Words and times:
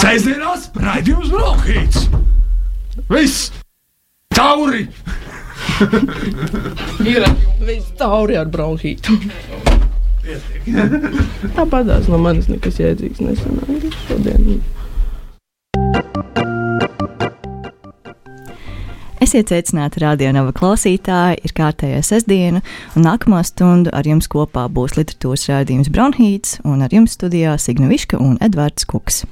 Sēžamās 0.00 0.70
raidījums 0.80 1.28
Brokhīts! 1.28 2.06
Viss! 3.12 3.50
Tauri! 4.32 4.86
Ir 7.04 7.26
viss 7.60 7.90
tauri 8.00 8.38
ar 8.40 8.48
bronhītu. 8.48 9.18
Tāpatās 11.58 12.08
no 12.08 12.16
manis 12.22 12.48
nekas 12.48 12.80
jēdzīgs 12.80 13.20
nesanāca 13.26 13.90
šodien. 14.06 14.62
Esiet 19.20 19.52
sveicināti 19.52 20.00
radionāva 20.00 20.56
klausītāji, 20.56 21.42
ir 21.44 21.52
kārtējā 21.60 22.00
sestdiena, 22.08 22.64
un 22.96 23.04
nākamā 23.04 23.42
stunda 23.44 23.92
ar 23.92 24.08
jums 24.08 24.32
kopā 24.32 24.64
būs 24.72 24.96
literatūras 24.96 25.44
rādījums 25.52 25.92
Bronhīts, 25.92 26.56
un 26.64 26.80
ar 26.88 26.96
jums 26.96 27.20
studijā 27.20 27.58
Signa 27.60 27.92
Viška 27.92 28.16
un 28.16 28.40
Edvards 28.40 28.88
Kuks. 28.88 29.26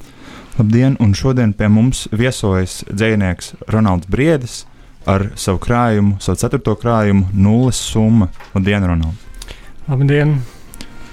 Labdien, 0.59 0.97
un 0.99 1.13
šodien 1.15 1.53
pie 1.55 1.69
mums 1.71 2.09
viesojas 2.11 2.81
dzinieks 2.91 3.53
Ronalds 3.71 4.09
Briedis 4.11 4.65
ar 5.07 5.29
savu 5.39 5.61
krājumu, 5.63 6.17
savu 6.19 6.41
ceturto 6.41 6.75
krājumu, 6.75 7.29
nulles 7.31 7.79
summa. 7.79 8.27
Labdien, 8.57 8.83
Ronalds! 8.91 9.53
Labdien! 9.87 10.41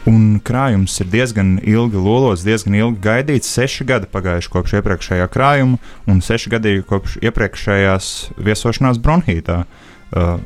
Un 0.09 0.39
krājums 0.41 0.97
ir 0.97 1.11
diezgan 1.13 1.55
ilgi 1.61 2.01
lolos, 2.01 2.41
diezgan 2.41 2.79
ilgi 2.79 3.03
gaidīts. 3.05 3.53
Seši 3.53 3.85
gadi 3.85 4.09
pagājuši 4.09 4.53
kopš 4.57 4.77
iepriekšējā 4.79 5.29
krājuma, 5.37 5.77
un 6.09 6.25
seši 6.25 6.55
gadi 6.57 6.75
kopš 6.89 7.19
iepriekšējās 7.29 8.11
viesošanās 8.49 8.97
bronhītā. 8.97 9.61
Uh, 10.09 10.39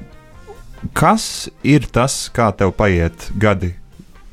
kas 0.91 1.47
ir 1.63 1.87
tas, 1.87 2.25
kā 2.35 2.51
tev 2.51 2.75
paiet 2.75 3.31
gadi 3.39 3.77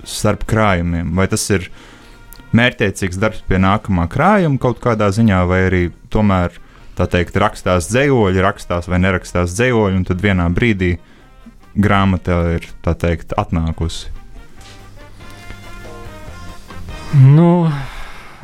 starp 0.03 0.43
krājumiem? 0.51 1.15
Vai 1.15 1.31
tas 1.31 1.47
ir 1.55 1.71
mērķiecīgs 2.57 3.19
darbs 3.21 3.43
pie 3.49 3.61
nākamā 3.63 4.07
krājuma 4.13 4.61
kaut 4.63 4.81
kādā 4.85 5.11
ziņā, 5.15 5.43
vai 5.49 5.61
arī 5.69 5.83
tomēr 6.13 6.57
tā 6.97 7.07
teikt, 7.13 7.37
rakstās 7.41 7.91
dzējoļi, 7.93 8.43
rakstās 8.45 8.89
vai 8.89 9.01
nerakstās 9.05 9.55
dzējoļi, 9.57 10.01
un 10.01 10.07
tad 10.09 10.23
vienā 10.25 10.49
brīdī 10.57 10.97
grāmata 11.77 12.41
ir 12.57 12.69
teikt 12.87 13.37
atnākusi? 13.37 14.13
Nu, 17.17 17.69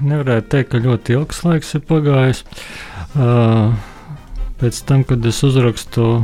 nevarētu 0.00 0.52
teikt, 0.52 0.70
ka 0.72 0.82
ļoti 0.84 1.16
ilgs 1.16 1.42
laiks 1.46 1.74
ir 1.76 1.82
pagājis. 1.88 2.44
Uh, 3.12 3.74
pēc 4.60 4.78
tam, 4.88 5.02
kad 5.08 5.24
es 5.28 5.42
uzrakstu 5.44 6.22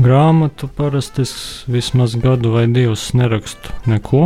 grāmatu, 0.00 0.68
parasti 0.76 1.24
es 1.24 1.34
vismaz 1.70 2.16
gadu 2.20 2.54
vai 2.56 2.66
divus 2.72 3.10
nerakstu 3.16 3.76
neko. 3.90 4.24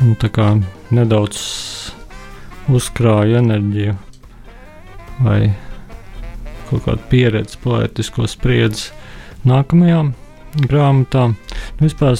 Un 0.00 0.14
tā 0.16 0.30
kā 0.32 0.54
nedaudz 0.96 1.40
uzkrāju 2.72 3.36
enerģiju 3.42 3.96
vai 5.20 5.50
kaut 6.70 6.86
kādu 6.86 7.04
pieredzi, 7.10 7.58
poetisko 7.60 8.24
spriedzi 8.30 8.94
nākamajām 9.48 10.14
grāmatām. 10.70 11.34
Nu, 11.76 11.84
vispār 11.84 12.16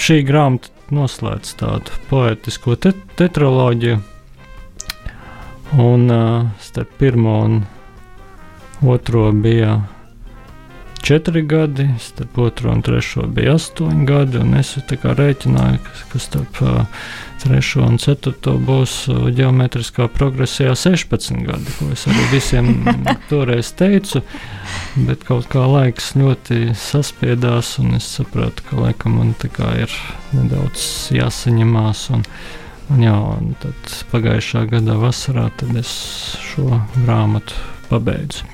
šī 0.00 0.18
grāmata 0.26 0.72
noslēdz 0.92 1.54
tādu 1.60 2.02
poetisko 2.10 2.76
te 2.76 2.92
tetraloģiju. 3.20 4.00
Un 5.82 6.10
uh, 6.12 6.50
starp 6.60 6.98
pirmo 7.00 7.38
un 7.46 7.60
otro 8.82 9.30
bija 9.32 9.78
četri 11.02 11.42
gadi, 11.42 11.88
starp 12.00 12.38
otro 12.38 12.70
un 12.70 12.82
trešo 12.82 13.26
bija 13.26 13.56
astoņi 13.58 14.06
gadi. 14.06 14.40
Es 14.58 14.76
rēķināju, 15.18 15.80
ka, 15.82 15.94
ka 16.12 16.20
starp 16.22 16.60
uh, 16.62 17.00
trešo 17.42 17.82
un 17.82 17.98
ceturto 17.98 18.54
būs 18.62 18.94
uh, 19.10 19.26
geometriskā 19.34 20.06
progresijā 20.14 20.76
16 20.78 21.42
gadi, 21.48 21.74
ko 21.78 21.90
es 21.94 22.06
arī 22.06 22.28
visiem 22.30 22.70
toreiz 23.30 23.72
teicu. 23.78 24.22
Bet 25.08 25.26
kaut 25.26 25.50
kā 25.50 25.66
laiks 25.66 26.12
ļoti 26.18 26.76
saspiedās, 26.78 27.74
un 27.82 27.98
es 27.98 28.06
sapratu, 28.18 28.62
ka 28.70 28.78
laikam 28.84 29.18
man 29.18 29.34
ir 29.82 30.00
nedaudz 30.36 31.10
jāsaņemās. 31.18 32.08
Un, 32.14 32.26
un 32.94 33.06
jā, 33.08 33.18
un 33.18 33.54
tad 33.64 33.96
pagājušā 34.14 34.68
gada 34.70 35.00
vasarā 35.02 35.50
es 35.82 35.92
šo 36.52 36.70
grāmatu 37.02 37.58
pabeidzu. 37.90 38.46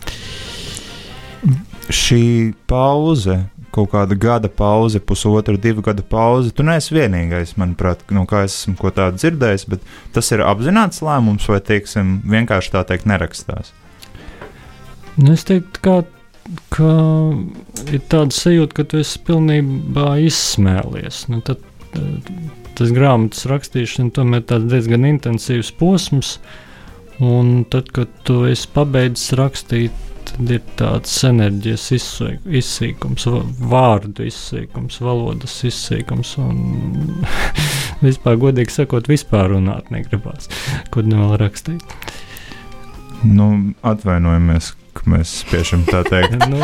Šī 1.88 2.52
pauze 2.68 3.38
kaut 3.74 3.92
kāda 3.92 4.16
gada 4.18 4.48
pauze, 4.48 5.00
pusotra, 5.00 5.56
divu 5.60 5.82
gadu 5.84 6.02
pauze. 6.02 6.52
Tu 6.54 6.64
neesi 6.66 6.94
vienīgais, 6.96 7.54
manuprāt, 7.60 8.04
no 8.14 8.24
kā 8.28 8.44
es 8.48 8.62
esmu 8.62 8.76
ko 8.80 8.92
tādu 8.94 9.20
dzirdējis, 9.20 9.66
bet 9.72 9.84
tas 10.16 10.30
ir 10.34 10.44
apzināts 10.46 11.02
lēmums 11.04 11.48
vai, 11.50 11.60
teiksim, 11.64 12.18
vienkārši 12.28 12.74
tā 12.74 12.84
teikt, 12.88 13.08
nerakstās. 13.10 13.72
Nu, 15.18 15.34
es 15.34 15.44
teiktu, 15.48 15.82
ka, 15.84 15.96
ka 16.74 16.92
ir 17.92 18.04
tāda 18.10 18.34
sajūta, 18.34 18.78
ka 18.78 18.86
tu 18.88 19.02
esi 19.02 19.20
pilnībā 19.26 20.14
izsmēlies. 20.28 21.26
Nu, 21.32 21.42
tad, 21.44 21.62
tas 22.78 22.94
grāmatas 22.94 23.48
rakstīšana 23.50 24.14
tomēr 24.16 24.46
ir 24.46 24.68
diezgan 24.70 25.08
intensīvs 25.12 25.74
posms. 25.80 26.38
Un 27.18 27.64
tad, 27.66 27.90
kad 27.90 28.10
tu 28.22 28.44
esi 28.46 28.68
pabeidzis 28.70 29.34
rakstīt, 29.40 30.04
tad 30.34 30.52
ir 30.54 30.62
tāds 30.78 31.12
enerģijas 31.26 31.86
izsīkums, 31.94 33.26
vārdu 33.70 34.26
izsīkums, 34.28 35.00
valodas 35.04 35.56
izsīkums. 35.68 36.34
Un 36.42 37.24
vispār, 38.06 38.38
godīgi 38.40 38.74
sakot, 38.74 39.10
vispār 39.10 39.52
runāt 39.54 39.92
negribās, 39.94 40.50
ko 40.94 41.04
nu 41.06 41.22
vēl 41.22 41.38
rakstīt. 41.44 41.96
Nu, 43.26 43.48
atvainojamies, 43.82 44.72
ka 44.94 45.08
mēs 45.10 45.40
spiešam 45.42 45.86
tā 45.88 46.04
teikt. 46.06 46.38
nu, 46.52 46.60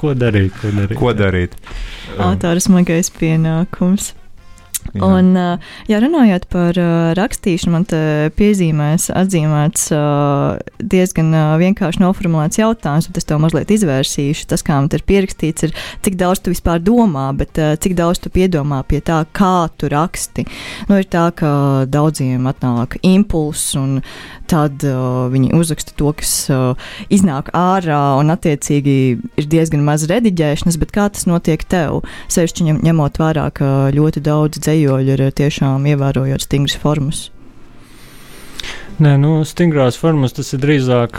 ko 0.00 0.14
darīt? 0.16 0.56
Ko 0.60 0.72
darīt? 0.72 1.00
Ko 1.00 1.16
darīt? 1.16 1.58
Autora 2.16 2.62
smagais 2.62 3.12
pienākums. 3.12 4.14
Jā. 4.94 5.02
Un, 5.06 5.32
ja 5.90 6.00
runājot 6.02 6.46
par 6.52 6.78
rakstīšanu, 7.18 7.72
man 7.74 7.86
te 7.88 8.00
piezīmēs 8.38 9.08
atzīmēts 9.16 9.88
diezgan 10.94 11.34
vienkārši 11.60 12.02
noformulēts 12.02 12.60
jautājums, 12.60 13.08
bet 13.10 13.20
es 13.20 13.28
to 13.28 13.38
mazliet 13.42 13.72
izvērsīšu. 13.74 14.46
Tas, 14.52 14.64
kā 14.66 14.78
man 14.78 14.90
te 14.92 15.00
ir 15.00 15.06
pierakstīts, 15.08 15.66
ir 15.68 15.74
cik 16.06 16.18
daudz 16.20 16.44
tu 16.44 16.54
vispār 16.54 16.82
domā, 16.84 17.28
bet 17.36 17.58
cik 17.82 17.96
daudz 17.98 18.22
tu 18.22 18.32
piedomā 18.32 18.82
pie 18.88 19.02
tā, 19.04 19.22
kā 19.36 19.68
tu 19.76 19.90
raksti. 19.92 20.46
Nu, 20.90 21.00
ir 21.00 21.08
tā, 21.12 21.28
ka 21.36 21.50
daudziem 21.90 22.46
atnāk 22.50 22.98
impulss 23.06 23.76
un 23.78 24.00
tad 24.50 24.84
uh, 24.86 25.26
viņi 25.32 25.52
uzraksta 25.56 25.94
to, 25.98 26.12
kas 26.16 26.32
uh, 26.52 26.88
iznāk 27.12 27.52
ārā, 27.56 28.16
un 28.20 28.32
attiecīgi 28.34 28.96
ir 29.38 29.48
diezgan 29.52 29.84
maz 29.86 30.06
rediģēšanas, 30.10 30.80
kā 30.94 31.08
tas 31.12 31.28
notiek 31.28 31.64
tev? 31.68 32.02
Sevišķi 32.32 32.70
ņem, 32.70 32.82
ņemot 32.86 33.22
vērā, 33.22 33.48
ka 33.54 33.70
ļoti 33.94 34.22
daudz 34.24 34.62
dzējoļu 34.62 35.16
ir 35.16 35.24
tiešām 35.36 35.88
ievērojot 35.92 36.46
stingras 36.46 36.78
formas. 36.80 37.26
Nē, 38.96 39.10
nu, 39.20 39.42
stingrās 39.44 39.98
formas 40.00 40.32
tas 40.32 40.54
ir 40.56 40.62
drīzāk 40.62 41.18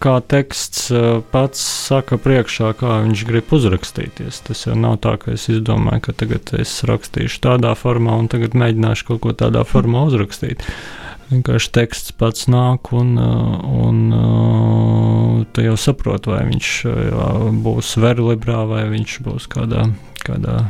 kā 0.00 0.14
teksts 0.32 0.86
pats 1.28 1.60
saka 1.60 2.16
priekšā, 2.24 2.70
kā 2.80 3.02
viņš 3.04 3.24
grib 3.28 3.52
uzrakstīties. 3.52 4.38
Tas 4.46 4.64
jau 4.64 4.76
nav 4.78 4.96
tā, 5.04 5.18
ka 5.20 5.34
es 5.34 5.44
izdomāju, 5.52 6.06
ka 6.06 6.14
tagad 6.24 6.54
es 6.56 6.72
rakstīšu 6.88 7.42
tādā 7.44 7.74
formā 7.76 8.16
un 8.22 8.32
tagad 8.32 8.56
mēģināšu 8.56 9.10
kaut 9.10 9.20
ko 9.26 9.36
tādā 9.44 9.66
formā 9.68 10.06
uzrakstīt. 10.08 10.64
Uh, 10.64 11.07
vienkārši 11.30 11.72
teksts 11.76 12.14
pats 12.18 12.48
nāk, 12.50 12.90
un, 12.96 13.14
uh, 13.20 13.64
un 13.86 13.98
uh, 14.14 15.46
tu 15.52 15.64
jau 15.64 15.76
saproti, 15.80 16.32
vai 16.32 16.44
viņš 16.48 16.74
uh, 16.88 17.48
būs 17.64 17.96
verlibrā 18.02 18.62
vai 18.68 18.84
viņš 18.92 19.18
būs 19.26 19.48
kādā, 19.52 19.88
kādā 20.24 20.60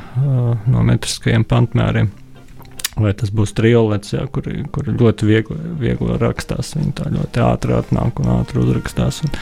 no 0.69 0.87
metriskajiem 0.87 1.47
pantmēriem. 1.49 2.11
Vai 2.99 3.13
tas 3.15 3.31
būs 3.31 3.53
triolets, 3.55 4.11
jā, 4.11 4.25
kur, 4.35 4.49
kur 4.75 4.89
ļoti 4.91 5.27
viegli, 5.29 5.59
viegli 5.79 6.17
rakstās. 6.19 6.73
Viņi 6.75 6.97
tā 6.99 7.07
ļoti 7.15 7.43
ātri 7.45 7.77
atnāk 7.77 8.19
un 8.19 8.33
ātri 8.41 8.59
uzrakstās. 8.65 9.21
Un, 9.23 9.37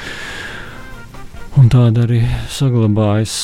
Un 1.57 1.71
tāda 1.73 2.03
arī 2.05 2.19
saglabājas. 2.53 3.35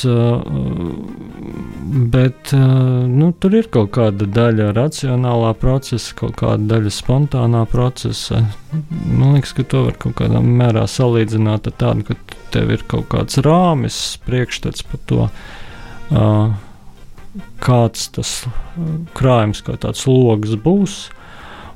Bet 2.13 2.53
nu, 2.53 3.31
tur 3.41 3.55
ir 3.57 3.69
kaut 3.73 3.93
kāda 3.97 4.27
daļa 4.29 4.67
racionālā 4.77 5.55
procesa, 5.61 6.13
kaut 6.19 6.37
kāda 6.43 6.75
daļa 6.75 6.93
spontānā 6.93 7.63
procesa. 7.73 8.43
Man 8.73 9.39
liekas, 9.39 9.55
ka 9.57 9.65
to 9.65 9.87
var 9.87 9.97
kaut 10.03 10.19
kādā 10.21 10.43
mērā 10.45 10.85
salīdzināt 10.91 11.71
ar 11.71 11.79
tādu, 11.81 12.11
ka 12.11 12.37
tev 12.53 12.75
ir 12.77 12.85
kaut 12.91 13.09
kāds 13.15 13.41
rāmis, 13.47 14.03
priekšstats 14.27 14.85
par 14.91 15.03
to, 15.09 15.31
kāds 17.65 18.07
tas 18.13 18.37
krājums, 19.17 19.65
kā 19.65 19.79
tāds 19.81 20.05
logs 20.11 20.53
būs. 20.61 21.01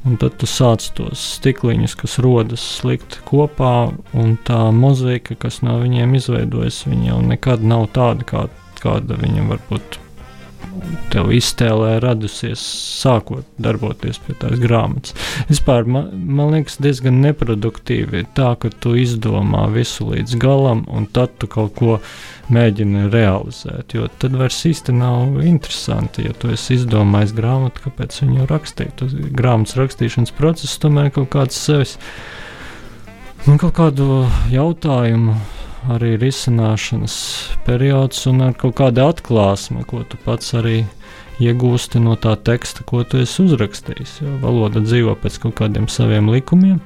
Un 0.06 0.14
tad 0.22 0.36
tu 0.38 0.46
sāc 0.46 0.84
tos 0.94 1.18
stikliņus, 1.36 1.96
kas 1.98 2.20
rodas 2.22 2.62
slikt 2.76 3.18
kopā, 3.26 3.90
un 4.14 4.36
tā 4.46 4.60
mozaika, 4.70 5.34
kas 5.42 5.64
no 5.66 5.80
viņiem 5.80 6.14
izveidojas, 6.14 6.84
viņa 6.86 7.08
jau 7.10 7.20
nekad 7.26 7.64
nav 7.66 7.88
tāda, 7.96 8.26
kā, 8.28 8.44
kāda 8.78 9.18
viņa 9.18 9.48
varbūt 9.50 9.98
tev 11.12 11.30
iztēlē 11.34 11.96
radusies 12.02 12.60
sākot 13.00 13.46
darboties 13.62 14.18
pie 14.22 14.34
tās 14.40 14.58
grāmatas. 14.60 15.14
Vispār 15.50 15.86
man, 15.88 16.10
man 16.12 16.52
liekas 16.54 16.78
diezgan 16.82 17.20
neproduktīvi 17.24 18.26
tā, 18.36 18.52
ka 18.60 18.70
tu 18.82 18.96
izdomā 18.98 19.66
visu 19.74 20.08
līdz 20.10 20.36
galam 20.42 20.84
un 20.92 21.06
tad 21.06 21.36
tu 21.40 21.48
kaut 21.50 21.74
ko 21.78 21.98
mēģini 22.52 23.08
realizēt, 23.10 23.96
jo 23.96 24.06
tad 24.20 24.36
vairs 24.38 24.60
īsti 24.68 24.94
nav 24.94 25.40
interesanti, 25.42 26.26
ja 26.28 26.34
tu 26.36 26.52
esi 26.54 26.76
izdomājis 26.78 27.34
grāmatu, 27.36 27.86
kāpēc 27.88 28.20
viņu 28.22 28.48
rakstīt. 28.50 28.94
Tas 29.00 29.14
grāmatas 29.14 29.78
rakstīšanas 29.80 30.34
process 30.36 30.78
tomēr 30.82 31.10
kaut 31.14 31.32
kāds 31.34 31.58
sevis, 31.58 31.96
nu, 33.46 33.56
kaut 33.58 33.74
kādu 33.78 34.24
jautājumu 34.52 35.36
arī 35.92 36.16
risināšanas 36.20 37.16
periods 37.66 38.26
un 38.30 38.42
ar 38.48 38.56
kaut 38.58 38.76
kādu 38.80 39.04
atklāsmi, 39.06 39.84
ko 39.88 40.02
tu 40.08 40.18
pats 40.24 40.54
arī 40.58 40.84
iegūsti 41.42 42.00
no 42.00 42.16
tā 42.16 42.34
teksta, 42.40 42.84
ko 42.88 43.02
tu 43.04 43.20
esi 43.22 43.44
uzrakstījis. 43.44 44.20
Jo 44.24 44.36
valoda 44.42 44.82
dzīvo 44.84 45.16
pēc 45.20 45.40
kaut 45.44 45.58
kādiem 45.60 45.88
saviem 45.92 46.30
likumiem. 46.32 46.80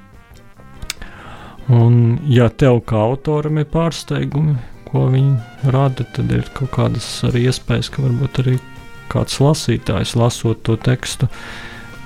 Un, 1.70 2.18
ja 2.26 2.48
tev 2.50 2.80
kā 2.90 2.98
autoram 2.98 3.60
ir 3.62 3.68
pārsteigumi, 3.70 4.56
ko 4.90 5.06
viņi 5.12 5.70
rada, 5.70 6.06
tad 6.16 6.32
ir 6.34 6.48
kaut 6.56 6.72
kādas 6.74 7.06
arī 7.28 7.44
iespējas, 7.46 7.92
ka 7.94 8.02
varbūt 8.02 8.42
arī 8.42 8.56
kāds 9.10 9.38
lasītājs, 9.42 10.16
lasot 10.18 10.64
to 10.66 10.74
tekstu, 10.80 11.30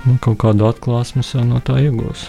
nu, 0.04 0.18
kaut 0.20 0.42
kādu 0.44 0.68
atklāsmi 0.68 1.24
jau 1.24 1.46
no 1.48 1.62
tā 1.64 1.80
iegūs. 1.86 2.28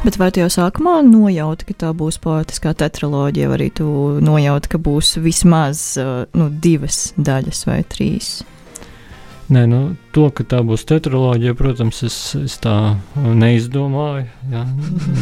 Bet 0.00 0.16
vai 0.16 0.30
tu 0.32 0.40
jau 0.40 0.48
sākumā 0.48 1.02
nojauti, 1.04 1.66
ka 1.68 1.74
tā 1.82 1.88
būs 1.92 2.16
poetiskā 2.24 2.70
tetraloģija, 2.80 3.48
vai 3.50 3.56
arī 3.58 3.66
tu 3.82 3.88
nojauti, 4.24 4.70
ka 4.72 4.78
būs 4.80 5.18
vismaz 5.20 5.82
uh, 6.00 6.22
nu, 6.32 6.46
divas 6.48 7.10
daļas 7.20 7.66
vai 7.68 7.82
trīs? 7.84 8.30
Nē, 9.52 9.64
nu, 9.68 9.80
to, 10.16 10.28
ka 10.32 10.46
tā 10.48 10.62
būs 10.64 10.86
tetraloģija, 10.88 11.52
protams, 11.58 12.00
es, 12.06 12.16
es 12.38 12.54
tā 12.64 12.94
neizdomāju. 13.18 14.24
Ja? 14.54 14.62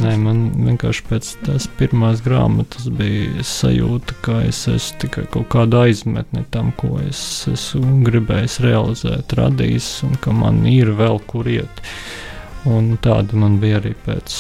Nē, 0.05 0.15
man 0.23 0.45
vienkārši 0.69 1.05
pēc 1.11 1.33
tās 1.49 1.67
pirmās 1.81 2.23
grāmatas 2.23 2.87
bija 3.01 3.43
sajūta, 3.51 4.19
ka 4.23 4.39
es 4.47 4.63
esmu 4.71 5.03
tikai 5.03 5.27
kaut 5.35 5.51
kāda 5.57 5.83
aizmetne 5.89 6.45
tam, 6.55 6.71
ko 6.79 7.01
es 7.03 7.25
esmu 7.51 8.05
gribējis 8.07 8.61
realizēt, 8.69 9.35
radījis, 9.43 9.91
un 10.07 10.17
ka 10.23 10.39
man 10.45 10.63
ir 10.71 10.95
vēl 11.03 11.19
kur 11.27 11.51
iet. 11.51 11.83
Uh, 11.83 12.28
Un 12.69 12.91
tāda 13.01 13.39
man 13.39 13.57
bija 13.63 13.79
arī 13.81 13.95
pēc 14.05 14.35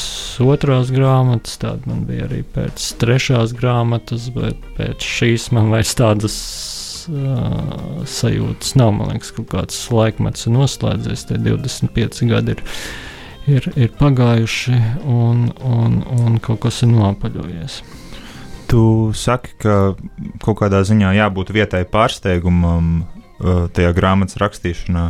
otrās 0.44 0.90
grāmatas, 0.92 1.56
tāda 1.62 1.88
man 1.88 2.02
bija 2.08 2.26
arī 2.26 2.42
pēc 2.54 2.90
trešās 3.00 3.54
grāmatas, 3.56 4.28
bet 4.34 4.58
pēc 4.76 5.06
šīs 5.16 5.48
man 5.56 5.70
vairs 5.72 5.94
tādas 5.96 6.36
uh, 7.08 8.02
sajūtas 8.04 8.74
nav. 8.76 8.92
Man 8.98 9.14
liekas, 9.14 9.32
ka 9.36 9.46
kāds 9.56 9.80
laikmets 9.94 10.48
ir 10.48 10.56
noslēdzies, 10.58 11.28
tie 11.30 11.38
25 11.40 12.28
gadi 12.28 12.56
ir, 12.56 12.64
ir, 13.48 13.70
ir 13.86 13.94
pagājuši 14.00 14.82
un, 15.08 15.46
un, 15.64 16.00
un 16.18 16.40
kaut 16.44 16.66
kas 16.66 16.82
ir 16.84 16.92
nopaļojies. 16.92 17.80
Tu 18.68 18.82
saki, 19.16 19.54
ka 19.62 19.78
kaut 20.44 20.58
kādā 20.60 20.82
ziņā 20.84 21.14
jābūt 21.16 21.54
vietai 21.56 21.86
pārsteigumam 21.88 23.06
tajā 23.72 23.94
grāmatas 23.96 24.36
rakstīšanā, 24.42 25.06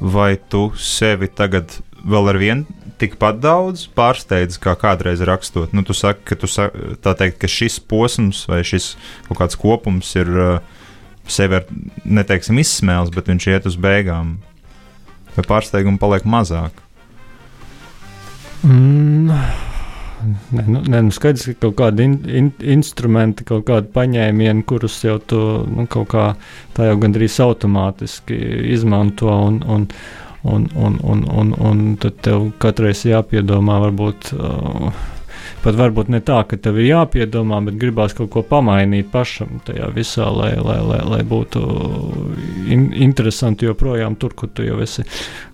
vai 0.00 0.34
tu 0.52 0.70
sevi 0.76 1.28
tagad 1.32 1.78
vēl 2.04 2.32
ar 2.32 2.38
vienu 2.40 2.80
tikpat 3.00 3.38
daudz 3.40 3.86
pārsteidz, 3.96 4.58
kā 4.60 4.74
kādreiz 4.78 5.22
rakstot. 5.24 5.72
Nu, 5.76 5.84
tu 5.86 5.96
saki, 5.96 6.24
ka, 6.28 6.36
tu 6.36 6.50
saki, 6.50 6.96
teikt, 7.00 7.38
ka 7.40 7.48
šis 7.48 7.80
posms 7.80 8.44
vai 8.50 8.60
šis 8.66 8.92
kaut 9.28 9.40
kāds 9.40 9.56
kopums 9.60 10.12
ir 10.20 10.28
uh, 10.34 10.84
sevi 11.30 11.60
ar, 11.60 11.66
neteiksim, 12.04 12.60
izsmēles, 12.60 13.12
bet 13.14 13.30
viņš 13.32 13.48
iet 13.54 13.70
uz 13.70 13.78
beigām. 13.80 14.36
Vai 15.36 15.46
pārsteigumu 15.46 16.00
paliek 16.02 16.28
mazāk? 16.28 16.84
Mm. 18.66 19.32
Nē, 20.20 20.64
nu, 20.66 20.80
nē, 20.84 20.98
nu 21.06 21.14
skaidrs, 21.16 21.46
ka 21.48 21.54
kaut 21.64 21.78
kādi 21.78 22.04
in, 22.04 22.16
in, 22.28 22.48
instrumenti, 22.74 23.46
kaut 23.48 23.64
kādi 23.70 23.88
paņēmieni, 23.94 24.66
kurus 24.68 24.98
jau 25.06 25.16
tu 25.24 25.38
nu, 25.64 25.86
kaut 25.88 26.10
kā 26.12 26.24
tā 26.76 26.90
jau 26.90 26.98
gandrīz 27.00 27.38
automātiski 27.40 28.36
izmanto. 28.74 29.30
Un, 29.32 29.62
un, 29.64 29.86
Un, 30.42 30.68
un, 30.72 30.96
un, 31.04 31.24
un, 31.28 31.50
un 31.60 31.80
tad 32.00 32.22
tev 32.24 32.46
katreiz 32.62 33.02
jāpiedomā, 33.04 33.76
varbūt 33.82 34.30
uh, 34.38 34.88
pat 35.64 35.76
varbūt 35.76 36.10
ne 36.12 36.20
tā, 36.24 36.40
ka 36.48 36.58
tev 36.60 36.78
ir 36.80 36.90
jāpiedomā, 36.90 37.60
bet 37.66 37.78
gribās 37.80 38.14
kaut 38.16 38.30
ko 38.32 38.42
pamainīt 38.46 39.10
pašam 39.12 39.60
tajā 39.66 39.90
visā, 39.94 40.28
lai, 40.32 40.52
lai, 40.56 40.78
lai, 40.84 41.00
lai 41.14 41.20
būtu 41.28 41.62
in, 42.72 42.90
interesanti 43.08 43.68
joprojām 43.68 44.16
tur, 44.20 44.34
kur 44.36 44.52
tu 44.54 44.66
jau 44.66 44.80
esi 44.84 45.04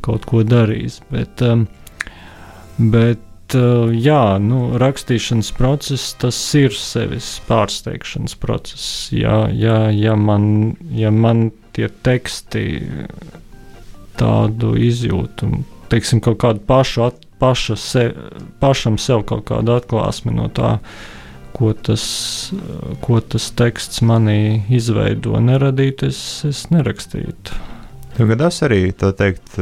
kaut 0.05 0.27
ko 0.29 0.45
darījis. 0.47 1.01
Bet, 1.11 1.43
um, 1.47 1.67
bet 2.79 3.57
uh, 3.59 3.91
jā, 3.91 4.23
nu, 4.43 4.61
rakstīšanas 4.83 5.53
process, 5.59 6.13
tas 6.23 6.39
ir 6.59 6.75
sevis 6.77 7.37
pārsteigšanas 7.49 8.39
process. 8.43 8.91
Jā, 9.15 9.47
jā, 9.51 9.81
ja, 9.95 10.15
man, 10.19 10.77
ja 10.95 11.11
man 11.15 11.51
tie 11.77 11.91
teksti 11.91 12.67
tādu 14.21 14.75
izjūtu, 14.81 15.51
teiksim, 15.93 16.23
kaut 16.25 16.41
kādu 16.43 16.63
pašu, 16.67 17.07
at, 17.11 17.23
paša 17.41 17.77
se, 17.77 18.07
pašam 18.63 18.99
sev 19.01 19.27
kaut 19.29 19.47
kādu 19.51 19.77
atklāsmi 19.77 20.35
no 20.37 20.49
tā, 20.53 20.77
ko 21.57 21.73
tas, 21.73 22.05
ko 23.05 23.21
tas 23.21 23.49
teksts 23.57 24.03
manī 24.05 24.67
izveido, 24.73 25.39
neradīt, 25.41 26.05
es, 26.09 26.19
es 26.49 26.67
nerakstītu. 26.73 27.63
Tev 28.17 28.33
gadās 28.33 28.63
arī 28.65 28.91
tā 28.97 29.13
teikt. 29.17 29.57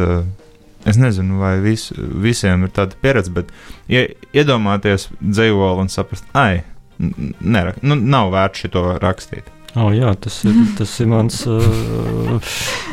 Es 0.85 0.99
nezinu, 1.01 1.39
vai 1.41 1.55
vis, 1.65 1.87
visiem 1.97 2.67
ir 2.67 2.73
tāda 2.77 2.99
pieredze, 3.01 3.31
bet 3.33 3.49
ja 3.89 4.03
iedomāties 4.37 5.07
dzīvoli 5.23 5.81
un 5.81 5.89
saprast, 5.89 6.27
ah, 6.37 6.59
nu, 7.01 7.97
nav 7.97 8.29
vērts 8.35 8.67
šo 8.67 8.83
rakstīt. 9.01 9.49
Oh, 9.75 9.89
jā, 9.91 10.13
tas 10.23 10.37
ir, 10.47 10.55
tas 10.79 10.91
ir 11.03 11.09
mans 11.11 11.41
uh, 11.51 11.65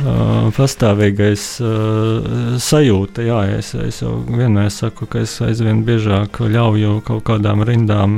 uh, 0.02 0.48
pastāvīgais 0.56 1.44
uh, 1.62 2.56
sajūta. 2.58 3.26
Jā, 3.28 3.42
es, 3.60 3.76
es 3.78 4.02
jau 4.02 4.16
vienmēr 4.26 4.72
saku, 4.74 5.06
ka 5.06 5.22
es 5.22 5.36
aizvien 5.46 5.84
biežāk 5.86 6.40
ļauju 6.42 6.96
kaut 7.06 7.22
kādām 7.30 7.62
rindām 7.68 8.16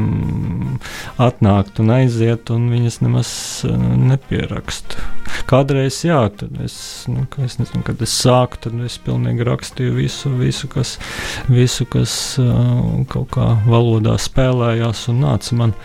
atnākt 1.20 1.82
un 1.84 1.92
aiziet, 1.98 2.54
un 2.56 2.70
viņas 2.72 3.02
nemaz 3.04 3.34
uh, 3.68 3.76
nepierakstu. 4.14 5.04
Kādreiz, 5.50 6.00
jā, 6.08 6.22
tad 6.40 6.56
es, 6.64 6.78
nu, 7.12 7.26
es 7.44 7.60
nezinu, 7.60 7.84
kad 7.84 8.00
es 8.06 8.16
sāku, 8.16 8.62
tad 8.64 8.80
es 8.88 8.96
pilnīgi 9.04 9.44
rakstīju 9.44 9.98
visu, 10.00 10.32
visu 10.40 10.72
kas, 10.72 10.96
visu, 11.52 11.84
kas 11.84 12.16
uh, 12.40 13.04
kaut 13.12 13.34
kā 13.36 13.52
valodā 13.68 14.16
spēlējās 14.22 15.10
un 15.12 15.24
nāca 15.28 15.60
man. 15.60 15.78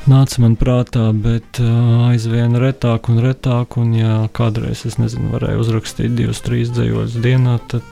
Uh, 0.00 0.08
nāca 0.08 0.40
man 0.42 0.56
prātā, 0.58 1.10
bet 1.12 1.60
uh, 1.60 2.08
aizvien 2.10 2.56
retāk 2.60 3.10
un 3.12 3.20
retāk. 3.24 3.76
Un, 3.80 3.92
ja 3.96 4.16
kādreiz 4.36 4.84
es 4.88 4.98
nezinu, 5.00 5.30
varēju 5.34 5.64
uzrakstīt 5.64 6.14
divus, 6.16 6.42
trīs 6.44 6.72
dzīsļus 6.74 7.18
dienā, 7.24 7.58
tad 7.70 7.86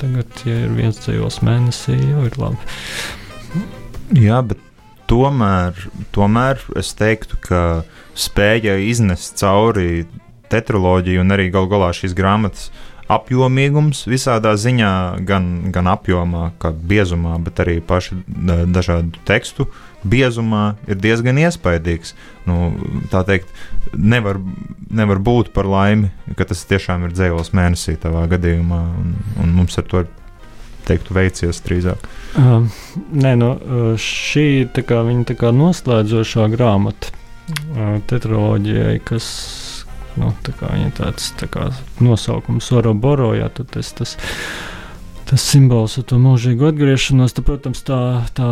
tagad, 0.00 0.30
ja 0.48 0.64
ir 0.66 0.74
viens 0.74 0.98
dzīslis 0.98 1.40
mēnesī, 1.46 1.98
jau 2.10 2.24
ir 2.28 2.38
labi. 2.40 2.72
Jā, 4.18 4.40
bet 4.46 4.60
tomēr, 5.10 5.78
tomēr 6.14 6.64
es 6.80 6.92
teiktu, 6.98 7.38
ka 7.44 7.60
spēja 8.18 8.76
iznest 8.82 9.38
cauri 9.40 10.04
tetraloģiju 10.52 11.22
un 11.22 11.34
arī 11.34 11.48
gal 11.54 11.70
galā 11.70 11.92
šīs 11.96 12.14
grāmatas 12.18 12.68
apjomīgums 13.14 14.06
visādā 14.08 14.54
ziņā, 14.56 14.92
gan, 15.28 15.48
gan 15.74 15.88
apjomā, 15.92 16.50
kā 16.60 16.72
biezumā, 16.72 17.36
bet 17.44 17.60
arī 17.60 17.78
pašu 17.84 18.22
dažādu 18.72 19.20
tekstu 19.28 19.68
biezumā 20.04 20.74
ir 20.88 20.98
diezgan 21.00 21.38
iespaidīgs. 21.40 22.14
Nu, 22.48 22.74
tā 23.12 23.24
teikt, 23.26 23.50
nevar, 23.96 24.40
nevar 24.92 25.20
būt 25.24 25.52
par 25.54 25.68
laimi, 25.68 26.10
ka 26.38 26.46
tas 26.48 26.64
tiešām 26.68 27.06
ir 27.06 27.14
dzēles 27.16 27.54
mēnesī 27.56 27.96
tavā 28.00 28.26
gadījumā, 28.32 28.82
un, 29.00 29.16
un 29.42 29.56
mums 29.56 29.78
ar 29.80 29.88
to 29.88 30.04
ir 30.04 30.12
teiktu, 30.84 31.16
veicies 31.16 31.62
drīzāk? 31.64 32.08
Uh, 32.36 32.66
nē, 33.16 33.34
no, 33.40 33.54
uh, 33.56 33.84
šī 34.00 34.66
tā 34.76 34.84
kā, 34.86 35.00
tā 35.28 35.38
kā 35.40 35.52
noslēdzošā 35.56 36.50
grāmata 36.52 37.14
uh, 37.14 37.96
tetraloģijai, 38.10 38.98
kas 39.08 39.26
nu, 40.20 40.34
tā 40.46 40.52
kā, 40.60 40.74
tāds 40.98 41.32
tā 41.40 41.48
kā 41.50 41.70
nosaukums 42.04 42.70
Oroboro, 42.76 43.32
jā, 43.38 43.48
tad 43.56 43.72
tas. 43.74 43.96
tas 43.96 44.16
tas 45.28 45.44
simbols 45.44 45.96
ar 46.00 46.06
to 46.10 46.18
mūžīgu 46.20 46.68
atgriešanos, 46.68 47.34
tad, 47.36 47.46
protams, 47.48 47.82
tā, 47.86 47.98
tā, 48.36 48.48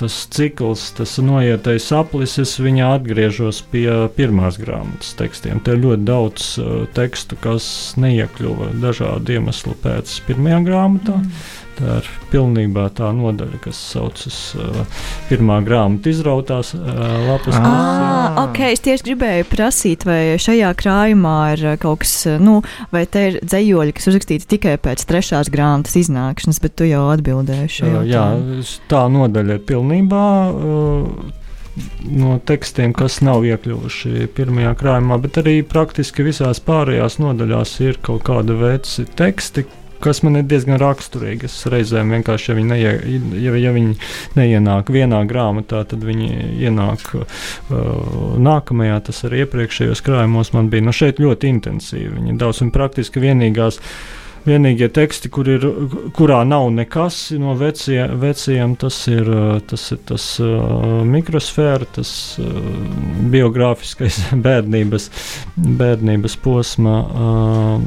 tas 0.00 0.16
cikls, 0.34 0.88
tas 0.98 1.16
noietais 1.22 1.88
aplises, 1.96 2.54
viņa 2.62 2.92
atgriežas 2.98 3.62
pie 3.72 3.86
pirmās 4.16 4.58
grāmatas 4.62 5.14
tekstiem. 5.18 5.62
Te 5.64 5.76
ir 5.76 5.82
ļoti 5.84 6.06
daudz 6.08 6.48
uh, 6.60 6.72
tekstu, 6.96 7.38
kas 7.42 7.66
neiekļuva 8.02 8.72
dažādu 8.82 9.38
iemeslu 9.38 9.76
pēc 9.84 10.18
pirmajā 10.28 10.62
grāmatā. 10.68 11.18
Mm. 11.22 11.60
Tā 11.82 11.96
ir 11.98 12.08
pilnībā 12.30 12.84
tā 12.94 13.08
nodaļa, 13.16 13.58
kas 13.64 13.78
saucas 13.90 14.36
uh, 14.54 14.84
pirmā 15.26 15.56
grāmata 15.66 16.12
izrautās 16.12 16.70
uh, 16.78 16.84
lapas. 17.26 17.56
Ah, 17.58 17.98
Ah. 18.22 18.36
ok, 18.44 18.60
es 18.70 18.80
tieši 18.84 19.02
gribēju 19.08 19.48
prasīt, 19.50 20.04
vai 20.06 20.36
šajā 20.38 20.68
krājumā 20.78 21.34
ir 21.56 21.64
uh, 21.72 21.74
kaut 21.82 22.04
kas, 22.04 22.12
uh, 22.30 22.38
nu, 22.38 22.60
vai 22.94 23.02
te 23.10 23.24
ir 23.32 23.40
dzējoļi, 23.42 23.96
kas 23.98 24.06
uzrakstīti 24.12 24.46
tikai 24.54 24.76
pēc 24.78 25.02
trešās 25.10 25.50
grāmatas 25.50 25.98
iznākšanas, 26.04 26.62
bet 26.62 26.76
tu 26.78 26.86
jau 26.86 27.02
atbildēji 27.16 27.74
šo 27.80 27.90
Uh, 27.90 28.00
jā, 28.06 28.24
tā 28.92 29.04
nodaļa 29.10 29.58
ir 29.58 29.64
pilnībā. 29.68 30.26
Uh, 30.54 31.38
No 32.04 32.34
tekstiem, 32.44 32.90
kas 32.92 33.22
nav 33.24 33.46
iekļuvuši 33.48 34.26
pirmajā 34.36 34.74
krājumā, 34.76 35.16
bet 35.22 35.38
arī 35.40 35.54
praktiski 35.64 36.26
visās 36.26 36.60
pārējās 36.60 37.16
nodaļās 37.22 37.72
ir 37.80 37.96
kaut 38.04 38.26
kāda 38.26 38.52
veida 38.60 39.06
teksti, 39.16 39.64
kas 40.02 40.22
man 40.26 40.40
ir 40.40 40.46
diezgan 40.50 40.80
raksturīgi. 40.82 41.48
Es 41.48 41.58
reizēm 41.70 42.12
vienkārši, 42.16 42.50
ja 42.50 42.56
viņi, 42.58 42.70
neie, 42.72 43.20
ja, 43.42 43.54
ja 43.60 43.74
viņi 43.74 43.96
neienāk 44.38 44.90
vienā 44.94 45.22
grāmatā, 45.30 45.84
tad 45.88 46.06
viņi 46.06 46.30
ienāk 46.66 47.04
uh, 47.18 47.44
nākamajā. 48.42 48.98
Tas 49.08 49.22
arī 49.28 49.44
iepriekšējos 49.46 50.04
krājumos 50.06 50.52
man 50.56 50.72
bija. 50.72 50.86
Nu, 50.88 50.96
šeit 50.96 51.22
ļoti 51.22 51.52
intensīvi. 51.56 52.16
Viņi 52.18 52.40
daudz 52.40 52.64
un 52.64 52.74
praktiski 52.74 53.22
vienīgās. 53.22 53.80
Vienīgie 54.42 54.88
teksti, 54.90 55.30
kur 55.30 55.46
ir, 55.46 55.64
kurā 56.16 56.40
nav 56.48 56.66
nekas 56.74 57.18
no 57.38 57.54
vecie, 57.58 58.00
veciem, 58.18 58.74
tas 58.80 58.96
ir 59.06 59.28
tas, 59.70 59.84
ir 59.94 60.00
tas 60.08 60.24
uh, 60.42 61.02
mikrosfēra, 61.06 61.86
tas 61.98 62.10
uh, 62.42 62.56
biogrāfiskais 63.30 64.18
bērnības, 64.46 65.06
bērnības 65.78 66.36
posma 66.42 66.96
uh, 67.06 67.86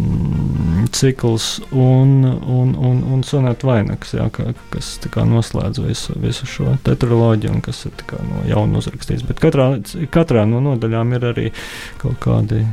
cikls 0.95 1.49
un, 1.71 2.23
un, 2.23 2.71
un, 2.79 3.03
un 3.17 3.27
sonēta 3.27 3.67
vainags, 3.67 4.15
jā, 4.15 4.29
ka, 4.31 4.53
kas 4.71 4.93
kā 5.11 5.27
noslēdz 5.27 5.83
visu, 5.83 6.15
visu 6.23 6.47
šo 6.47 6.77
tetraloģiju 6.87 7.51
un 7.57 7.61
kas 7.65 7.83
ir 7.89 7.99
kā 8.07 8.21
no 8.23 8.45
jauna 8.47 8.79
uzrakstīts. 8.79 9.27
Bet 9.27 9.43
katrā, 9.43 9.73
katrā 10.13 10.47
no 10.47 10.63
nodaļām 10.63 11.17
ir 11.19 11.29
arī 11.33 11.47
kaut 11.99 12.21
kādi 12.23 12.63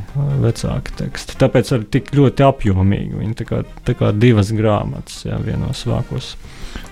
vecāki 0.43 0.95
teksti. 1.03 1.39
Tāpēc 1.43 1.75
arī 1.75 1.91
tik 1.97 2.13
ļoti 2.15 2.47
apjomīgi. 2.47 3.19
Viņi 3.19 3.39
tā 3.87 3.95
kā, 3.97 4.11
divas 4.15 4.53
grāmatas 4.55 5.25
jā, 5.27 5.39
vienos 5.43 5.83
vākos. 5.89 6.33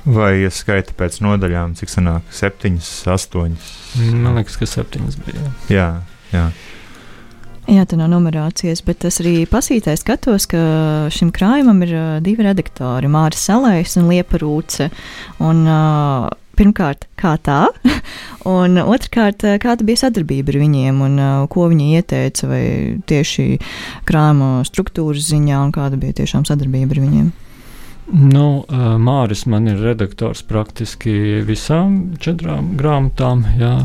Vai 0.06 0.42
ja 0.42 0.50
skaita 0.54 0.96
pēc 0.98 1.20
nodaļām, 1.22 1.76
cik 1.78 1.92
sanāk? 1.94 2.28
Septiņas, 2.34 2.92
astoņas. 3.14 3.72
Man 4.12 4.38
liekas, 4.40 4.58
ka 4.58 4.70
septiņas 4.70 5.18
bija. 5.26 5.48
Jā, 5.70 5.90
jā. 6.34 6.50
Jā, 7.70 7.86
tā 7.86 7.96
nav 7.96 8.10
numerācijas, 8.10 8.82
bet 8.84 9.06
es 9.06 9.20
arī 9.22 9.46
pasītē 9.48 9.94
skatos, 10.00 10.48
ka 10.50 10.60
šim 11.14 11.30
krājumam 11.32 11.84
ir 11.86 11.94
divi 12.26 12.44
redaktori- 12.48 13.10
Māris 13.16 13.46
Salējs 13.48 14.00
un 14.02 14.10
Liepa 14.10 14.42
Rūce. 14.42 14.90
Un, 15.40 15.62
uh, 15.70 16.30
pirmkārt, 16.62 17.08
kā 17.20 17.36
tā, 17.42 17.66
un 18.58 18.78
otrkārt, 18.84 19.46
uh, 19.48 19.58
kāda 19.62 19.86
bija 19.88 20.06
sadarbība 20.06 20.54
ar 20.54 20.62
viņiem 20.62 21.06
un 21.08 21.20
uh, 21.20 21.30
ko 21.52 21.68
viņi 21.72 21.92
ieteica, 21.98 22.50
vai 22.52 22.64
tieši 23.10 23.48
krājuma 24.08 24.62
struktūras 24.68 25.30
ziņā, 25.32 25.62
un 25.66 25.74
kāda 25.76 26.00
bija 26.02 26.22
tiešām 26.22 26.46
sadarbība 26.50 26.98
ar 26.98 27.02
viņiem. 27.06 27.32
Nu, 28.12 28.46
uh, 28.62 28.88
Māris 29.00 29.46
man 29.50 29.70
ir 29.72 29.82
redaktors 29.82 30.44
praktiski 30.46 31.42
visām 31.48 32.18
četrām 32.22 32.74
grāmatām, 32.80 33.46
jā, 33.60 33.76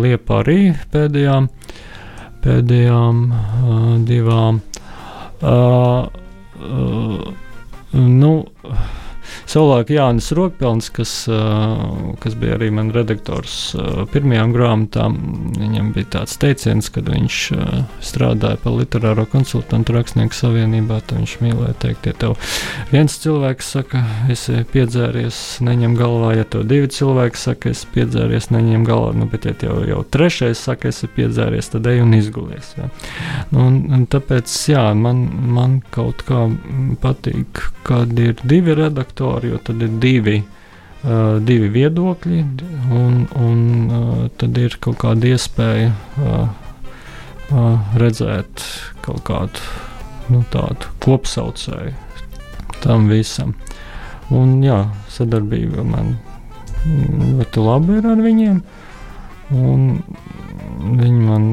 Liepa 0.00 0.40
arī 0.40 0.72
pēdējām, 0.94 1.50
pēdējām 2.44 3.22
divām. 4.08 4.62
Uh, 5.40 6.08
uh, 6.60 7.32
nu, 7.92 8.32
Savulaik 9.48 9.90
Jānis 9.94 10.30
Rokpelns, 10.36 10.90
kas, 10.94 11.12
kas 12.20 12.36
bija 12.38 12.58
arī 12.58 12.70
mans 12.74 12.94
redaktors 12.94 13.54
pirmajām 14.12 14.52
grāmatām, 14.54 15.16
viņam 15.58 15.92
bija 15.94 16.10
tāds 16.18 16.36
teiciens, 16.40 16.90
kad 16.92 17.08
viņš 17.10 17.38
strādāja 18.04 18.60
par 18.62 18.76
literāro 18.78 19.24
konsultantu 19.30 19.96
rakstnieku 19.96 20.36
savienībā, 20.36 21.00
tad 21.06 21.20
viņš 21.20 21.36
mīlēja 21.44 21.76
teikt, 21.82 22.10
ja 22.10 22.16
tev 22.24 22.36
viens 22.92 23.16
cilvēks 23.22 23.72
saka, 23.76 24.02
esi 24.32 24.60
piedzēries, 24.72 25.40
neņem 25.66 25.96
galvā, 25.98 26.34
ja 26.38 26.46
tev 26.50 26.66
divi 26.70 26.90
cilvēki 26.92 27.40
saka, 27.40 27.74
esi 27.74 27.88
piedzēries, 27.94 28.50
neņem 28.54 28.86
galvā, 28.88 29.14
nu, 29.18 29.28
bet 29.30 29.48
ja 29.48 29.54
tev 29.64 29.82
jau 29.88 30.02
trešais 30.14 30.62
saka, 30.68 30.90
esi 30.92 31.10
piedzēries, 31.16 31.72
tad 31.74 31.88
ej 31.90 32.04
un 32.04 32.14
izgulies. 32.18 32.74
Ja. 32.78 32.90
Nu, 33.50 33.66
un, 33.66 33.80
un 33.94 34.06
tāpēc, 34.10 34.54
jā, 34.72 34.84
man, 34.98 35.26
man 35.54 35.80
kaut 35.94 36.24
kā 36.28 36.46
patīk, 37.02 37.62
kad 37.86 38.12
ir 38.20 38.38
divi 38.44 38.74
redaktori, 38.78 39.29
jo 39.46 39.60
tad 39.64 39.82
ir 39.84 39.92
divi, 40.02 40.38
uh, 40.42 41.38
divi 41.46 41.70
viedokļi, 41.74 42.40
un, 42.96 43.20
un 43.40 43.60
uh, 43.86 44.24
tad 44.40 44.58
ir 44.60 44.76
kaut 44.82 45.00
kāda 45.02 45.30
iespēja 45.34 45.92
uh, 45.92 46.48
uh, 47.50 47.94
redzēt 48.00 48.66
kaut 49.04 49.22
kādu 49.28 49.68
nu, 50.30 50.42
tādu 50.52 50.90
kopsaucēju 51.02 51.94
tam 52.84 53.08
visam. 53.10 53.54
Un 54.30 54.60
jā, 54.62 54.84
sadarbība 55.10 55.84
man 55.84 56.14
ļoti 56.86 57.64
labi 57.64 57.98
ir 57.98 58.06
ar 58.08 58.22
viņiem. 58.24 58.60
Un 59.50 59.88
viņi 60.80 61.24
man 61.26 61.48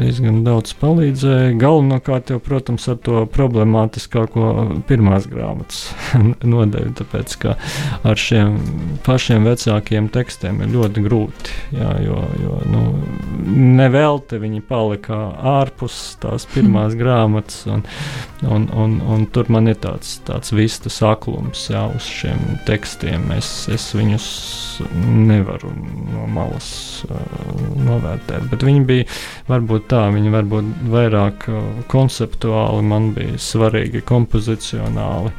diezgan 0.00 0.42
daudz 0.46 0.74
palīdzēja. 0.80 1.54
Galvenokārt, 1.60 2.32
jau, 2.34 2.40
protams, 2.42 2.86
ar 2.90 2.98
to 3.04 3.24
problemātiskāko 3.34 4.50
pirmās 4.88 5.28
grāmatas 5.30 5.86
nodeļu, 6.54 6.94
tāpēc 7.00 7.38
ka 7.44 7.56
ar 8.04 8.20
šiem 8.20 8.58
pašiem 9.06 9.46
vecākiem 9.48 10.10
tekstiem 10.14 10.62
ir 10.64 10.74
ļoti 10.74 11.04
grūti. 11.04 11.58
Jā, 11.74 11.92
jo 12.04 12.18
jo 12.42 12.58
nu, 12.70 12.82
nevelti 13.76 14.38
viņi 14.42 14.62
palika 14.68 15.18
ārpus 15.54 16.16
tās 16.22 16.46
pirmās 16.50 16.96
grāmatas, 17.00 17.64
un, 17.70 17.84
un, 18.46 18.66
un, 18.72 18.96
un 19.14 19.26
tur 19.34 19.50
man 19.52 19.70
ir 19.70 19.78
tāds, 19.82 20.16
tāds 20.28 20.54
vistas 20.54 21.00
aklums 21.04 21.66
jā, 21.70 21.84
uz 21.94 22.08
šiem 22.08 22.58
tekstiem. 22.68 23.30
Es, 23.36 23.50
es 23.72 23.90
viņus 23.96 24.28
nevaru 25.28 25.72
no 26.12 26.26
malas 26.34 26.70
uh, 27.08 27.18
novērtēt. 27.84 28.48
Bet 28.54 28.62
viņi 28.62 28.86
bija 28.86 29.10
varbūt 29.50 29.88
tā, 29.90 30.06
viņi 30.14 30.30
varbūt 30.30 30.72
vairāk 30.94 31.48
konceptuāli, 31.90 32.86
man 32.86 33.10
bija 33.16 33.38
svarīgi 33.42 34.04
kompozicionāli. 34.06 35.34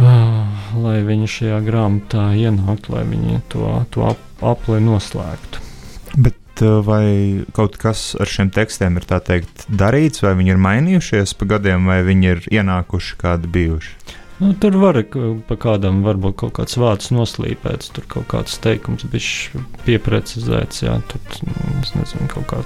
Uh, 0.00 0.44
lai 0.80 1.00
viņi 1.04 1.26
šajā 1.28 1.58
grāmatā 1.64 2.30
ienāktu, 2.36 2.94
lai 2.94 3.02
viņi 3.08 3.42
to, 3.52 3.72
to 3.92 4.06
ap, 4.08 4.20
apli 4.40 4.78
noslēgtu. 4.80 5.60
Bet 6.16 6.62
uh, 6.64 6.78
vai 6.84 7.04
kaut 7.56 7.76
kas 7.80 8.14
ar 8.20 8.28
šiem 8.28 8.52
tekstiem 8.54 8.96
ir 8.96 9.04
teikt 9.08 9.66
darīts, 9.68 10.24
vai 10.24 10.32
viņi 10.38 10.54
ir 10.54 10.62
mainījušies 10.64 11.36
pa 11.36 11.50
gadiem, 11.52 11.88
vai 11.90 12.00
viņi 12.06 12.32
ir 12.32 12.48
ienākuši 12.60 13.20
kādi 13.20 13.52
bijuši? 13.52 14.19
Nu, 14.40 14.54
tur 14.56 14.76
var 14.80 14.96
pa 15.48 15.56
kādam 15.60 15.98
varbūt 16.00 16.38
kaut 16.40 16.54
kāds 16.56 16.78
vārds 16.80 17.10
noslīpēts, 17.12 17.90
tur 17.92 18.06
kaut 18.08 18.24
kāds 18.32 18.56
teikums 18.64 19.04
bija 19.12 19.60
pieprecizēts, 19.84 20.80
jā, 20.86 20.94
tur 21.10 21.20
nezinu, 21.44 22.28
kaut, 22.32 22.46
kā, 22.48 22.62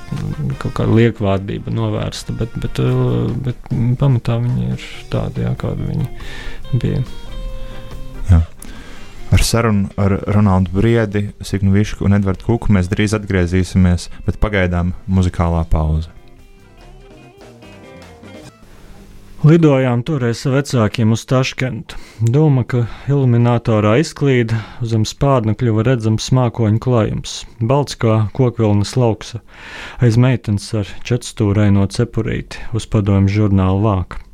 kaut 0.62 0.76
kāda 0.78 0.94
liekvārdība 0.94 1.74
novērsta, 1.74 2.36
bet, 2.38 2.54
bet, 2.62 2.78
bet 3.42 3.68
pamatā 3.98 4.38
viņi 4.44 4.70
ir 4.76 4.86
tādi, 5.10 5.42
jā, 5.48 5.50
kādi 5.58 5.90
viņi 5.90 6.78
bija. 6.78 7.02
Jā. 8.30 8.44
Ar 9.34 9.42
sarunu 9.42 9.90
ar 9.98 10.20
Ronaldu 10.30 10.70
Briedi, 10.76 11.26
Signu 11.42 11.74
Višku 11.74 12.06
un 12.06 12.14
Edvardu 12.20 12.52
Kuku 12.52 12.70
mēs 12.76 12.86
drīz 12.92 13.18
atgriezīsimies, 13.18 14.12
bet 14.28 14.38
pagaidām 14.38 14.94
muzikālā 15.10 15.66
pauze. 15.74 16.12
Lidojām 19.44 20.00
toreiz 20.08 20.40
ar 20.48 20.54
vecākiem 20.54 21.10
uz 21.12 21.26
Taškentu. 21.28 21.98
Doma, 22.32 22.62
ka 22.64 22.86
iluminatorā 23.12 23.98
izklīda, 24.00 24.56
zem 24.80 25.02
spārna 25.04 25.52
kļuva 25.60 25.84
redzams 25.84 26.30
mākoņu 26.32 26.80
klājums, 26.80 27.34
balts 27.60 27.98
kā 28.00 28.22
kokvilnas 28.32 28.94
lauksa, 28.96 29.42
aiz 30.00 30.16
meitenes 30.16 30.70
ar 30.80 30.88
četrstūraino 31.04 31.84
cepurīti 31.92 32.64
uz 32.72 32.88
padomju 32.88 33.34
žurnāla 33.36 33.84
vāka. 33.84 34.24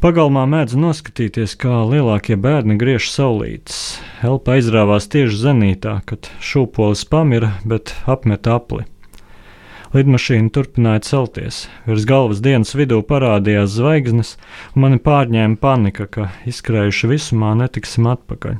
Pagalmā 0.00 0.46
mēdz 0.48 0.80
noskatīties, 0.80 1.52
kā 1.60 1.84
lielākie 1.84 2.40
bērni 2.40 2.80
griež 2.80 3.12
saulītes. 3.12 3.98
Elpa 4.24 4.56
aizrāvās 4.56 5.12
tieši 5.12 5.42
zenītā, 5.44 5.98
kad 6.08 6.32
šūpolis 6.40 7.04
pamira, 7.12 7.58
bet 7.68 7.92
apmet 8.08 8.48
apli. 8.48 8.88
Lidmašīna 9.96 10.50
turpināja 10.52 11.00
celties. 11.06 11.62
Virs 11.86 12.04
galvas 12.04 12.42
dienas 12.44 12.74
vidū 12.76 12.98
parādījās 13.06 13.78
zvaigznes, 13.78 14.34
un 14.74 14.82
mani 14.84 14.98
pārņēma 15.00 15.56
panika, 15.62 16.04
ka 16.04 16.26
izskrējuši 16.50 17.08
visumā 17.14 17.54
netiksim 17.56 18.08
atpakaļ. 18.10 18.58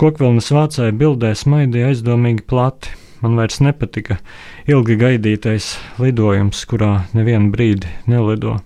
Kokvilnas 0.00 0.48
vācēja 0.54 0.94
bildē 0.96 1.34
smaidīja 1.36 1.90
aizdomīgi 1.92 2.46
plati. 2.48 2.94
Man 3.20 3.36
vairs 3.36 3.60
nepatika 3.64 4.16
ilgi 4.68 4.96
gaidītais 5.00 5.74
lidojums, 6.00 6.64
kurā 6.72 7.04
nevienu 7.12 7.52
brīdi 7.52 7.92
nelido. 8.08 8.56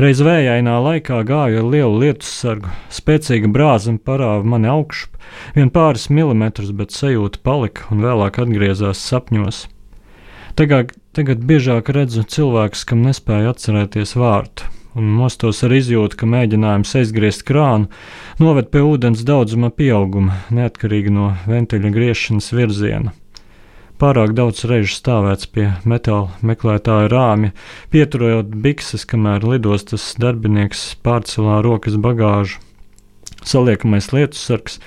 Reiz 0.00 0.24
vējainā 0.24 0.78
laikā 0.86 1.20
gāju 1.28 1.60
ar 1.60 1.70
lielu 1.76 2.00
lietus 2.06 2.32
sargu, 2.40 2.72
spēcīga 2.92 3.52
brāzma 3.52 4.00
parāva 4.00 4.48
mani 4.56 4.72
augšup, 4.72 5.20
vien 5.54 5.68
pāris 5.76 6.08
milimetrus, 6.08 6.72
bet 6.72 6.96
sajūta 6.96 7.44
palika 7.44 7.86
un 7.92 8.02
vēlāk 8.02 8.40
atgriezās 8.42 9.04
sapņos. 9.12 9.66
Tagad, 10.54 10.92
tagad 11.10 11.40
biežāk 11.42 11.88
redzu 11.90 12.22
cilvēkus, 12.30 12.84
kam 12.86 13.00
nespēja 13.02 13.50
atcerēties 13.50 14.12
vārdu, 14.14 14.68
un 14.94 15.08
mostos 15.18 15.64
ar 15.66 15.72
izjūtu, 15.74 16.14
ka 16.20 16.28
mēģinājums 16.30 16.94
aizgriezt 17.00 17.42
krānu 17.48 17.88
noved 18.38 18.68
pie 18.70 18.84
ūdens 18.86 19.24
daudzuma 19.26 19.72
pieauguma, 19.74 20.36
neatkarīgi 20.54 21.10
no 21.10 21.32
ventiļa 21.50 21.90
griešanas 21.96 22.52
virziena. 22.54 23.16
Pārāk 23.98 24.36
daudz 24.38 24.62
reižu 24.70 24.94
stāvēts 24.94 25.50
pie 25.50 25.66
metāla 25.90 26.30
meklētāja 26.46 27.10
rāmja, 27.10 27.50
pieturot 27.90 28.54
bikses, 28.54 29.02
kamēr 29.10 29.42
lidostas 29.56 30.12
darbinieks 30.22 30.92
pārcelā 31.02 31.58
rokas 31.66 31.98
bagāžu. 31.98 32.62
Saliekamais 33.44 34.08
lietusargs 34.14 34.78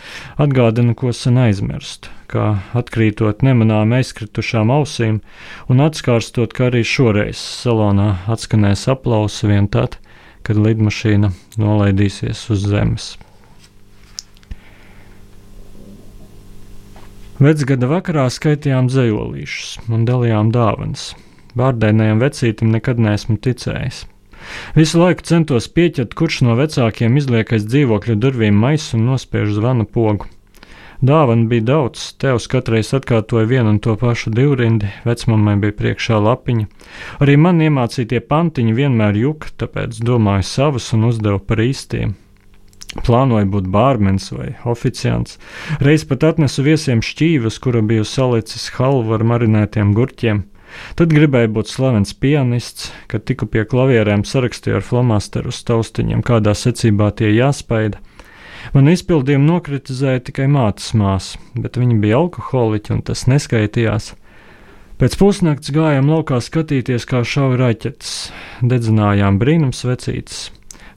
atgādina, 0.42 0.96
ko 0.98 1.12
sen 1.14 1.38
aizmirst, 1.38 2.10
kā 2.32 2.58
atkrītot 2.78 3.44
nemanām 3.46 3.94
aizkritušām 4.00 4.74
ausīm 4.74 5.22
un 5.70 5.86
atskārstot, 5.86 6.56
ka 6.58 6.72
arī 6.72 6.82
šoreiz 6.82 7.38
salonā 7.38 8.16
atskanēs 8.34 8.88
aplausi 8.92 9.52
vien 9.52 9.70
tad, 9.70 10.00
kad 10.42 10.58
lidmašīna 10.58 11.32
nolaidīsies 11.62 12.44
uz 12.56 12.66
zemes. 12.74 13.14
Vecgada 17.38 17.86
vakarā 17.86 18.26
skaitījām 18.34 18.88
zejolīšus 18.90 19.92
un 19.94 20.10
dalījām 20.10 20.50
dāvanas. 20.50 21.12
Vārdainajam 21.58 22.24
vecītim 22.24 22.72
nekad 22.74 22.98
neesmu 22.98 23.38
ticējis. 23.38 24.08
Visu 24.78 25.02
laiku 25.02 25.26
centos 25.28 25.68
pieķert, 25.72 26.16
kurš 26.18 26.42
no 26.48 26.56
vecākiem 26.60 27.18
izliek 27.20 27.54
aiz 27.54 27.68
dzīvokļa 27.68 28.18
durvīm 28.22 28.58
maisu 28.58 28.98
un 28.98 29.08
nospiež 29.12 29.56
zvana 29.58 29.86
pogu. 29.86 30.30
Dāvana 30.98 31.46
bija 31.46 31.62
daudz, 31.62 32.04
tevs 32.18 32.48
katreiz 32.50 32.90
atkārtoja 32.98 33.46
vienu 33.46 33.76
un 33.76 33.82
to 33.86 33.94
pašu 34.02 34.32
divrindi, 34.34 34.90
vecmamai 35.06 35.54
bija 35.62 35.76
priekšā 35.78 36.18
lapiņa. 36.26 36.66
Arī 37.22 37.36
man 37.38 37.62
iemācītie 37.62 38.24
pantiņi 38.26 38.74
vienmēr 38.74 39.20
juka, 39.22 39.52
tāpēc 39.62 40.00
domāju 40.02 40.48
savus 40.50 40.90
un 40.98 41.06
uzdevu 41.12 41.44
par 41.46 41.62
īstiem. 41.62 42.16
Plānoju 43.06 43.46
būt 43.54 43.70
bārmenis 43.70 44.32
vai 44.34 44.56
oficiants. 44.66 45.38
Reiz 45.86 46.06
pat 46.10 46.24
atnesu 46.32 46.66
viesiem 46.66 47.04
šķīvas, 47.06 47.60
kura 47.62 47.84
biju 47.86 48.08
salicis 48.08 48.72
halvu 48.80 49.14
ar 49.20 49.26
marinētiem 49.28 49.94
gurķiem. 49.94 50.48
Tad 50.98 51.14
gribēju 51.14 51.54
būt 51.56 51.72
slavens 51.72 52.14
pianists, 52.18 52.92
kad 53.12 53.26
tiku 53.30 53.48
pie 53.50 53.66
klavierēm 53.70 54.26
sarakstīju 54.28 54.80
ar 54.80 54.86
flomasteru 54.86 55.54
uz 55.54 55.62
taustiņiem, 55.68 56.24
kādā 56.26 56.54
secībā 56.58 57.12
tie 57.18 57.32
jāspaida. 57.36 58.02
Man 58.76 58.90
izpildījumu 58.92 59.48
nokritizēja 59.48 60.26
tikai 60.28 60.48
mātes 60.52 60.92
māsa, 60.98 61.40
bet 61.56 61.80
viņa 61.80 62.00
bija 62.04 62.22
alkoholiķa 62.24 62.98
un 62.98 63.04
tas 63.08 63.28
neskaitījās. 63.32 64.12
Pēc 64.98 65.14
pusnakts 65.20 65.72
gājām 65.74 66.10
laukā 66.10 66.40
skatīties, 66.42 67.06
kā 67.06 67.22
šauja 67.22 67.60
raķetes, 67.62 68.16
dedzinājām 68.66 69.38
brīnums 69.38 69.84
vecītes, 69.86 70.48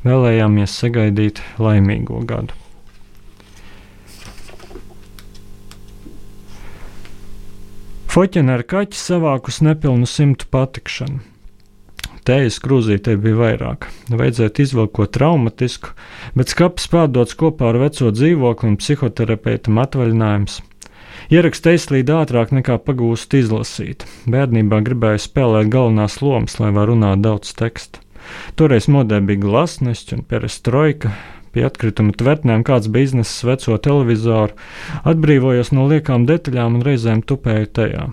vēlējāmies 0.08 0.78
sagaidīt 0.82 1.44
laimīgo 1.60 2.24
gadu. 2.24 2.56
Foķina 8.10 8.56
ar 8.58 8.64
kaķi 8.66 8.98
savākus 8.98 9.60
nepilnu 9.62 10.08
simtu 10.10 10.48
patikšanu. 10.50 11.20
Tējas 12.26 12.56
krūzītē 12.64 13.14
bija 13.22 13.38
vairāk. 13.38 13.86
Vajadzētu 14.10 14.64
izvilkot 14.64 15.12
traumatisku, 15.14 15.92
bet 16.34 16.50
skats 16.50 16.90
pārdots 16.90 17.38
kopā 17.38 17.68
ar 17.70 17.78
veco 17.78 18.10
dzīvokli 18.10 18.72
un 18.72 18.76
psihoterapeitam 18.82 19.78
atvaļinājums. 19.84 20.58
Ieraksts 21.30 21.70
aizslīd 21.70 22.10
ātrāk 22.10 22.50
nekā 22.58 22.80
pagūst 22.82 23.38
izlasīt. 23.38 24.02
Bērnībā 24.26 24.82
gribēju 24.90 25.22
spēlēt 25.28 25.70
galvenās 25.70 26.18
lomas, 26.18 26.58
lai 26.58 26.74
var 26.74 26.90
runāt 26.90 27.22
daudz 27.22 27.54
tekstu. 27.54 28.02
Toreiz 28.58 28.90
modē 28.90 29.22
bija 29.22 29.44
glasnests 29.46 30.18
un 30.18 30.26
perestroika. 30.26 31.14
Pie 31.50 31.64
atkrituma 31.66 32.14
tvertnēm 32.14 32.62
kāds 32.66 32.90
biznesa 32.92 33.48
veco 33.48 33.76
televizoru, 33.82 34.54
atbrīvojos 35.02 35.72
no 35.74 35.88
liekām 35.90 36.26
detaļām 36.28 36.78
un 36.78 36.84
reizēm 36.86 37.22
tupēju 37.26 37.70
tajā. 37.78 38.10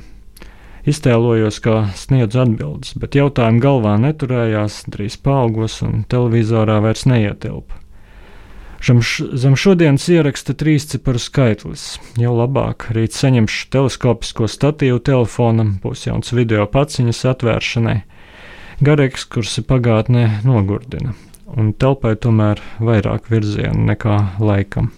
Iztēlojos, 0.87 1.59
kā 1.61 1.81
sniedzu 1.99 2.45
atbildes, 2.45 2.93
bet 2.95 3.17
jautājumi 3.19 3.59
galvā 3.61 3.97
neturējās, 3.99 4.85
drīz 4.87 5.19
paaugos 5.19 5.81
un 5.83 6.05
televizorā 6.07 6.79
vairs 6.85 7.03
neietilpa. 7.09 7.83
Zem, 8.77 9.55
šodienas 9.57 10.05
ieraksta 10.13 10.53
trīs 10.53 10.85
ciparu 10.87 11.19
skaitlis. 11.19 11.97
Jau 12.21 12.35
labāk, 12.37 12.87
rīt 12.93 13.15
saņemšu 13.17 13.71
teleskopisko 13.73 14.47
statīvu 14.47 15.01
telefonam, 15.01 15.75
būs 15.83 16.05
jauns 16.05 16.31
video 16.31 16.67
paciņas 16.69 17.23
atvēršanai. 17.33 17.97
Gara 18.85 19.07
ekskursi 19.09 19.65
pagātnē 19.65 20.27
nogurdina, 20.45 21.15
un 21.55 21.71
telpai 21.79 22.15
tomēr 22.19 22.61
vairāk 22.83 23.29
virzienu 23.31 23.85
nekā 23.87 24.17
laikam. 24.43 24.91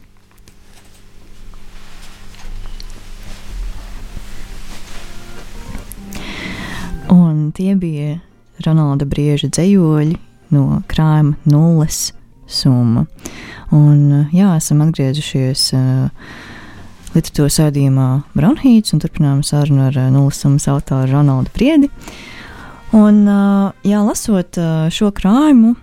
Un 7.10 7.50
tie 7.58 7.74
bija 7.78 8.20
Ronalda 8.66 9.08
Brieža 9.10 9.50
dzējoļi 9.50 10.18
no 10.54 10.82
krājuma 10.90 11.38
nulles 11.50 12.10
summa. 12.50 13.06
Un, 13.74 14.30
jā, 14.34 14.56
esam 14.58 14.82
atgriezušies 14.86 15.68
uh, 15.78 16.10
literatūras 17.14 17.60
sēdījumā 17.60 18.08
Bronhīts 18.34 18.94
un 18.94 19.02
turpinām 19.02 19.46
sarunu 19.46 19.86
ar 19.90 19.98
uh, 19.98 20.10
nulles 20.14 20.42
summas 20.42 20.66
autoru 20.70 21.12
Ronaldu 21.14 21.54
Priedi. 21.54 21.90
Uh, 21.90 22.18
Un, 22.96 23.22
jā, 23.86 24.00
lasot 24.02 24.58
šo 24.90 25.12
krājumu, 25.14 25.76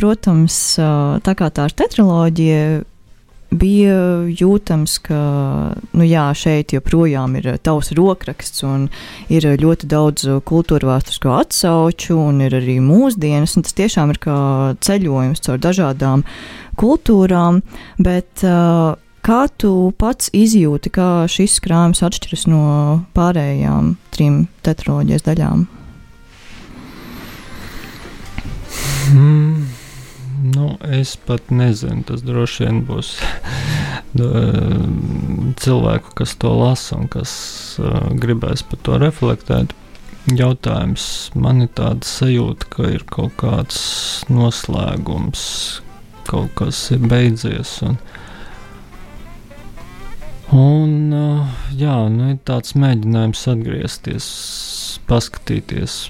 protams, 0.00 0.56
tā 1.26 1.34
kā 1.38 1.50
tā 1.54 1.68
ir 1.70 1.76
tetraloģija, 1.78 2.62
bija 3.50 3.96
jūtams, 4.30 4.96
ka 5.02 5.20
nu 5.98 6.06
jā, 6.06 6.28
šeit 6.38 6.74
joprojām 6.74 7.34
ir 7.40 7.50
tavs 7.64 7.90
rokraksts 7.98 8.62
un 8.66 8.86
ir 9.32 9.46
ļoti 9.60 9.90
daudz 9.90 10.26
kultūra 10.46 10.92
vēsturisko 10.92 11.34
atsauču 11.40 12.18
un 12.20 12.40
ir 12.46 12.54
arī 12.60 12.78
mūsdienas. 12.84 13.58
Tas 13.58 13.76
tiešām 13.76 14.14
ir 14.14 14.22
kā 14.22 14.38
ceļojums 14.86 15.42
caur 15.46 15.58
dažādām 15.62 16.24
kultūrām, 16.80 17.62
bet 17.98 18.46
kā 19.26 19.40
tu 19.58 19.74
pats 19.98 20.30
izjūti, 20.32 20.94
kā 20.94 21.10
šis 21.30 21.58
krājums 21.64 22.04
atšķiras 22.06 22.46
no 22.50 22.64
pārējām 23.18 23.96
trim 24.14 24.46
tetraloģijas 24.66 25.26
daļām? 25.26 25.68
Mm, 29.10 29.66
nu, 30.54 30.76
es 30.86 31.16
pat 31.26 31.50
nezinu, 31.50 32.04
tas 32.06 32.22
droši 32.22 32.66
vien 32.66 32.80
būs 32.86 33.08
cilvēku, 35.64 36.14
kas 36.20 36.34
to 36.38 36.52
lasa 36.54 36.98
un 37.00 37.08
kas 37.10 37.32
uh, 37.82 38.10
gribēs 38.22 38.62
par 38.66 38.82
to 38.86 38.98
reflektēt. 39.02 39.74
Jautājums 40.36 41.04
man 41.34 41.64
ir 41.64 41.72
tāds 41.74 42.10
sajūta, 42.20 42.68
ka 42.70 42.90
ir 42.92 43.02
kaut 43.10 43.34
kāds 43.40 43.80
noslēgums, 44.30 45.42
kaut 46.28 46.54
kas 46.60 46.84
ir 46.94 47.02
beidzies. 47.10 47.74
Un, 47.88 47.98
un 50.54 50.94
uh, 51.16 51.66
jā, 51.74 51.98
nu, 52.14 52.30
ir 52.36 52.38
tāds 52.46 52.78
mēģinājums 52.78 53.46
atgriezties, 53.56 54.30
paskatīties 55.10 56.02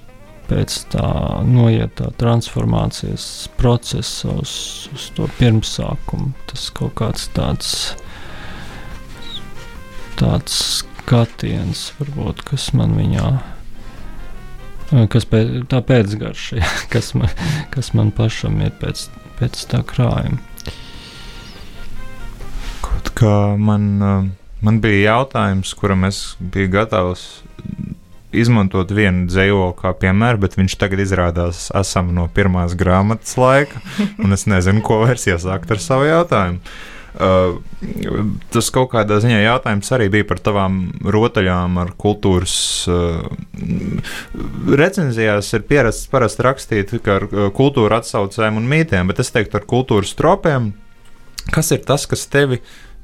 pēc 0.50 0.76
tā 0.90 1.06
noiet 1.46 1.94
tā 2.00 2.10
transformācijas 2.18 3.24
procesa 3.58 4.32
uz, 4.40 4.52
uz 4.94 5.06
to 5.14 5.28
pirmsākumu. 5.38 6.32
Tas 6.50 6.66
kaut 6.74 6.96
kāds 6.98 7.28
tāds, 7.36 7.70
tāds 10.18 10.58
skatiens, 10.80 11.86
varbūt, 12.00 12.42
kas 12.50 12.70
man 12.76 12.96
viņā, 12.98 13.30
kas 15.12 15.28
pēc, 15.30 15.54
tā 15.70 15.82
pēcgarša, 15.86 16.64
kas 16.92 17.14
man, 17.18 17.30
kas 17.74 17.94
man 17.98 18.10
pašam 18.14 18.58
ir 18.66 18.74
pēc, 18.82 19.06
pēc 19.38 19.64
tā 19.70 19.84
krājuma. 19.86 20.42
Kaut 22.84 23.14
kā 23.18 23.36
man, 23.60 23.86
man 24.60 24.82
bija 24.82 25.14
jautājums, 25.14 25.76
kuram 25.78 26.08
es 26.10 26.24
biju 26.40 26.74
gatavs 26.74 27.28
izmantot 28.36 28.92
vienu 28.94 29.26
dzējoli 29.30 29.74
kā 29.80 29.92
piemēru, 29.98 30.40
bet 30.44 30.56
viņš 30.58 30.76
tagad 30.80 31.02
izrādās 31.02 31.68
esam 31.76 32.12
no 32.16 32.28
pirmās 32.34 32.76
grāmatas 32.78 33.36
laika, 33.40 33.82
un 34.22 34.36
es 34.36 34.46
nezinu, 34.50 34.82
ko 34.86 35.02
vairs 35.04 35.26
iesākt 35.30 35.70
ar 35.70 35.82
savu 35.82 36.08
jautājumu. 36.10 36.62
Uh, 37.10 37.56
tas 38.54 38.68
kaut 38.70 38.92
kādā 38.92 39.16
ziņā 39.18 39.40
jautājums 39.42 39.88
arī 39.96 40.06
bija 40.14 40.26
par 40.28 40.38
tavām 40.46 40.76
rotaļām 41.02 41.80
ar 41.82 41.90
kultūras. 41.98 42.54
Uh, 42.86 43.24
recenzijās 44.78 45.48
ir 45.58 45.64
pierasts 45.66 46.06
parasti 46.12 46.46
rakstīt 46.46 46.94
ar 47.10 47.26
kultūra 47.56 47.98
atsaucēm 47.98 48.60
un 48.62 48.70
mītiem, 48.70 49.10
bet 49.10 49.24
es 49.24 49.34
teiktu 49.34 49.58
ar 49.58 49.66
kultūras 49.66 50.14
tropiem. 50.14 50.70
Kas 51.50 51.72
ir 51.74 51.82
tas, 51.82 52.06
kas 52.06 52.28
tevi 52.30 52.60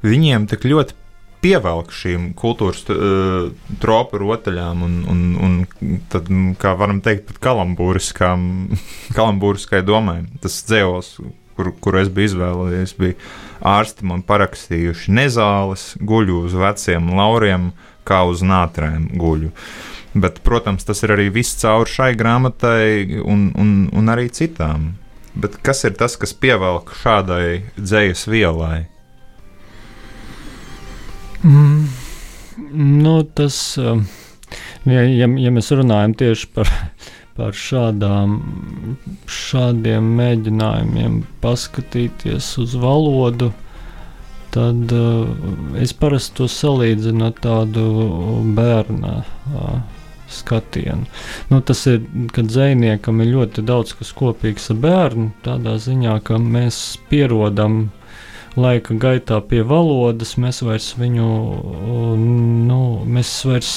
viņiem 0.07 0.47
tik 0.47 0.63
ļoti 0.71 0.95
pievelk 1.47 1.93
šīm 1.95 2.31
kultūras 2.37 2.83
uh, 2.91 3.49
tropu 3.81 4.19
rotaļām, 4.19 4.83
un, 4.83 4.95
un, 5.07 5.25
un 5.47 5.99
tad, 6.11 6.27
kā 6.59 6.75
varam 6.79 6.99
teikt, 7.05 7.27
pat 7.29 7.39
kalambūriskai 9.17 9.83
domai. 9.87 10.19
Tas 10.43 10.59
dzēvos, 10.67 11.13
kur, 11.57 11.71
kur 11.81 11.99
es 12.01 12.11
biju 12.13 12.33
izvēlējies, 12.33 12.95
bija 12.99 13.15
ārsti 13.77 14.07
man 14.09 14.23
parakstījuši 14.27 15.15
nezāles, 15.15 15.93
guļu 16.03 16.43
uz 16.47 16.57
veciem 16.57 17.13
lauriem, 17.17 17.71
kā 18.07 18.23
uz 18.27 18.43
nātrēm 18.45 19.13
guļu. 19.19 19.53
Bet, 20.17 20.39
protams, 20.45 20.85
tas 20.87 21.03
ir 21.05 21.13
arī 21.13 21.27
viss 21.33 21.57
cauri 21.61 21.91
šai 21.91 22.11
grāmatai 22.17 23.21
un, 23.21 23.51
un, 23.59 23.73
un 23.93 24.13
arī 24.13 24.31
citām. 24.33 24.95
Bet 25.37 25.59
kas 25.61 25.83
ir 25.85 25.93
tas, 25.99 26.15
kas 26.17 26.33
pievelk 26.33 26.95
šādai 26.97 27.67
dzējas 27.77 28.25
vielai? 28.31 28.87
Mm, 31.43 31.87
nu, 33.03 33.23
tas, 33.23 33.77
um, 33.77 34.05
ja, 34.85 35.03
ja, 35.03 35.27
ja 35.27 35.53
mēs 35.53 35.69
runājam 35.75 36.15
tieši 36.17 36.49
par, 36.55 36.71
par 37.37 37.53
šādām, 37.53 38.39
šādiem 39.29 40.07
mēģinājumiem 40.17 41.21
paskatīties 41.43 42.49
uz 42.63 42.73
valodu, 42.81 43.51
tad 44.55 44.95
uh, 44.95 45.27
es 45.77 45.93
parasti 45.93 46.39
to 46.41 46.49
salīdzinu 46.49 47.27
ar 47.27 47.37
tādu 47.43 47.85
bērnu 48.57 49.13
uh, 49.19 49.77
skatienu. 50.29 51.05
Nu, 51.51 51.61
tas 51.61 51.85
ir, 51.87 52.01
kad 52.33 52.49
zvejniekam 52.51 53.21
ir 53.21 53.33
ļoti 53.35 53.63
daudz 53.67 53.93
kas 53.99 54.11
kopīgs 54.17 54.71
ar 54.73 54.81
bērnu, 54.83 55.29
tādā 55.45 55.77
ziņā, 55.83 56.17
ka 56.27 56.39
mēs 56.41 56.97
pierodam 57.11 57.87
laika 58.57 58.97
gaitā 58.97 59.39
pie 59.45 59.61
valodas 59.67 60.35
mēs 60.41 60.63
vairs 60.65 60.91
viņu, 60.97 61.29
nu, 62.67 62.81
mēs 63.05 63.31
vairs 63.47 63.73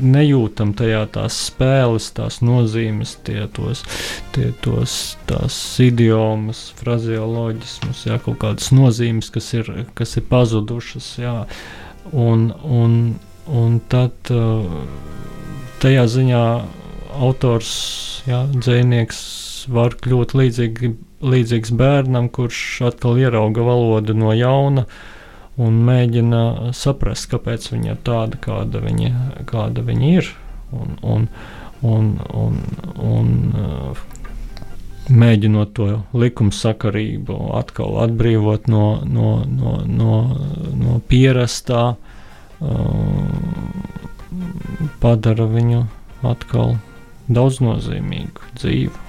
nejūtam 0.00 0.72
tajā 0.74 1.04
tās 1.14 1.36
spēles, 1.50 2.08
tās 2.16 2.40
nozīmes, 2.42 3.14
tie 3.26 3.44
tos, 3.54 3.84
tie 4.34 4.50
tos 4.64 5.16
tās 5.28 5.58
idiomas, 5.82 6.66
frazeoloģismus, 6.80 8.06
jā, 8.08 8.18
kaut 8.24 8.40
kādas 8.42 8.72
nozīmes, 8.74 9.30
kas 9.34 9.52
ir, 9.54 9.70
kas 9.94 10.16
ir 10.18 10.26
pazudušas, 10.30 11.10
jā, 11.22 11.36
un, 12.10 12.48
un, 12.64 12.96
un 13.46 13.78
tad 13.92 14.32
tajā 15.84 16.08
ziņā 16.16 16.46
autors, 17.22 17.74
jā, 18.28 18.44
dzēnieks 18.54 19.24
var 19.72 19.96
kļūt 20.02 20.34
līdzīgi 20.36 20.94
līdzīgs 21.24 21.72
bērnam, 21.78 22.28
kurš 22.28 22.60
atkal 22.90 23.18
ierauga 23.20 23.64
valodu 23.64 24.16
no 24.16 24.32
jauna 24.36 24.84
un 25.60 25.76
mēģina 25.86 26.72
saprast, 26.74 27.28
kāpēc 27.30 27.70
viņa 27.72 27.92
ir 27.92 28.00
tāda, 28.06 28.40
kāda 28.42 28.82
viņa, 28.82 29.12
kāda 29.48 29.84
viņa 29.86 30.10
ir. 30.18 30.30
Un, 30.74 30.96
un, 31.06 31.28
un, 31.86 32.08
un, 32.34 32.56
un, 32.98 33.28
uh, 33.54 33.96
mēģinot 35.14 35.74
to 35.76 35.88
likumsakarību 36.16 37.36
atkal 37.60 38.00
atbrīvot 38.02 38.66
no, 38.72 38.86
no, 39.06 39.44
no, 39.46 39.76
no, 39.86 40.16
no 40.80 40.96
pierastā, 41.08 41.84
uh, 41.94 42.74
padara 45.04 45.46
viņu 45.54 45.84
atkal 46.26 46.74
daudznozīmīgu 47.28 48.54
dzīvi 48.58 49.04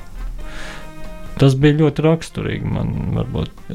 tas 1.39 1.55
bija 1.59 1.79
ļoti 1.81 2.05
raksturīgi 2.05 2.71
man, 2.71 2.91
varbūt, 3.15 3.71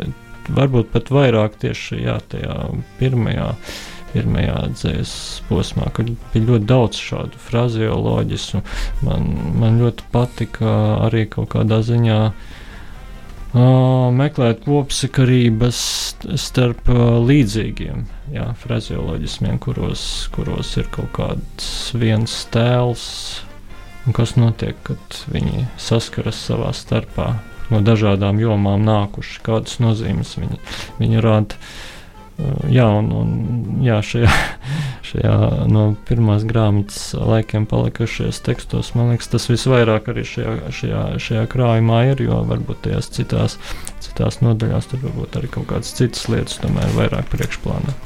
varbūt 0.57 0.93
pat 0.95 1.11
vairāk 1.15 1.59
tieši 1.63 2.05
jā, 2.07 2.21
tajā 2.33 2.59
pirmajā. 3.01 3.55
Pirmajā 4.11 4.55
dzīslas 4.75 5.19
posmā, 5.47 5.85
kad 5.95 6.09
bija 6.33 6.49
ļoti 6.49 6.67
daudz 6.67 6.99
šādu 6.99 7.39
frazeoloģismu, 7.45 8.59
man, 9.07 9.29
man 9.63 9.77
ļoti 9.79 10.09
patika 10.11 10.73
arī 11.05 11.29
kaut 11.31 11.53
kādā 11.53 11.79
ziņā 11.87 12.17
uh, 12.27 13.61
meklēt 14.19 14.65
kopsakarības 14.65 15.85
starp 16.43 16.91
uh, 16.91 17.21
līdzīgiem 17.23 18.03
jā, 18.35 18.49
frazeoloģismiem, 18.65 19.63
kuros, 19.63 20.03
kuros 20.35 20.75
ir 20.83 20.91
kaut 20.91 21.15
kāds 21.15 21.71
viens 21.95 22.35
tēls, 22.51 23.07
un 24.07 24.17
kas 24.17 24.37
notiek, 24.41 24.79
kad 24.87 25.23
viņi 25.31 25.69
saskaras 25.81 26.41
savā 26.49 26.73
starpā 26.77 27.33
no 27.71 27.81
dažādām 27.85 28.41
jomām 28.43 28.83
nākuši, 28.87 29.41
kādas 29.47 29.79
nozīmes 29.83 30.37
viņi, 30.41 30.61
viņi 30.99 31.25
rada. 31.25 31.61
Uh, 31.61 31.97
jā, 32.71 32.87
un, 33.01 33.11
un 33.15 33.83
jā, 33.85 33.99
šajā, 34.05 34.31
šajā 35.11 35.35
no 35.71 35.85
pirmās 36.09 36.45
grāmatas 36.49 37.13
laikiem 37.15 37.67
palikušajos 37.71 38.43
tekstos, 38.47 38.93
man 38.99 39.13
liekas, 39.13 39.31
tas 39.33 39.49
visvairāk 39.51 40.11
arī 40.13 40.25
šajā, 40.29 40.55
šajā, 40.77 41.03
šajā 41.23 41.45
krājumā 41.53 42.03
ir, 42.13 42.25
jo 42.27 42.41
varbūt 42.51 42.85
tajās 42.87 43.11
citās, 43.17 43.59
citās 44.05 44.41
nodaļās 44.45 44.91
tur 44.91 45.05
varbūt 45.07 45.41
arī 45.41 45.53
kaut 45.57 45.71
kādas 45.73 45.95
citas 45.97 46.29
lietas 46.33 46.61
tomēr 46.63 46.97
vairāk 46.97 47.31
priekšplānā. 47.33 47.97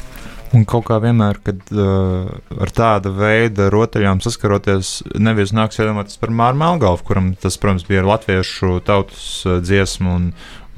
Un 0.55 0.62
kaut 0.71 0.85
kā 0.87 1.01
vienmēr, 1.03 1.40
kad 1.43 1.62
uh, 1.75 2.31
ar 2.62 2.71
tādu 2.75 3.11
veidu 3.17 3.67
rotaļām 3.75 4.21
saskaroties, 4.23 5.01
nevis 5.19 5.55
nāks 5.57 5.81
iedomāties 5.81 6.21
par 6.21 6.31
Māru 6.31 6.61
Melngalvu, 6.61 7.03
kuram 7.09 7.33
tas, 7.40 7.57
protams, 7.59 7.87
bija 7.88 8.05
latviešu 8.07 8.79
tautas 8.87 9.25
uh, 9.49 9.59
dziesmu 9.64 10.12
un, 10.14 10.29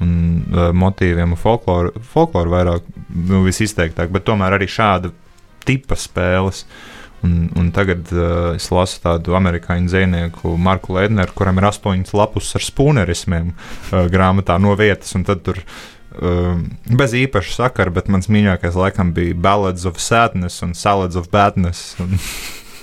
un 0.01 0.13
uh, 0.49 0.69
motīviem 0.73 1.35
un 1.35 1.41
folkloru, 1.41 1.93
folkloru 2.13 2.55
vairāk, 2.55 2.87
nu, 3.13 3.43
visizteiktāk, 3.45 4.09
bet 4.15 4.25
tomēr 4.25 4.57
arī 4.57 4.69
šāda 4.71 5.13
tipa 5.67 5.99
spēles. 5.99 6.65
Un, 7.25 7.47
un 7.57 7.69
tagad 7.73 8.09
uh, 8.13 8.55
es 8.55 8.69
lasu 8.73 9.01
tādu 9.03 9.33
amerikāņu 9.37 9.89
dzinieku, 9.89 10.55
Marku 10.61 10.97
Ledneru, 10.97 11.33
kuram 11.37 11.57
ir 11.61 11.69
astoņas 11.69 12.13
lapus 12.17 12.49
ar 12.57 12.65
spūnerismiem 12.65 13.53
uh, 13.53 14.03
grāmatā 14.09 14.57
no 14.61 14.73
vietas, 14.77 15.13
un 15.17 15.25
tad 15.27 15.45
tur 15.45 15.61
ir 15.61 15.69
bez 16.99 17.13
īpaša 17.17 17.53
sakara, 17.61 17.93
bet 17.93 18.09
mans 18.11 18.29
mīļākais 18.31 18.77
laikam 18.77 19.13
bija 19.15 19.37
Ballads 19.37 19.85
of 19.89 20.01
Sadness 20.01 20.63
un 20.65 20.73
Salads 20.77 21.19
of 21.19 21.29
Badness. 21.33 21.95
Un, 22.03 22.17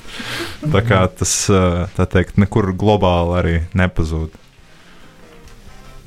tā 0.75 0.85
kā 0.87 1.05
tas, 1.19 1.35
uh, 1.53 1.85
tā 1.99 2.09
teikt, 2.11 2.41
nekur 2.41 2.73
globāli 2.79 3.39
arī 3.41 3.59
nepazūd. 3.77 4.41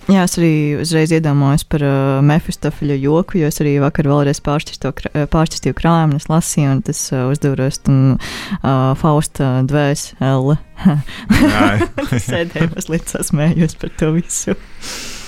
Jā, 0.07 0.21
es 0.23 0.37
arī 0.39 0.51
uzreiz 0.79 1.11
iedomājos 1.11 1.65
par 1.67 1.83
uh, 1.83 2.19
Mefistofļa 2.23 2.95
joku, 2.95 3.41
jo 3.41 3.49
es 3.51 3.59
arī 3.59 3.73
vakar 3.83 4.07
vēlreiz 4.07 4.39
pāršķistīju 4.39 5.75
krājumu, 5.75 6.15
un 6.15 6.21
es 6.21 6.29
lasīju, 6.31 6.69
un 6.77 6.83
tas 6.87 7.01
uh, 7.11 7.25
uzdevros 7.33 7.81
tam 7.83 7.97
uh, 8.15 8.93
Fausta 9.01 9.49
dvēseli. 9.67 10.55
Sēdēju 12.29 12.71
mazliet 12.77 13.11
sasmējos 13.11 13.75
par 13.81 13.91
to 13.99 14.13
visu. 14.15 14.55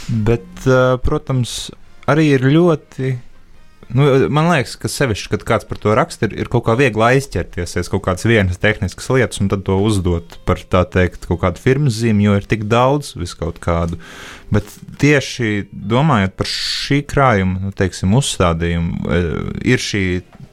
Bet, 0.07 0.47
uh, 0.63 0.95
protams, 1.03 1.57
arī 2.10 2.32
ir 2.36 2.45
ļoti. 2.50 3.17
Nu, 3.89 4.06
man 4.30 4.52
liekas, 4.52 4.76
ka 4.78 4.89
sevišķi, 4.91 5.32
kad 5.32 5.43
kāds 5.48 5.65
par 5.65 5.80
to 5.82 5.95
raksta, 5.98 6.28
ir, 6.28 6.36
ir 6.43 6.50
kaut 6.54 6.67
kā 6.67 6.76
viegli 6.78 7.02
aizķerties 7.08 7.74
aiz 7.80 7.88
kaut 7.89 8.04
kādas 8.06 8.28
vienas 8.30 8.62
tehniskas 8.62 9.08
lietas, 9.10 9.39
un 9.41 9.50
tad 9.50 9.63
to 9.65 9.80
uzdot 9.82 10.36
par 10.45 10.62
tā 10.62 10.84
teikt, 10.86 11.26
kaut 11.26 11.41
kādu 11.41 11.63
firmas 11.63 11.98
zīmi, 11.98 12.28
jo 12.28 12.36
ir 12.38 12.45
tik 12.45 12.67
daudz 12.69 13.15
viskaut 13.17 13.58
kādu. 13.63 13.98
Bet 14.54 14.69
tieši 15.02 15.65
domājot 15.74 16.38
par 16.38 16.52
šī 16.52 17.02
krājuma, 17.10 17.63
nu, 17.65 17.74
teiksim, 17.74 18.13
uzstādījumu, 18.19 19.10
e, 19.10 19.24
ir 19.74 19.82
šī 19.82 20.04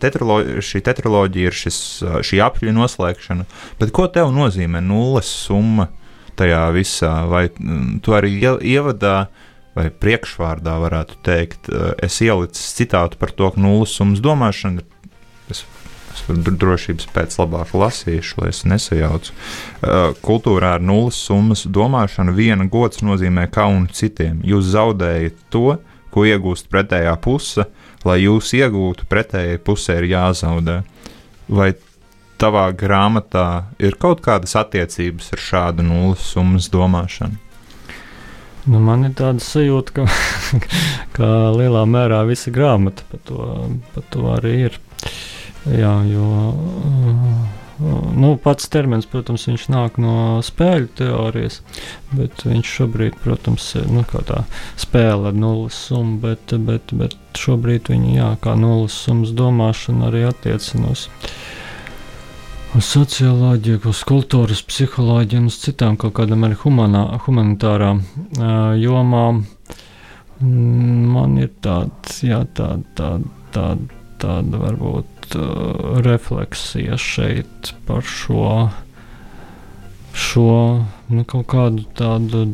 tetraloģija, 0.01 0.65
šī 0.71 0.83
tetraloģija, 0.89 1.53
ir 1.53 1.61
šis, 1.61 1.81
šī 2.25 2.41
apļa 2.47 2.73
noslēgšana. 2.77 3.45
Bet 3.83 3.93
ko 3.97 4.09
tev 4.13 4.33
nozīmē 4.33 4.81
nulles 4.85 5.29
summa 5.45 5.91
tajā 6.41 6.71
visā? 6.77 7.19
Vai 7.29 7.51
tu 8.01 8.17
arī 8.17 8.39
ievadā? 8.65 9.27
Vai 9.77 9.91
priekšvārdā 9.93 10.77
varētu 10.81 11.19
teikt, 11.27 11.69
eh, 11.69 11.93
es 12.07 12.19
ielicu 12.25 12.61
citātu 12.61 13.21
par 13.21 13.31
to, 13.31 13.51
ka 13.53 13.61
nulles 13.61 13.93
summas 13.93 14.23
domāšana 14.25 14.85
es, 15.53 15.65
es 16.15 16.23
drošības 16.27 17.09
pēc 17.13 17.37
labāk 17.43 17.75
lasīšu, 17.77 18.41
lai 18.41 18.53
es 18.55 18.65
nesajaucu. 18.65 19.33
Eh, 19.33 20.15
kultūrā 20.25 20.77
ar 20.79 20.81
nulles 20.81 21.21
summas 21.21 21.67
domāšanu 21.69 22.35
viena 22.35 22.69
gods 22.69 23.05
nozīmē 23.05 23.51
kaunu 23.53 23.93
citiem. 23.93 24.41
Jūs 24.43 24.73
zaudējat 24.73 25.45
to, 25.51 25.79
ko 26.11 26.25
iegūst 26.25 26.71
pretējā 26.73 27.13
puse, 27.21 27.67
lai 28.05 28.23
jūs 28.23 28.55
iegūtu 28.57 29.05
pretējai 29.11 29.59
pusē 29.61 30.01
ir 30.01 30.09
jāzaudē. 30.15 30.83
Vai 31.49 31.75
tavā 32.41 32.71
grāmatā 32.73 33.67
ir 33.79 33.97
kaut 34.01 34.23
kādas 34.25 34.57
attiecības 34.57 35.35
ar 35.37 35.43
šādu 35.51 35.85
nulles 35.85 36.25
summas 36.25 36.71
domāšanu? 36.73 37.46
Nu, 38.67 38.81
man 38.83 39.07
ir 39.07 39.13
tāda 39.15 39.43
sajūta, 39.43 39.95
ka, 39.95 40.07
ka 41.17 41.29
lielā 41.55 41.85
mērā 41.87 42.25
visa 42.27 42.51
grāmata 42.55 43.07
par 43.11 43.23
to, 43.29 43.51
par 43.95 44.09
to 44.11 44.25
arī 44.35 44.57
ir. 44.69 44.81
Jā, 45.67 45.93
jo 46.07 46.27
nu, 48.17 48.33
pats 48.43 48.71
termins, 48.73 49.07
protams, 49.11 49.47
nāk 49.71 49.99
no 50.03 50.39
spēļu 50.45 50.89
teorijas, 50.99 51.61
bet 52.13 52.47
viņš 52.47 52.73
šobrīd, 52.79 53.19
protams, 53.23 53.69
ir 53.79 53.91
nu, 53.93 54.05
tā 54.07 54.45
spēle 54.81 55.33
ar 55.33 55.37
nulles 55.37 55.77
summu, 55.89 56.21
bet, 56.23 56.55
bet, 56.69 56.95
bet 56.97 57.17
šobrīd 57.39 57.91
viņa 57.93 58.17
jā, 58.17 58.31
kā 58.43 58.57
nulles 58.59 58.97
summas 59.07 59.35
domāšana 59.37 60.11
arī 60.11 60.27
attiecinās. 60.31 61.07
Uh, 61.07 61.57
uz 62.77 62.85
socioloģiju, 62.93 63.81
uz 63.89 64.01
kultūras 64.05 64.61
psiholoģiju 64.69 65.41
un 65.41 65.49
uz 65.49 65.57
citām 65.63 65.97
kaut 66.01 66.13
kādām 66.19 66.45
arī 66.45 66.57
humanā, 66.61 67.05
humanitārām 67.25 68.03
uh, 68.05 68.75
jomām. 68.77 69.45
Man 70.41 71.39
ir 71.41 71.55
tāds, 71.65 72.19
jā, 72.27 72.43
tāda, 72.59 72.85
tāda, 72.99 73.31
tāda, 73.55 74.01
tāda 74.21 74.61
varbūt 74.61 75.39
uh, 75.39 75.47
refleksija 76.05 76.99
šeit 77.01 77.73
par 77.89 78.05
šo, 78.05 78.69
šo 80.13 80.51
nu, 81.09 81.25
kaut 81.25 81.47
kādu 81.55 81.87
tādu. 81.97 82.45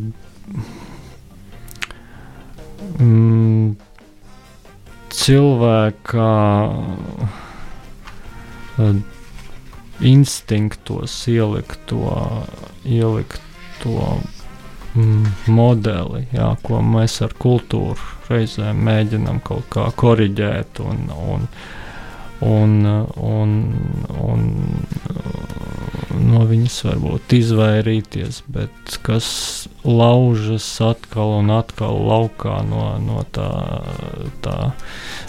Mm, 3.02 3.74
cilvēka 5.10 6.28
uh, 8.78 9.11
instinktos 10.02 11.14
ielikt 11.30 11.78
to, 11.90 12.02
ielikt 12.84 13.40
to 13.82 13.96
mm, 14.94 15.28
modeli, 15.46 16.26
jā, 16.34 16.52
ko 16.62 16.82
mēs 16.84 17.20
ar 17.26 17.34
kultūru 17.38 17.98
reizēm 18.30 18.82
mēģinām 18.86 19.40
kaut 19.44 19.68
kā 19.72 19.88
korrigēt 19.96 20.80
un, 20.84 21.06
un, 21.12 21.46
un, 21.46 21.48
un, 22.42 22.78
un 24.22 24.46
no 26.32 26.42
viņas 26.48 26.76
varbūt 26.86 27.34
izvairīties, 27.36 28.42
bet 28.52 28.96
kas 29.04 29.28
laužas 29.86 30.66
atkal 30.84 31.38
un 31.40 31.52
atkal 31.54 31.98
laukā 32.06 32.60
no, 32.66 32.84
no 33.02 33.24
tā, 33.34 33.48
tā 34.44 34.56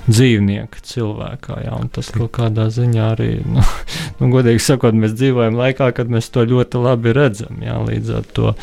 dzīvnieka 0.08 0.84
cilvēkā. 0.86 1.60
Jā, 1.66 1.78
tas 1.96 2.12
kaut 2.16 2.34
kādā 2.38 2.70
ziņā 2.74 3.10
arī, 3.16 3.32
nu, 3.48 3.64
nu, 4.20 4.32
godīgi 4.34 4.64
sakot, 4.64 4.98
mēs 4.98 5.16
dzīvojam 5.20 5.60
laikā, 5.60 5.92
kad 5.98 6.12
mēs 6.14 6.32
to 6.34 6.46
ļoti 6.50 6.84
labi 6.84 7.16
redzam. 7.16 7.62
Jā, 7.64 7.80
līdz 7.88 8.16
ar 8.20 8.32
to, 8.38 8.56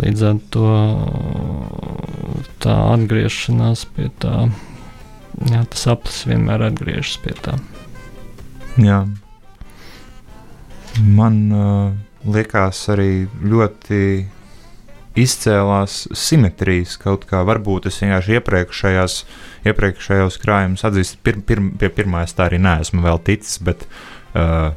līdz 0.00 0.26
ar 0.32 0.42
to 0.54 0.74
tā 2.64 2.76
atgriešanās 2.96 3.86
pie 3.96 4.10
tā, 4.22 4.46
jā, 5.52 5.64
tas 5.72 5.88
aplis 5.96 6.24
vienmēr 6.28 6.70
atgriežas 6.70 7.18
pie 7.24 7.36
tā. 7.42 7.58
Jā. 8.76 9.00
Man 11.00 11.36
uh, 11.52 11.92
liekas 12.28 12.82
arī 12.92 13.26
ļoti 13.40 14.00
izcēlās 15.16 16.02
simetrijas 16.16 16.96
kaut 17.00 17.24
kā. 17.28 17.40
Varbūt 17.48 17.88
es 17.88 18.00
vienkārši 18.02 18.36
iepriekšējās, 18.36 19.18
iepriekšējos 19.70 20.40
krājumus 20.42 20.84
atzīstu, 20.88 21.20
pir, 21.24 21.40
pir, 21.48 21.62
pie 21.80 21.90
pirmā 22.00 22.26
es 22.26 22.36
tā 22.36 22.50
arī 22.50 22.60
neesmu 22.60 23.04
vēl 23.04 23.22
ticis, 23.24 23.56
bet 23.64 23.86
uh, 23.88 24.74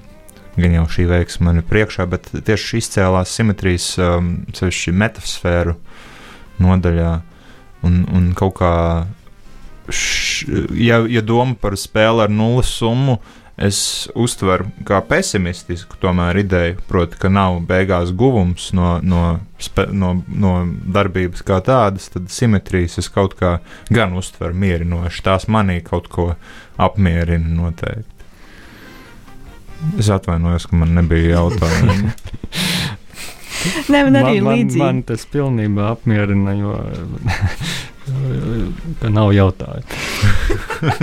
gan 0.56 0.78
jau 0.78 0.86
šī 0.96 1.10
veiksma 1.12 1.50
man 1.50 1.60
ir 1.62 1.68
priekšā, 1.68 2.08
bet 2.12 2.32
tieši 2.32 2.80
izcēlās 2.80 3.36
simetrijas 3.36 3.92
um, 4.00 4.32
sevišķi 4.56 4.96
metafsfēru 4.96 5.76
nodaļā 6.64 7.14
un, 7.88 8.04
un 8.16 8.32
kaut 8.38 8.60
kā. 8.62 8.74
Š, 9.90 10.46
ja, 10.78 11.00
ja 11.10 11.22
doma 11.26 11.56
par 11.58 11.74
spēli 11.80 12.22
ar 12.22 12.30
nulles 12.30 12.70
summu, 12.78 13.16
uh, 13.18 13.39
es 13.60 13.80
uztveru 14.16 14.70
kā 14.88 15.02
pesimistisku 15.06 15.98
tomēr 16.00 16.40
ideju, 16.44 16.78
proti, 16.88 17.18
ka 17.20 17.32
nav 17.32 17.60
beigās 17.68 18.14
guvums 18.16 18.70
no, 18.78 18.94
no, 19.04 19.24
no, 19.92 20.12
no 20.28 20.54
darbības 20.96 21.44
kā 21.46 21.60
tādas, 21.66 22.08
tad 22.14 22.30
simetrijas 22.32 22.98
es 23.02 23.12
kaut 23.12 23.36
kā 23.40 23.58
gan 23.92 24.16
uztveru 24.20 24.56
mierinoši. 24.56 25.26
Tās 25.26 25.50
manī 25.52 25.82
kaut 25.86 26.08
ko 26.14 26.32
apmierina 26.80 27.52
noteikti. 27.52 28.16
Es 30.00 30.10
atvainojos, 30.12 30.68
ka 30.68 30.80
man 30.80 30.96
nebija 30.96 31.38
jautājumu. 31.38 32.14
Nē, 33.92 34.06
man 34.08 34.16
arī 34.16 34.40
man, 34.40 34.56
līdzīgi. 34.56 34.80
Man, 34.80 35.00
man 35.02 35.06
tas 35.08 35.26
pilnībā 35.28 35.90
apmierina, 35.94 36.56
jo 36.56 36.76
ka 39.02 39.12
nav 39.14 39.34
jautājumu. 39.36 39.86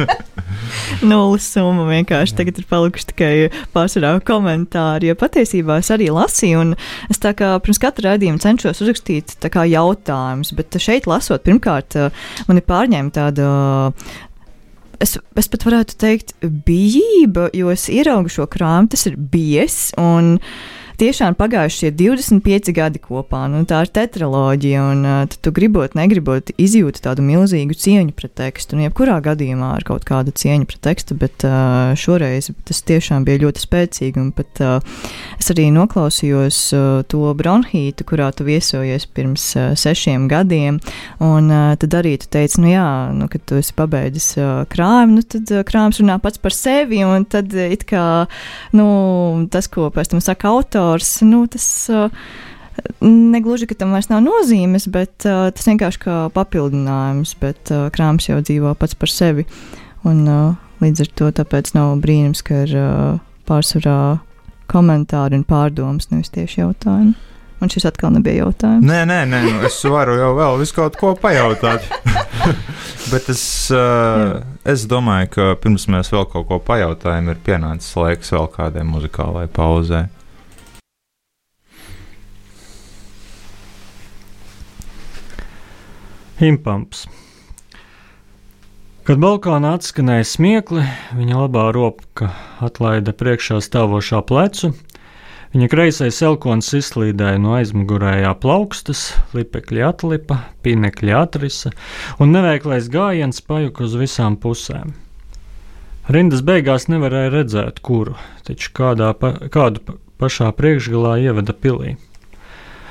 Nulles 1.09 1.47
summa 1.53 1.87
vienkārši 1.89 2.37
tagad 2.39 2.61
ir 2.61 2.69
palikuši 2.71 3.09
tikai 3.13 3.33
pārsvarā 3.75 4.15
komentāri. 4.27 5.11
Jo 5.11 5.19
patiesībā 5.19 5.81
es 5.83 5.93
arī 5.95 6.09
lasīju, 6.15 6.63
un 6.63 6.75
es 7.13 7.21
tā 7.23 7.35
kā 7.37 7.55
pirms 7.65 7.83
katra 7.83 8.13
raidījuma 8.13 8.43
cenšos 8.43 8.83
uzrakstīt 8.85 9.37
jautājumus, 9.47 10.55
bet 10.57 10.79
šeit 10.83 11.09
lasot, 11.11 11.45
pirmkārt, 11.47 11.99
man 12.49 12.61
ir 12.61 12.67
pārņemta 12.69 13.17
tāda 13.17 13.51
es, 15.03 15.17
es 15.39 15.51
pat 15.53 15.67
varētu 15.67 15.99
teikt, 16.01 16.35
bijība, 16.43 17.49
jo 17.57 17.71
es 17.73 17.89
ieraugu 17.93 18.33
šo 18.33 18.49
krāmu, 18.51 18.91
tas 18.93 19.07
ir 19.09 19.17
bies. 19.17 19.91
Un, 20.01 20.37
tiešām 21.01 21.37
pagājušie 21.37 21.91
25 21.97 22.73
gadi 22.77 23.01
kopā. 23.03 23.45
Nu, 23.53 23.63
tā 23.69 23.83
ir 23.85 23.91
tetraloģija, 23.95 24.85
un 24.93 25.03
uh, 25.07 25.37
tu 25.43 25.53
gribot, 25.55 25.97
negribot, 25.99 26.53
izjūti 26.61 27.03
tādu 27.05 27.25
milzīgu 27.27 27.77
cieņu 27.77 28.15
pret 28.17 28.35
tekstu. 28.39 28.77
Un, 28.77 28.85
jebkurā 28.87 29.19
gadījumā 29.25 29.73
ar 29.77 29.87
kaut 29.87 30.07
kādu 30.09 30.35
cieņu 30.37 30.69
pret 30.71 30.83
tekstu, 30.87 31.17
bet 31.21 31.45
uh, 31.47 31.93
šoreiz 31.99 32.51
tas 32.69 32.83
tiešām 32.89 33.27
bija 33.27 33.43
ļoti 33.45 33.65
spēcīgi. 33.65 34.23
Un 34.23 34.33
pat 34.37 34.63
uh, 34.65 35.03
es 35.37 35.53
arī 35.55 35.69
noklausījos 35.75 36.61
uh, 36.77 36.87
to 37.11 37.35
bronhītu, 37.37 38.07
kurā 38.09 38.31
tu 38.37 38.47
viesojies 38.49 39.09
pirms 39.17 39.47
uh, 39.59 39.69
sešiem 39.77 40.29
gadiem. 40.33 40.81
Un 41.25 41.53
uh, 41.53 41.75
tad 41.81 41.99
arī 42.01 42.17
tu 42.23 42.31
teici, 42.33 42.63
nu 42.65 42.73
jā, 42.73 42.89
nu, 43.17 43.29
kad 43.33 43.45
tu 43.49 43.61
esi 43.61 43.77
pabeidzis 43.77 44.33
uh, 44.41 44.65
krājumu, 44.73 45.21
nu, 45.21 45.27
tad 45.37 45.55
uh, 45.55 45.65
krājums 45.67 46.01
runā 46.03 46.21
pats 46.25 46.41
par 46.41 46.57
sevi. 46.57 47.05
Un 47.07 47.29
tad 47.29 47.53
it 47.57 47.85
kā 47.89 48.07
nu, 48.77 48.89
tas, 49.53 49.69
ko 49.73 49.91
pēc 49.93 50.15
tam 50.15 50.25
saka 50.25 50.51
autors 50.55 50.86
autors, 50.87 51.21
nu, 51.21 51.47
tas 51.47 51.89
uh, 51.91 52.11
negluži, 53.01 53.67
ka 53.67 53.75
tam 53.75 53.95
vairs 53.97 54.09
nav 54.09 54.23
nozīmes, 54.25 54.87
bet 54.93 55.27
uh, 55.27 55.49
tas 55.55 55.67
vienkārši 55.67 56.03
kā 56.03 56.17
papildinājums, 56.35 57.35
bet 57.41 57.73
uh, 57.75 57.89
krāms 57.95 58.29
jau 58.29 58.39
dzīvo 58.41 58.75
pats 58.79 58.95
par 58.95 59.11
sevi. 59.11 59.47
Un, 60.07 60.23
uh, 60.31 60.55
līdz 60.83 61.07
ar 61.07 61.13
to 61.19 61.31
nav 61.75 61.97
brīnums, 62.03 62.45
ka 62.47 62.63
ir 62.67 62.77
uh, 62.77 63.19
pārsvarā 63.49 64.19
komentāri 64.71 65.39
un 65.39 65.45
pārdomas, 65.47 66.11
nevis 66.11 66.31
tieši 66.31 66.63
jautājumi. 66.63 67.15
Un 67.57 67.71
šis 67.73 67.87
atkal 67.89 68.13
nebija 68.13 68.45
jautājums. 68.45 68.85
Nē, 68.85 69.07
nē, 69.09 69.23
nē 69.31 69.39
nu 69.47 69.63
es 69.65 69.79
varu 69.89 70.19
jau 70.19 70.35
vēl 70.37 70.59
visu 70.61 70.77
kaut 70.77 70.99
ko 71.01 71.15
pajautāt. 71.17 71.87
Bet 73.13 73.31
es, 73.33 73.43
uh, 73.73 74.43
es 74.69 74.85
domāju, 74.91 75.31
ka 75.33 75.47
pirms 75.63 75.87
mēs 75.89 76.13
vēl 76.13 76.27
kaut 76.29 76.51
ko 76.51 76.59
pajautājam, 76.61 77.31
ir 77.33 77.41
pienācis 77.47 77.97
laiks 77.97 78.35
vēl 78.35 78.51
kādai 78.53 78.85
muzikālai 78.85 79.47
pauzē. 79.49 80.05
Impamps. 86.37 87.07
Kad 89.09 89.21
balkonā 89.23 89.71
atskanēja 89.79 90.27
smiekli, 90.29 90.83
viņa 91.17 91.39
labā 91.47 91.63
roka 91.73 92.29
atlaida 92.61 93.15
priekšā 93.17 93.63
stāvošā 93.65 94.21
plecu, 94.29 94.75
viņa 95.55 95.69
kreisais 95.73 96.19
elkons 96.27 96.69
izslīdēja 96.77 97.41
no 97.41 97.55
aizmugurējā 97.57 98.35
plaukstas, 98.43 99.07
lipekļi 99.33 99.87
atlipa, 99.89 100.43
pīnekļi 100.67 101.17
atrisa, 101.17 101.73
un 102.21 102.37
neveiklais 102.37 102.91
gājiens 102.93 103.41
pajuka 103.41 103.87
uz 103.89 103.97
visām 103.97 104.37
pusēm. 104.37 104.93
Rindas 106.13 106.45
beigās 106.45 106.85
nevarēja 106.93 107.33
redzēt, 107.33 107.81
kuru, 107.81 108.19
taču 108.45 108.75
kādā 108.77 109.15
pa, 109.17 109.33
kādu 109.49 109.97
pašā 110.21 110.53
priekšgalā 110.59 111.17
ieveda 111.25 111.57
pilī. 111.57 111.97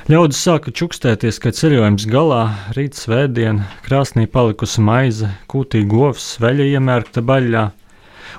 Ļaudis 0.06 0.38
sāka 0.38 0.70
čukstēties, 0.70 1.40
ka 1.42 1.50
ceļojums 1.50 2.04
galā, 2.06 2.42
rīta 2.76 3.00
svētdiena, 3.00 3.64
krāsnī 3.82 4.28
palikusi 4.30 4.84
maize, 4.86 5.32
kūtī 5.50 5.80
govs, 5.90 6.28
veļa 6.38 6.68
iemērkta 6.76 7.24
baļļā. 7.26 7.64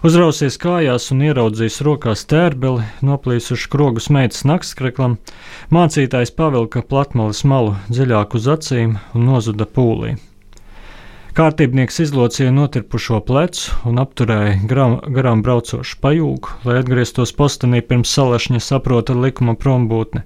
Uzrausies 0.07 0.55
kājās 0.63 1.09
un 1.11 1.25
ieraudzījis 1.27 1.81
rokās 1.83 2.23
tērbeli, 2.31 2.85
noplīsuši 3.03 3.67
krogus 3.73 4.07
meitas 4.15 4.47
naktskreklam, 4.47 5.17
mācītājs 5.75 6.31
pavilka 6.39 6.85
platmalis 6.87 7.43
malu 7.43 7.75
dziļāk 7.91 8.39
uz 8.39 8.47
acīm 8.55 8.95
un 9.11 9.27
nozuda 9.27 9.67
pūlī. 9.67 10.15
Kārtībnieks 11.37 11.99
izlocīja 12.01 12.49
notirpušo 12.49 13.19
plecu 13.27 13.75
un 13.85 13.99
apturēja 14.01 14.55
garām, 14.71 14.95
garām 15.13 15.43
braucošu 15.45 15.99
pajūgu, 16.01 16.55
lai 16.65 16.79
atgrieztos 16.79 17.29
postenī 17.37 17.83
pirms 17.85 18.09
salešņa 18.17 18.61
saprota 18.65 19.13
likuma 19.13 19.53
prombūtne. 19.53 20.23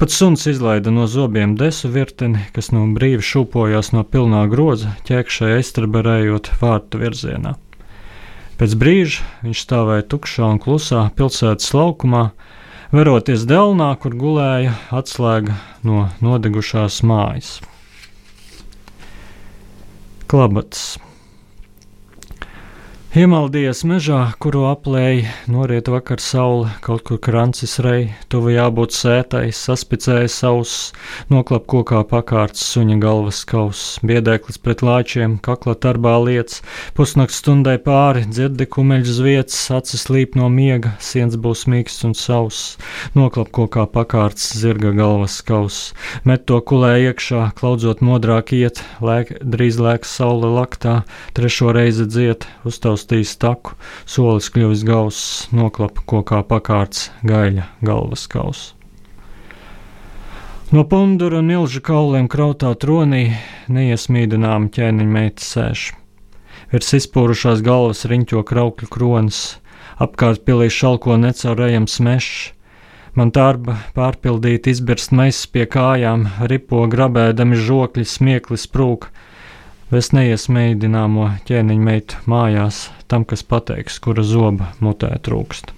Pat 0.00 0.16
suns 0.16 0.46
izlaida 0.48 0.88
no 0.88 1.04
zobiem 1.04 1.52
desu 1.60 1.92
virteni, 1.92 2.46
kas 2.56 2.72
no 2.72 2.86
brīvi 2.96 3.20
šūpojās 3.28 3.92
no 3.92 4.06
pilnā 4.08 4.46
groza, 4.48 4.96
ķēkšai 5.04 5.52
aiztrabarējot 5.58 6.52
vārtu 6.64 7.04
virzienā. 7.04 7.58
Pēc 8.56 8.80
brīža 8.80 9.28
viņš 9.44 9.68
stāvēja 9.68 10.10
tukšā 10.14 10.48
un 10.54 10.64
klusā 10.64 11.10
pilsētas 11.18 11.74
laukumā, 11.76 12.30
veroties 12.96 13.44
delnā, 13.44 13.92
kur 14.00 14.16
gulēja 14.16 14.78
atslēga 14.96 15.60
no 15.84 16.06
nodegušās 16.24 17.04
mājas. 17.04 17.58
klimats. 20.28 20.98
Iemaldījies 23.16 23.86
mežā, 23.88 24.18
kuru 24.36 24.66
aplēja, 24.68 25.30
noriet 25.48 25.86
vakar 25.88 26.20
saule, 26.20 26.66
kaut 26.84 27.06
kur 27.08 27.16
krancis 27.24 27.78
rei, 27.80 28.10
tuvu 28.28 28.50
jābūt 28.52 28.92
sētai, 28.92 29.46
saspicēja 29.48 30.28
savus, 30.28 30.74
noklap 31.32 31.64
kokā 31.72 32.02
pakārts 32.04 32.66
suņa 32.68 32.98
galvas 33.00 33.38
kaus, 33.48 33.96
biedēklis 34.04 34.60
pret 34.60 34.84
lāčiem, 34.84 35.38
kakla 35.40 35.72
tarbā 35.80 36.18
liec, 36.20 36.58
pusnakts 36.98 37.38
stundai 37.40 37.78
pāri, 37.80 38.26
dzirdi 38.28 38.66
kumeļš 38.76 39.14
zviets, 39.22 39.56
acis 39.72 40.04
līp 40.12 40.36
no 40.36 40.52
miega, 40.52 40.92
siens 41.00 41.40
būs 41.40 41.64
mīksts 41.64 42.04
un 42.10 42.12
sauss, 42.12 42.76
noklap 43.16 43.48
kokā 43.56 43.86
pakārts, 43.88 44.50
zirga 44.60 44.92
galvas 44.92 45.38
kaus, 45.48 45.80
met 46.28 46.44
to 46.44 46.60
kulē 46.60 46.92
iekšā, 47.06 47.54
klaudzot 47.56 48.04
modrāk 48.04 48.52
iet, 48.52 48.84
lēk, 49.00 49.38
drīz 49.40 49.80
lēks 49.80 50.12
saule 50.20 50.52
laktā, 50.60 51.00
trešo 51.32 51.72
reizi 51.72 52.04
dziet, 52.04 52.44
uztaus 52.68 52.97
uztaustījis 52.98 53.38
taku, 53.38 53.76
solis 54.06 54.50
kļuvis 54.50 54.82
gauss, 54.84 55.48
noklapa 55.54 56.02
kokā 56.06 56.42
pakārts 56.42 57.10
gaļa 57.22 57.68
galvas 57.80 58.26
kaus. 58.26 58.74
No 60.72 60.84
pundura 60.84 61.38
un 61.38 61.48
ilža 61.50 61.80
kauliem 61.80 62.28
krautā 62.28 62.74
tronī 62.76 63.38
neiesmīdinām 63.68 64.68
ķēniņa 64.74 65.14
meita 65.14 65.42
sēž. 65.42 65.94
Virs 66.72 66.92
izpūrušās 66.98 67.62
galvas 67.64 68.04
riņķo 68.04 68.42
kraukļu 68.44 68.88
kronis, 68.92 69.58
apkārt 69.96 70.44
pilī 70.44 70.68
šalko 70.68 71.16
necaurējams 71.16 72.00
mešs, 72.04 72.52
Man 73.18 73.32
darba 73.34 73.74
pārpildīt, 73.96 74.68
izbirst 74.70 75.10
maisa 75.10 75.48
pie 75.50 75.64
kājām, 75.66 76.28
ripo 76.46 76.84
grabēdami 76.86 77.56
žokļi, 77.58 78.04
smieklis 78.06 78.68
sprūk, 78.68 79.08
Es 79.88 80.10
neiesmēģināmo 80.12 81.30
ķēniņu 81.48 81.84
meitu 81.84 82.18
mājās, 82.28 82.90
tam, 83.08 83.22
kas 83.24 83.40
pateiks, 83.40 83.94
kura 84.04 84.20
zoba 84.20 84.66
mutē 84.84 85.08
trūkst. 85.24 85.70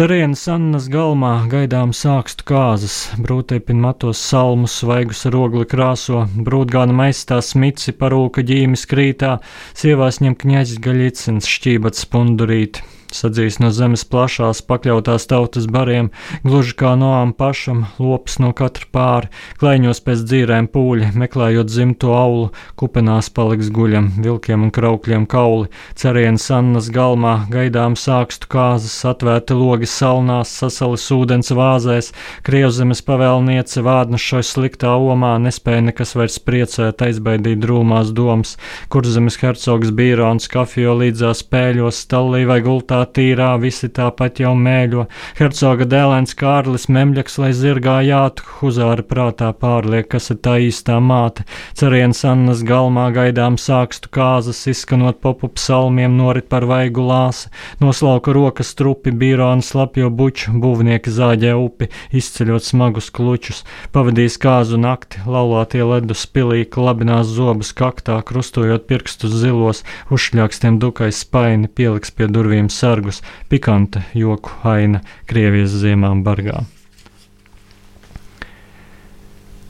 Cerienas 0.00 0.46
Annas 0.48 0.86
galmā 0.88 1.32
gaidām 1.52 1.90
sākstu 1.92 2.46
kāzas, 2.48 2.94
brūtēpin 3.20 3.82
matos 3.84 4.22
salmus, 4.30 4.78
svaigus 4.80 5.26
ar 5.28 5.36
ogli 5.36 5.66
krāso, 5.68 6.22
brūtgāna 6.46 6.96
maistā 6.96 7.42
smici, 7.44 7.92
parūka 7.92 8.40
ģīmis 8.48 8.86
krītā, 8.88 9.34
sievās 9.76 10.22
ņem 10.24 10.38
kņaģis 10.40 10.80
gaļicins, 10.88 11.50
šķībats 11.58 12.08
pundurīt, 12.14 12.80
Sadzīs 13.10 13.58
no 13.58 13.72
zemes 13.74 14.04
plašās, 14.06 14.60
pakļautās 14.66 15.26
tautas 15.30 15.66
bariem, 15.70 16.10
gluži 16.44 16.76
kā 16.78 16.92
noām 16.98 17.32
pašam, 17.36 17.84
lops 17.98 18.38
no 18.42 18.52
katra 18.56 18.86
pāri, 18.94 19.30
klaiņos 19.60 20.00
pēc 20.06 20.22
dzīrēm 20.30 20.68
pūļi, 20.70 21.10
meklējot 21.18 21.70
dzimto 21.70 22.12
aulu, 22.14 22.50
kupenās 22.80 23.30
paliks 23.34 23.70
guļam, 23.74 24.10
vilkiem 24.22 24.66
un 24.66 24.72
kraukļiem 24.74 25.26
kauli, 25.30 25.70
cerienas 25.98 26.46
Annas 26.54 26.90
galmā, 26.94 27.34
gaidām 27.50 27.96
sākstu 27.98 28.50
kāzas, 28.50 28.94
atvērti 29.10 29.56
logi 29.58 29.90
salnās, 29.90 30.52
sasalis 30.62 31.08
ūdens 31.14 31.50
vāzēs, 31.56 32.12
krievzemes 32.46 33.02
pavēlniece 33.06 33.82
vādna 33.86 34.20
šai 34.20 34.44
sliktā 34.46 34.94
omā, 34.94 35.34
nespēja 35.42 35.88
nekas 35.90 36.14
vairs 36.18 36.38
priecēt, 36.46 37.02
aizbaidīt 37.06 37.60
drūmās 37.64 38.14
domas, 38.16 38.56
kur 38.92 39.06
zemes 39.06 39.38
hercogs 39.42 39.90
bīrons 39.96 40.48
kafio 40.50 40.94
līdzās 41.02 41.42
pēļos, 41.50 42.04
stallī 42.06 42.44
vai 42.48 42.60
gultā 42.64 42.99
tīrā, 43.06 43.52
visi 43.62 43.88
tāpat 43.88 44.40
jau 44.42 44.52
mēļo. 44.58 45.06
Hercoga 45.38 45.86
dēlēns 45.88 46.36
Kārlis 46.38 46.86
Memļaks, 46.92 47.38
lai 47.42 47.50
zirgā 47.56 48.00
jātu, 48.06 48.44
huzāra 48.60 49.04
prātā 49.06 49.50
pārliek, 49.56 50.08
kas 50.10 50.30
ir 50.34 50.38
tā 50.44 50.56
īstā 50.64 50.98
māte. 51.02 51.44
Cerienas 51.78 52.22
Annas 52.28 52.62
galmā 52.66 53.08
gaidām 53.14 53.58
sākstu 53.60 54.10
kāzas, 54.14 54.60
izskanot 54.70 55.20
popu 55.24 55.50
psalmiem, 55.56 56.16
norit 56.18 56.48
par 56.52 56.66
vaigu 56.70 57.04
lāsi, 57.06 57.50
noslauka 57.82 58.34
rokas 58.36 58.74
trupi, 58.78 59.10
bīrons 59.10 59.72
lapjo 59.78 60.10
buču, 60.10 60.54
būvnieki 60.60 61.14
zāģē 61.16 61.54
upi, 61.58 61.90
izceļot 62.16 62.66
smagus 62.66 63.10
klučus, 63.14 63.64
pavadīs 63.94 64.38
kāzu 64.40 64.80
nakti, 64.80 65.22
laulātie 65.26 65.82
ledus 65.86 66.26
pilī, 66.30 66.62
klabinās 66.68 67.30
zobus 67.32 67.72
kaktā, 67.76 68.20
krustojot 68.26 68.86
pirkstus 68.90 69.34
zilos, 69.42 69.84
uzšļākstiem 70.12 70.78
dukais 70.82 71.22
spaini, 71.24 71.68
pieliks 71.68 72.12
pie 72.14 72.28
durvīm 72.30 72.68
sarunā 72.70 72.89
sargus, 72.90 73.22
pikanta 73.48 74.02
joku 74.14 74.50
aina 74.66 75.00
Krievijas 75.30 75.76
ziemām 75.78 76.24
bargā. 76.26 76.64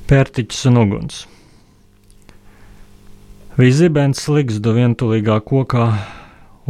Pērtiķis 0.09 0.63
un 0.71 0.81
uguns. 0.81 1.19
Vizibens 3.61 4.25
ligzdu 4.33 4.73
vientulīgā 4.79 5.37
kokā 5.45 5.91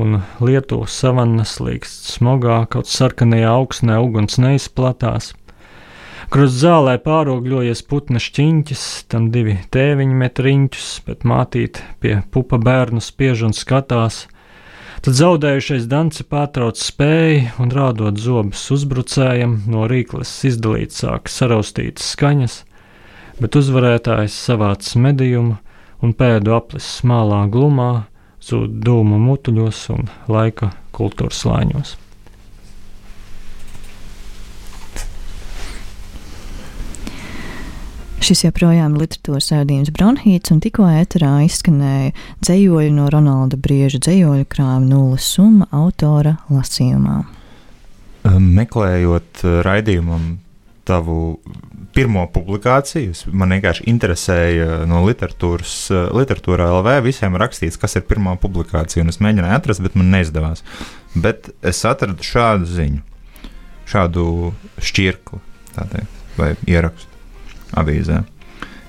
un 0.00 0.18
Lietuvas 0.42 0.96
savannas 0.96 1.54
līkst 1.62 2.10
smogā, 2.16 2.64
kaut 2.72 2.90
sarkanajā 2.90 3.52
augsnē 3.54 4.00
uguns 4.02 4.40
neizplatās. 4.42 5.30
Krust 6.30 6.58
zālē 6.64 6.96
pārogļojies 7.04 7.84
putna 7.86 8.18
šķiņķis, 8.22 8.84
tam 9.10 9.30
divi 9.34 9.56
tēviņi 9.70 10.18
met 10.18 10.42
riņķus, 10.42 10.90
bet 11.06 11.22
mātīt 11.22 11.82
pie 12.02 12.20
pupa 12.34 12.58
bērnu 12.58 13.02
spiež 13.06 13.46
un 13.46 13.54
skatās– 13.54 14.24
Tad 15.00 15.16
zaudējušais 15.16 15.86
Dants 15.88 16.20
pārtrauc 16.28 16.76
spēju 16.76 17.54
un 17.64 17.70
rādot 17.72 18.18
zobus 18.20 18.66
uzbrucējam, 18.74 19.54
no 19.72 19.86
rīkles 19.88 20.28
izdalīt 20.44 20.92
sāk 20.92 21.30
saraustītas 21.32 22.10
skaņas, 22.12 22.56
bet 23.40 23.56
uzvarētājs 23.56 24.36
savāc 24.36 24.90
medījumu 25.00 25.56
un 26.04 26.12
pēdu 26.20 26.52
aplis 26.52 26.90
smālā 26.98 27.46
glumā, 27.48 27.88
zūd 28.44 28.76
dūmu 28.84 29.16
mutuļos 29.24 29.82
un 29.96 30.12
laika 30.28 30.74
kultūras 30.92 31.46
lāņos. 31.48 31.96
Šis 38.20 38.42
joprojām 38.44 38.98
ir 38.98 39.06
literatūras 39.06 39.48
ēdījums 39.56 39.92
bronhīts, 39.96 40.52
un 40.52 40.58
tikko 40.60 40.84
ēterā 40.92 41.38
izskanēja 41.46 42.10
dzējoļi 42.44 42.92
no 42.92 43.06
Ronalda 43.12 43.56
Brieža 43.56 44.02
dzējoļu 44.04 44.44
krājuma 44.52 44.90
nulles 44.90 45.24
summa 45.24 45.68
autora 45.72 46.34
lasījumā. 46.52 47.22
Meklējot 48.28 49.40
raidījumam 49.64 50.34
tavu 50.84 51.16
pirmo 51.96 52.26
publikāciju, 52.34 53.32
man 53.32 53.56
vienkārši 53.56 53.86
interesēja 53.90 54.82
no 54.90 55.00
literatūras, 55.06 55.74
literatūrā 56.20 56.68
LV 56.76 57.00
visiem 57.08 57.38
rakstīts, 57.40 57.80
kas 57.80 57.96
ir 57.96 58.04
pirmā 58.08 58.36
publikācija, 58.42 59.02
un 59.04 59.12
es 59.12 59.20
mēģināju 59.24 59.56
atrast, 59.56 59.84
bet 59.84 59.96
man 59.98 60.12
neizdevās. 60.12 60.64
Bet 61.16 61.50
es 61.66 61.80
atradu 61.88 62.26
šādu 62.26 62.68
ziņu, 62.68 63.00
šādu 63.90 64.26
šķirkli, 64.90 65.40
teikt, 65.80 66.20
vai 66.36 66.52
ierakstu 66.68 67.09
avīzē. 67.78 68.22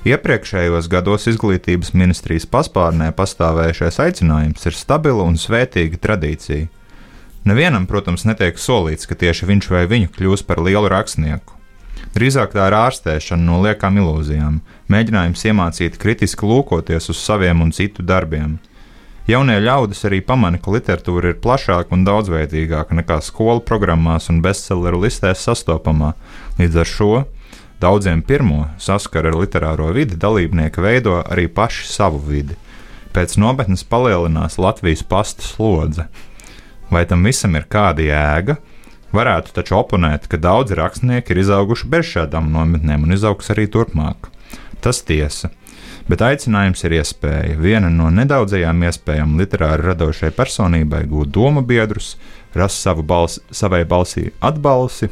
Iepriekšējos 0.02 0.88
gados 0.90 1.28
izglītības 1.30 1.92
ministrijas 1.94 2.48
paspārnē 2.50 3.12
pastāvējušais 3.14 4.00
aicinājums 4.02 4.66
ir 4.66 4.74
stabila 4.74 5.28
un 5.30 5.38
svētīga 5.38 6.00
tradīcija. 6.02 6.70
Nevienam, 7.46 7.86
protams, 7.90 8.26
netiek 8.26 8.58
solīts, 8.58 9.06
ka 9.10 9.18
tieši 9.18 9.46
viņš 9.50 9.70
vai 9.70 9.86
viņa 9.90 10.10
kļūs 10.16 10.44
par 10.46 10.62
lielu 10.66 10.90
rakstnieku. 10.90 11.58
Drīzāk 12.16 12.56
tā 12.56 12.66
ir 12.68 12.76
ārstēšana 12.76 13.46
no 13.46 13.60
liekām 13.62 14.00
ilūzijām, 14.02 14.58
mēģinājums 14.92 15.46
iemācīt 15.48 16.00
kritiski 16.02 16.50
lūkoties 16.50 17.12
uz 17.14 17.22
saviem 17.22 17.62
un 17.62 17.70
citu 17.72 18.02
darbiem. 18.02 18.58
Jaunie 19.30 19.60
ļaudis 19.62 20.02
arī 20.10 20.20
pamana, 20.26 20.58
ka 20.58 20.74
literatūra 20.74 21.32
ir 21.32 21.38
plašāka 21.44 21.94
un 21.94 22.08
daudzveidīgāka 22.08 22.98
nekā 22.98 23.20
skolu 23.22 23.62
programmās 23.62 24.32
un 24.34 24.42
bestselleru 24.42 25.04
listēs 25.06 25.46
sastopamā. 25.46 26.16
Līdz 26.58 26.82
ar 26.82 26.90
šo 26.90 27.12
Daudziem 27.82 28.20
pirmo 28.22 28.68
saskara 28.78 29.32
ar 29.32 29.40
literāro 29.42 29.88
vidi 29.96 30.14
dalībnieki 30.22 30.84
veido 30.86 31.16
arī 31.24 31.48
paši 31.50 31.88
savu 31.90 32.20
vidi. 32.22 32.54
Pēc 33.10 33.40
nometnes 33.42 33.82
palielinās 33.90 34.60
Latvijas 34.62 35.02
pasta 35.02 35.42
slodze. 35.42 36.06
Vai 36.94 37.08
tam 37.10 37.26
visam 37.26 37.58
ir 37.58 37.66
kāda 37.66 38.06
jēga? 38.06 38.60
Varētu 39.18 39.56
taču 39.56 39.80
oponēt, 39.80 40.28
ka 40.30 40.38
daudzi 40.38 40.78
rakstnieki 40.78 41.34
ir 41.34 41.42
izauguši 41.42 41.90
bez 41.90 42.06
šādām 42.12 42.52
nometnēm 42.54 43.08
un 43.08 43.16
izaugs 43.18 43.50
arī 43.50 43.66
turpmāk. 43.74 44.30
Tas 44.86 45.02
tiesa. 45.08 45.50
Bet 46.06 46.22
aicinājums 46.22 46.86
ir 46.86 47.00
iespēja. 47.00 47.58
Viena 47.66 47.90
no 47.90 48.12
nedaudzajām 48.14 48.86
iespējām 48.92 49.34
literāri 49.42 49.90
radošai 49.90 50.30
personībai 50.38 51.02
gūt 51.10 51.34
domu 51.34 51.66
biedrus, 51.66 52.14
rast 52.54 52.86
savu 52.86 53.02
balsi, 53.02 53.42
savai 53.50 53.82
balsī 53.90 54.30
atbalsi, 54.38 55.10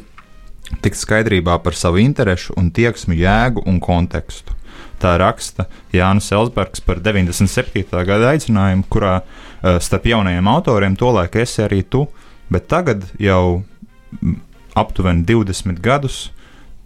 tikt 0.83 0.99
skaidrībā 0.99 1.57
par 1.63 1.77
savu 1.77 2.01
interesu 2.03 2.53
un 2.59 2.69
tieksmu 2.71 3.17
jēgu 3.17 3.65
un 3.69 3.79
kontekstu. 3.83 4.55
Tā 4.99 5.15
raksta 5.19 5.65
Jānis 5.95 6.27
Elsbergs 6.35 6.83
par 6.83 6.99
97. 7.03 7.85
gada 8.05 8.33
aicinājumu, 8.33 8.83
kurā 8.91 9.19
uh, 9.21 9.77
starp 9.79 10.09
jaunajiem 10.11 10.49
autoriem 10.51 10.97
tolaik 10.99 11.39
esi 11.39 11.63
arī 11.63 11.83
tu, 11.87 12.05
bet 12.51 12.67
tagad 12.71 13.05
jau 13.19 13.61
aptuveni 14.79 15.23
20 15.27 15.79
gadus 15.83 16.29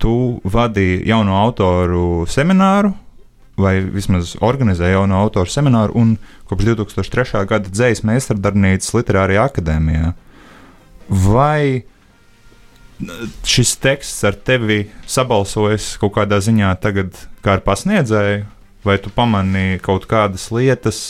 tu 0.02 0.42
vadīji 0.44 1.04
jauno 1.08 1.38
autoru 1.40 2.26
semināru, 2.30 2.92
vai 3.58 3.78
vismaz 3.86 4.34
organizēja 4.44 4.98
jauno 4.98 5.20
autoru 5.22 5.50
semināru, 5.50 5.96
un 5.96 6.16
kopš 6.50 6.74
2003. 6.74 7.46
gada 7.50 7.72
dzīslas 7.72 8.06
meistardarbnīcas 8.10 8.94
Literārajā 8.98 9.48
akadēmijā. 9.52 10.14
Vai 11.24 11.84
šis 13.48 13.76
teksts 13.84 14.24
ar 14.28 14.38
tevi 14.48 14.86
sabalsojas 15.10 15.94
kaut 16.02 16.16
kādā 16.18 16.40
ziņā 16.44 16.72
tagad 16.84 17.18
kā 17.44 17.58
ar 17.58 17.64
pasniedzēju, 17.66 18.44
vai 18.84 18.98
tu 19.02 19.12
pamanīji 19.14 19.82
kaut 19.84 20.08
kādas 20.10 20.50
lietas, 20.56 21.02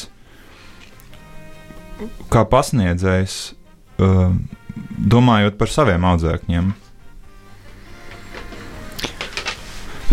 kā 2.33 2.43
pasniedzējs, 2.49 3.37
uh, 4.01 4.31
domājot 5.13 5.57
par 5.59 5.71
saviem 5.71 6.05
audzēkņiem? 6.13 6.73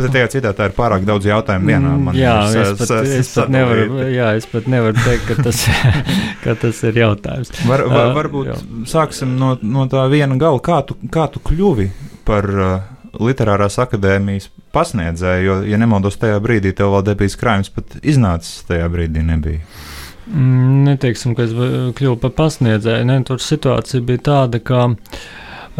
Bet 0.05 0.15
tajā 0.15 0.29
citā 0.35 0.53
tā 0.57 0.69
ir 0.71 0.75
pārāk 0.77 1.05
daudz 1.09 1.27
jautājumu 1.29 1.71
vienā. 1.71 1.95
Man 2.07 2.17
jā, 2.19 2.35
es, 2.49 2.57
es, 2.57 2.79
pat, 2.81 3.11
es, 3.19 3.33
pat 3.37 3.53
nevaru, 3.53 4.05
jā, 4.11 4.31
es 4.39 4.47
pat 4.51 4.69
nevaru 4.71 5.05
teikt, 5.05 5.27
ka 5.29 5.47
tas, 5.47 5.65
ka 6.45 6.55
tas 6.63 6.81
ir 6.89 7.01
jautājums. 7.03 7.53
Var, 7.69 7.85
var, 7.91 8.15
varbūt 8.17 8.53
uh, 8.55 8.63
sāksim 8.91 9.37
no, 9.41 9.53
no 9.63 9.87
tā 9.91 10.07
viena 10.13 10.39
gala. 10.41 10.63
Kā 10.65 10.81
tu, 10.87 10.97
kā 11.13 11.27
tu 11.33 11.43
kļuvi 11.51 11.91
par 12.29 12.49
uh, 12.55 12.73
literārās 13.21 13.81
akadēmijas 13.83 14.51
pasniedzēju? 14.75 15.47
Jo, 15.47 15.59
ja 15.73 15.81
nemaldos, 15.81 16.21
tajā 16.21 16.41
brīdī 16.45 16.75
tev 16.77 16.95
vēl 16.97 17.07
debijas 17.13 17.39
krājums 17.41 17.73
pat 17.75 17.99
iznācis, 18.01 18.65
tajā 18.71 18.89
brīdī 18.93 19.27
nebija. 19.27 19.63
Mm, 20.31 20.85
neteiksim, 20.87 21.35
ka 21.35 21.49
es 21.49 21.55
kļuvu 21.99 22.21
par 22.23 22.37
pasniedzēju. 22.39 23.07
Ne, 23.09 23.21
tur 23.27 23.43
situācija 23.43 24.05
bija 24.07 24.29
tāda, 24.31 24.63
ka 24.63 24.91
uh, 24.93 25.23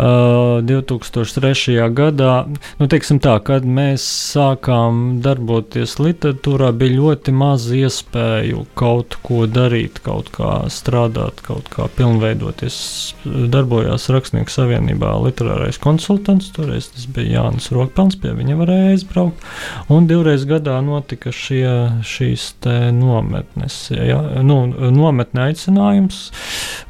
2003. 0.01 1.77
gadā, 1.93 2.35
nu, 2.81 2.89
tā, 2.89 3.35
kad 3.45 3.67
mēs 3.67 4.05
sākām 4.33 5.21
darboties 5.25 5.99
literatūrā, 6.01 6.71
bija 6.77 6.97
ļoti 6.97 7.35
maz 7.37 7.67
iespēju 7.75 8.65
kaut 8.79 9.19
ko 9.27 9.45
darīt, 9.51 10.01
kaut 10.05 10.31
kā 10.35 10.65
strādāt, 10.73 11.43
kaut 11.45 11.69
kā 11.73 11.89
pilnveidoties. 11.99 12.79
Darbojās 13.25 14.09
Rakstnieku 14.13 14.53
savienībā 14.53 15.13
literārais 15.25 15.81
konsultants, 15.83 16.51
toreiz 16.57 16.91
tas 16.95 17.07
bija 17.11 17.41
Jānis 17.41 17.71
Rokpelns, 17.75 18.19
pie 18.21 18.33
viņa 18.37 18.57
varēja 18.61 18.95
aizbraukt, 18.95 19.45
un 19.93 20.09
divreiz 20.11 20.47
gadā 20.49 20.79
notika 20.85 21.33
šie, 21.35 22.01
šīs 22.07 22.49
nometnes, 22.97 23.77
ja, 23.95 24.21
nu, 24.47 24.63
nometne 24.95 25.51
aicinājums, 25.51 26.23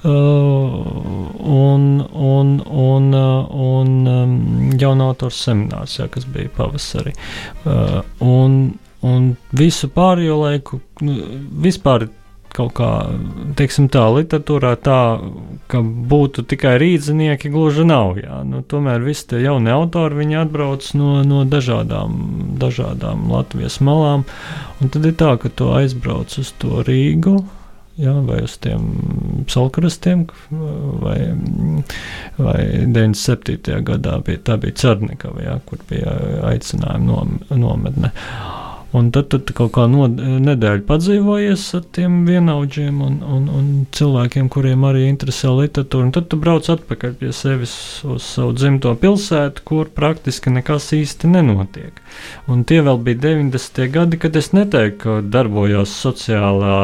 uh, 0.05 0.11
un, 1.51 1.87
un, 2.13 2.55
un 2.71 3.00
un, 3.01 3.11
uh, 3.17 3.49
un 3.51 4.07
um, 4.07 4.39
jaunu 4.79 5.11
autoru 5.11 5.35
seminārs, 5.35 5.99
jā, 5.99 6.09
kas 6.13 6.29
bija 6.29 6.53
pavasarī. 6.57 7.17
Uh, 7.65 8.01
un, 8.25 8.63
un 9.07 9.35
visu 9.57 9.91
pārējo 9.93 10.41
laiku, 10.45 10.81
nu, 11.07 11.19
vispār 11.65 12.11
kaut 12.55 12.73
kā, 12.75 12.89
teiksim, 13.59 13.87
tā 13.93 14.03
literatūrā, 14.11 14.73
tā, 14.83 14.99
ka 15.71 15.83
būtu 15.83 16.45
tikai 16.51 16.77
rīznieki, 16.83 17.51
gluži 17.53 17.87
nav. 17.87 18.19
Jā. 18.21 18.41
Nu, 18.47 18.65
tomēr 18.67 19.05
visi 19.05 19.29
tie 19.31 19.45
jaunie 19.45 19.73
autori, 19.75 20.19
viņi 20.19 20.41
atbrauc 20.43 20.89
no, 20.99 21.21
no 21.27 21.45
dažādām, 21.49 22.19
dažādām 22.61 23.29
Latvijas 23.31 23.81
malām, 23.85 24.27
un 24.81 24.93
tad 24.93 25.07
ir 25.07 25.17
tā, 25.21 25.37
ka 25.41 25.53
tu 25.55 25.71
aizbrauc 25.77 26.35
uz 26.43 26.53
to 26.59 26.83
Rīgu 26.87 27.39
ja, 28.01 28.15
vai 28.27 28.41
uz 28.47 28.57
tiem 28.65 28.87
salkrastiem, 29.51 30.27
vai, 31.05 31.19
vai 32.39 32.63
97. 32.89 33.81
gadā 33.87 34.19
bija, 34.27 34.43
tā 34.49 34.57
bija 34.61 34.79
Cernikava, 34.81 35.45
ja, 35.45 35.59
kur 35.69 35.83
bija 35.91 36.17
aicinājuma 36.51 37.57
nometne. 37.61 38.13
Un 38.97 39.12
tad, 39.14 39.28
tad 39.30 39.53
kaut 39.55 39.70
kā 39.76 39.84
no, 39.86 40.09
nedēļa 40.11 40.82
padzīvojies 40.88 41.62
ar 41.78 41.84
tiem 41.95 42.24
vienaudžiem 42.26 42.97
un, 43.07 43.20
un, 43.22 43.45
un 43.55 43.68
cilvēkiem, 43.95 44.49
kuriem 44.51 44.82
arī 44.88 45.05
interesē 45.07 45.53
literatūra. 45.55 46.09
Un 46.09 46.14
tad 46.16 46.26
tu 46.32 46.38
brauc 46.41 46.66
atpakaļ 46.74 47.14
pie 47.20 47.30
sevis 47.36 47.74
uz 48.03 48.26
savu 48.26 48.57
dzimto 48.59 48.97
pilsētu, 48.99 49.62
kur 49.68 49.93
praktiski 49.95 50.51
nekas 50.51 50.88
īsti 50.97 51.30
nenotiek. 51.30 52.01
Un 52.51 52.64
tie 52.66 52.80
vēl 52.82 52.99
bija 53.07 53.20
90. 53.28 53.86
gadi, 53.95 54.18
kad 54.18 54.38
es 54.41 54.51
neteiktu, 54.57 54.99
ka 55.05 55.14
darbojos 55.22 55.93
sociālā, 55.95 56.80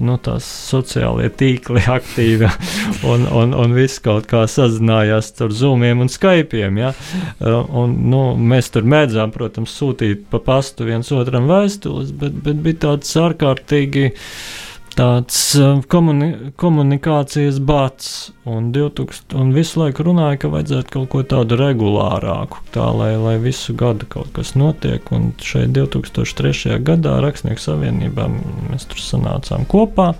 nu, 0.00 0.16
tās 0.24 0.48
sociālie 0.70 1.28
tīkli 1.28 1.84
aktīvi 1.98 2.48
un, 3.04 3.28
un, 3.28 3.52
un 3.52 3.76
viss 3.76 4.00
kaut 4.00 4.30
kā 4.32 4.46
sazinājās 4.48 5.34
ar 5.44 5.52
zūmiem 5.60 6.00
un 6.00 6.08
skaipiem. 6.08 6.80
Ja? 6.80 6.94
Un, 7.44 7.98
nu, 8.08 8.24
mēs 8.40 8.72
tur 8.72 8.88
mēdzām, 8.88 9.36
protams, 9.36 9.76
sūtīt 9.76 10.24
pa 10.32 10.40
pastu 10.40 10.88
viens 10.88 11.12
otram 11.12 11.49
vēstules, 11.50 12.14
bet, 12.16 12.40
bet 12.46 12.64
bija 12.64 12.84
tāds 12.86 13.14
ārkārtīgi 13.20 14.10
tāds 14.96 15.38
uh, 15.58 15.78
komuni 15.90 16.52
komunikācijas 16.60 17.60
bats, 17.64 18.32
un, 18.44 18.70
2000, 18.74 19.36
un 19.38 19.52
visu 19.54 19.80
laiku 19.80 20.04
runāja, 20.06 20.40
ka 20.42 20.50
vajadzētu 20.52 20.94
kaut 20.96 21.08
ko 21.12 21.22
tādu 21.34 21.58
regulārāku, 21.60 22.60
tā 22.74 22.88
lai, 22.96 23.12
lai 23.20 23.36
visu 23.42 23.74
gadu 23.78 24.08
kaut 24.10 24.32
kas 24.36 24.54
notiek. 24.58 25.06
Un 25.14 25.32
šeit 25.44 25.74
2003. 25.76 26.78
gadā 26.86 27.18
Rakstnieku 27.24 27.62
savienībā 27.62 28.28
mēs 28.70 28.88
tur 28.90 29.02
sanācām 29.04 29.66
kopā. 29.70 30.12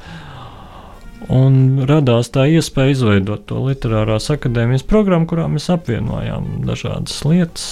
Un 1.31 1.85
radās 1.87 2.33
tā 2.35 2.47
iespēja 2.51 2.95
izveidot 2.95 3.45
to 3.47 3.61
literārās 3.63 4.31
akadēmijas 4.33 4.87
programmu, 4.89 5.29
kurā 5.31 5.45
mēs 5.53 5.69
apvienojām 5.71 6.65
dažādas 6.67 7.21
lietas, 7.29 7.67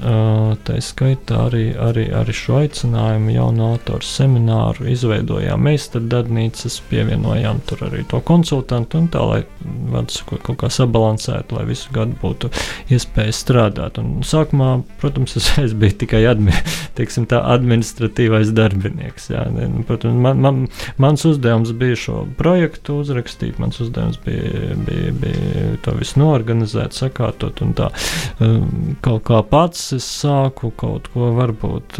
Tā 0.00 0.78
skaitā 0.82 1.36
arī, 1.46 1.66
arī, 1.76 2.06
arī 2.16 2.32
šo 2.34 2.56
aicinājumu 2.62 3.34
jaunu 3.34 3.66
autoru 3.74 4.06
semināru 4.06 4.86
izveidojām. 4.90 5.60
Mēs 5.62 5.90
tad 5.92 6.08
darbnīcas 6.10 6.78
pievienojām 6.88 7.60
tur 7.68 7.84
arī 7.86 8.00
to 8.08 8.22
konsultantu 8.24 9.02
un 9.02 9.10
tā, 9.12 9.22
lai 9.28 9.42
sakot, 10.10 10.40
kaut 10.46 10.58
kā 10.62 10.70
sabalansētu, 10.72 11.58
lai 11.58 11.66
visu 11.68 11.92
gadu 11.94 12.16
būtu 12.22 12.50
iespēja 12.94 13.34
strādāt. 13.36 14.00
Un 14.00 14.24
sākumā, 14.26 14.70
protams, 15.02 15.36
es, 15.38 15.50
es 15.66 15.76
biju 15.76 15.98
tikai 16.02 16.24
admi, 16.30 16.56
teiksim, 16.98 17.28
tā, 17.30 17.42
administratīvais 17.52 18.54
darbinieks. 18.56 19.28
Jā. 19.34 19.44
Nu, 19.52 19.84
protams, 19.86 20.18
man, 20.24 20.42
man, 20.42 20.64
mans 21.04 21.26
uzdevums 21.28 21.74
bija 21.78 22.00
šo 22.00 22.24
projektu 22.40 23.02
uzrakstīt, 23.04 23.60
mans 23.62 23.78
uzdevums 23.84 24.18
bija, 24.24 24.72
bija, 24.88 25.14
bija 25.20 25.76
to 25.84 25.94
visu 26.00 26.24
noorganizēt, 26.24 26.96
sakārtot 26.96 27.60
un 27.62 27.76
tā 27.76 27.92
kaut 29.04 29.24
kā 29.28 29.44
pats 29.46 29.81
es 29.96 30.06
sāku 30.22 30.70
kaut 30.78 31.08
ko 31.12 31.32
varbūt 31.36 31.98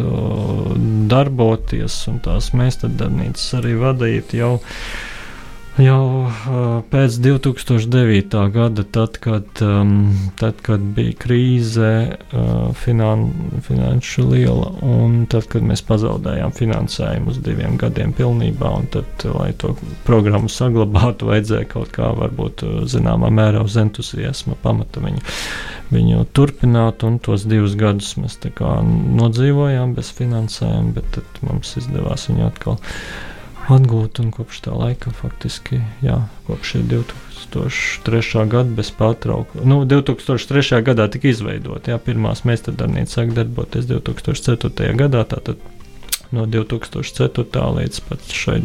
darboties, 1.11 1.97
un 2.11 2.21
tās 2.23 2.51
meistardarbnīcas 2.57 3.47
arī 3.59 3.73
vadīt 3.81 4.35
jau 4.39 4.53
Jau 5.81 6.29
pēc 6.93 7.15
2009. 7.17 8.41
gada, 8.53 8.83
tad, 8.85 9.15
kad, 9.17 9.47
um, 9.65 10.11
tad, 10.37 10.59
kad 10.61 10.83
bija 10.93 11.15
krīze, 11.17 11.87
finan, 12.77 13.23
finanšu 13.65 14.27
liela, 14.27 14.69
un 14.85 15.23
tad, 15.25 15.47
kad 15.49 15.65
mēs 15.65 15.81
pazaudējām 15.87 16.53
finansējumu 16.53 17.33
uz 17.33 17.41
diviem 17.41 17.79
gadiem 17.81 18.13
pilnībā, 18.13 18.69
un 18.69 18.85
tad, 18.93 19.25
lai 19.33 19.49
to 19.57 19.73
programmu 20.05 20.51
saglabātu, 20.53 21.31
vajadzēja 21.33 21.71
kaut 21.73 21.89
kā, 21.97 22.11
varbūt, 22.21 22.61
zināmā 22.93 23.33
mērā 23.33 23.65
uz 23.65 23.81
entuziasma 23.81 24.61
pamata 24.61 25.01
viņu, 25.01 25.25
viņu 25.89 26.29
turpināt, 26.37 27.01
un 27.01 27.17
tos 27.17 27.49
divus 27.49 27.73
gadus 27.81 28.13
mēs 28.21 28.37
tā 28.45 28.53
kā 28.53 28.77
nodzīvojām 28.85 29.97
bez 29.97 30.13
finansējuma, 30.21 30.99
bet 31.01 31.15
tad 31.17 31.45
mums 31.49 31.73
izdevās 31.81 32.29
viņu 32.29 32.51
atkal 32.53 32.83
atgūt, 33.71 34.19
un 34.23 34.31
kopš 34.35 34.63
tā 34.65 34.73
laika 34.75 35.13
faktiski, 35.15 35.81
jā, 36.03 36.17
kopš 36.47 36.75
2003. 36.91 38.47
gada 38.51 38.75
bez 38.75 38.91
pārtraukuma. 38.97 39.63
Nu, 39.67 39.83
2003. 39.87 40.81
gadā 40.83 41.07
tika 41.11 41.31
izveidota, 41.31 41.93
jā, 41.93 41.99
pirmās 42.01 42.43
meistardarbnīcas 42.47 43.19
sāk 43.19 43.33
darboties 43.37 43.87
2004. 43.91 44.91
gadā, 44.99 45.23
tātad 45.29 45.61
no 46.33 46.47
2004. 46.49 47.65
līdz 47.77 48.01
pat 48.07 48.33
šai, 48.33 48.57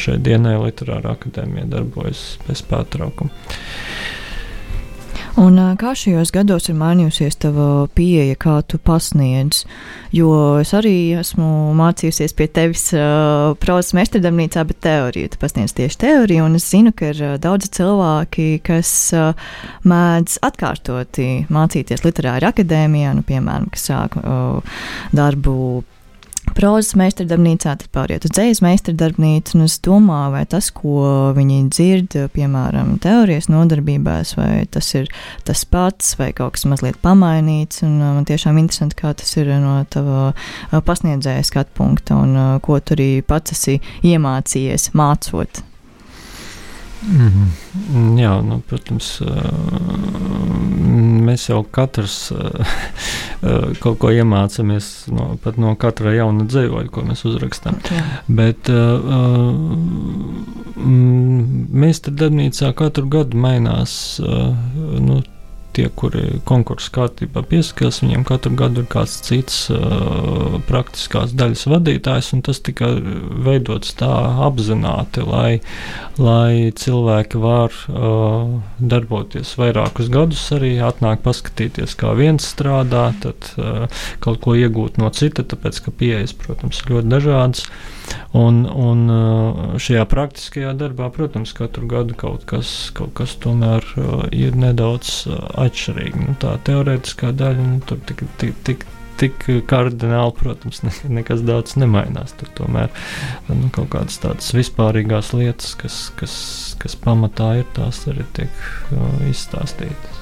šai 0.00 0.18
dienai 0.22 0.56
Literārā 0.60 1.14
akadēmija 1.16 1.68
darbojas 1.76 2.24
bez 2.48 2.64
pārtraukuma. 2.66 3.30
Un 5.40 5.56
kā 5.80 5.94
šajos 5.96 6.28
gados 6.34 6.68
ir 6.68 6.76
mainījusies 6.76 7.38
tava 7.40 7.86
pieeja, 7.96 8.34
kā 8.36 8.58
tu 8.68 8.76
pasniedz? 8.76 9.62
Jo 10.12 10.58
es 10.60 10.74
arī 10.76 11.14
esmu 11.16 11.72
mācījusies 11.78 12.36
pie 12.36 12.48
tevis 12.52 12.84
uh, 12.92 13.54
prozas 13.62 13.94
meistardarbnīcā, 13.96 14.64
bet 14.68 14.82
teoriju. 14.84 15.30
Tu 15.32 15.40
pasniedz 15.40 15.72
tieši 15.78 16.00
teoriju, 16.04 16.44
un 16.44 16.58
es 16.60 16.68
zinu, 16.68 16.92
ka 16.92 17.14
ir 17.14 17.22
daudzi 17.40 17.72
cilvēki, 17.78 18.48
kas 18.66 18.92
uh, 19.16 19.32
mēdz 19.88 20.36
atkārtoti 20.44 21.30
mācīties 21.52 22.04
literāri 22.04 22.50
akadēmijā, 22.52 23.16
nu, 23.16 23.24
piemēram, 23.24 23.70
kas 23.72 23.88
sāk 23.88 24.20
uh, 24.20 24.84
darbu 25.16 25.56
prozas 26.56 26.94
meistardarbnīcā, 26.98 27.74
tad 27.80 27.88
pāriet 27.94 28.26
uz 28.26 28.34
dzīslu 28.36 28.66
meistardarbnīcu. 28.66 29.58
Es 29.64 29.78
domāju, 29.84 30.32
vai 30.36 30.42
tas, 30.50 30.70
ko 30.74 31.32
viņi 31.36 31.58
dzird, 31.72 32.16
piemēram, 32.34 32.94
teorijas 33.02 33.50
nodarbībās, 33.52 34.36
vai 34.38 34.66
tas 34.72 34.92
ir 34.98 35.10
tas 35.46 35.64
pats, 35.64 36.14
vai 36.20 36.30
kaut 36.36 36.56
kas 36.56 36.66
mazliet 36.70 37.00
pamainīts. 37.02 37.82
Un, 37.86 37.98
man 38.02 38.28
tiešām 38.28 38.60
interesanti, 38.62 38.98
kā 39.02 39.14
tas 39.18 39.36
ir 39.40 39.52
no 39.62 39.80
tava 39.90 40.32
pasniedzēja 40.86 41.44
skatu 41.48 41.76
punkta 41.78 42.16
un 42.20 42.38
ko 42.64 42.78
tu 42.80 42.96
arī 42.96 43.10
pats 43.26 43.56
esi 43.56 43.80
iemācījies 44.06 44.92
mācot. 44.98 45.62
Mm 47.02 47.28
-hmm. 47.28 48.18
Jā, 48.18 48.42
nu, 48.42 48.62
protams, 48.68 49.20
mēs 51.32 51.48
jau 51.48 51.62
katrs 51.74 52.16
kaut 53.82 53.98
ko 53.98 54.12
iemācāmies 54.14 54.90
no, 55.10 55.32
no 55.58 55.74
katra 55.80 56.14
jauna 56.14 56.46
dzīvoļa, 56.46 56.92
ko 56.94 57.06
mēs 57.08 57.24
uzrakstām. 57.26 57.80
Jā. 57.90 58.04
Bet 58.30 58.70
mēs 61.82 62.02
te 62.04 62.14
darbnīcā 62.14 62.72
katru 62.78 63.08
gadu 63.12 63.40
mainās. 63.42 63.94
Nu, 64.22 65.22
tie, 65.76 65.88
kuri 65.88 66.40
konkursu 66.48 66.92
kārtībā 66.94 67.42
piesakās, 67.48 68.02
viņiem 68.02 68.24
katru 68.28 68.54
gadu 68.58 68.82
ir 68.82 68.88
kāds 68.92 69.18
cits 69.26 69.64
uh, 69.72 70.58
praktiskās 70.68 71.34
daļas 71.38 71.64
vadītājs, 71.72 72.32
un 72.36 72.44
tas 72.46 72.60
tika 72.64 72.90
veidots 73.46 73.94
tā 73.98 74.10
apzināti, 74.46 75.24
lai, 75.26 75.60
lai 76.20 76.72
cilvēki 76.76 77.40
var 77.42 77.76
uh, 77.88 78.58
darboties 78.78 79.54
vairākus 79.60 80.12
gadus, 80.12 80.44
arī 80.56 80.74
atnāk 80.84 81.24
paskatīties, 81.24 81.96
kā 81.98 82.12
viens 82.18 82.46
strādā, 82.54 83.08
tad 83.24 83.52
uh, 83.56 84.04
kaut 84.24 84.42
ko 84.44 84.56
iegūt 84.58 85.00
no 85.02 85.10
cita, 85.14 85.46
tāpēc, 85.46 85.82
ka 85.86 85.96
pieejas, 86.02 86.36
protams, 86.36 86.82
ir 86.82 86.96
ļoti 86.96 87.12
dažādas. 87.16 87.66
Un, 88.36 88.64
un 88.66 89.06
šajā 89.80 90.02
praktiskajā 90.08 90.72
darbā, 90.76 91.06
protams, 91.14 91.52
katru 91.56 91.86
gadu 91.88 92.16
kaut 92.18 92.46
kas, 92.48 92.90
kaut 92.96 93.12
kas 93.16 93.34
tomēr 93.40 93.86
ir 94.34 94.56
nedaudz 94.58 95.22
atšķirīgi. 95.62 96.24
Nu, 96.26 96.34
tā 96.42 96.56
teorētiskā 96.66 97.32
daļa 97.36 97.66
nu, 97.66 97.78
tur 97.86 98.00
tik, 98.08 98.24
tik, 98.40 98.56
tik, 98.66 98.86
tik 99.20 99.46
kardināli, 99.70 100.34
protams, 100.38 100.82
ne, 100.86 100.94
nekas 101.20 101.44
daudz 101.46 101.76
nemainās. 101.80 102.34
Tur 102.38 102.50
tomēr 102.58 102.90
nu, 103.50 103.68
kaut 103.74 103.92
kādas 103.94 104.18
tādas 104.22 104.52
vispārīgās 104.56 105.32
lietas, 105.36 105.76
kas, 105.78 106.00
kas, 106.18 106.34
kas 106.82 106.98
pamatā 106.98 107.54
ir, 107.60 107.68
tās 107.76 108.04
arī 108.10 108.26
tiek 108.36 108.64
uh, 108.94 109.22
izstāstītas. 109.30 110.20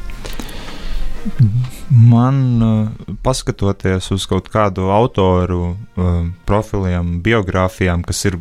Man, 1.90 2.36
uh, 2.64 3.14
paskatoties 3.24 4.08
uz 4.14 4.24
kaut 4.28 4.48
kādu 4.52 4.88
autoru 4.94 5.74
uh, 5.74 6.22
profiliem, 6.48 7.18
biogrāfijām, 7.24 8.04
kas 8.08 8.24
ir 8.30 8.38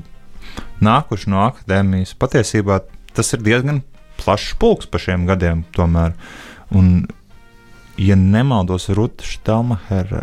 nākuši 0.84 1.32
no 1.32 1.44
akadēmijas, 1.50 2.16
patiesībā 2.20 2.80
tas 3.16 3.34
ir 3.36 3.44
diezgan 3.44 3.82
plašs 4.20 4.56
pulks 4.60 4.88
pa 4.90 5.02
šiem 5.02 5.28
gadiem. 5.30 5.66
Tomēr. 5.76 6.16
Un, 6.76 7.08
ja 7.98 8.18
nemaldos, 8.20 8.90
Ruta 8.94 9.26
Štelmacher 9.26 10.14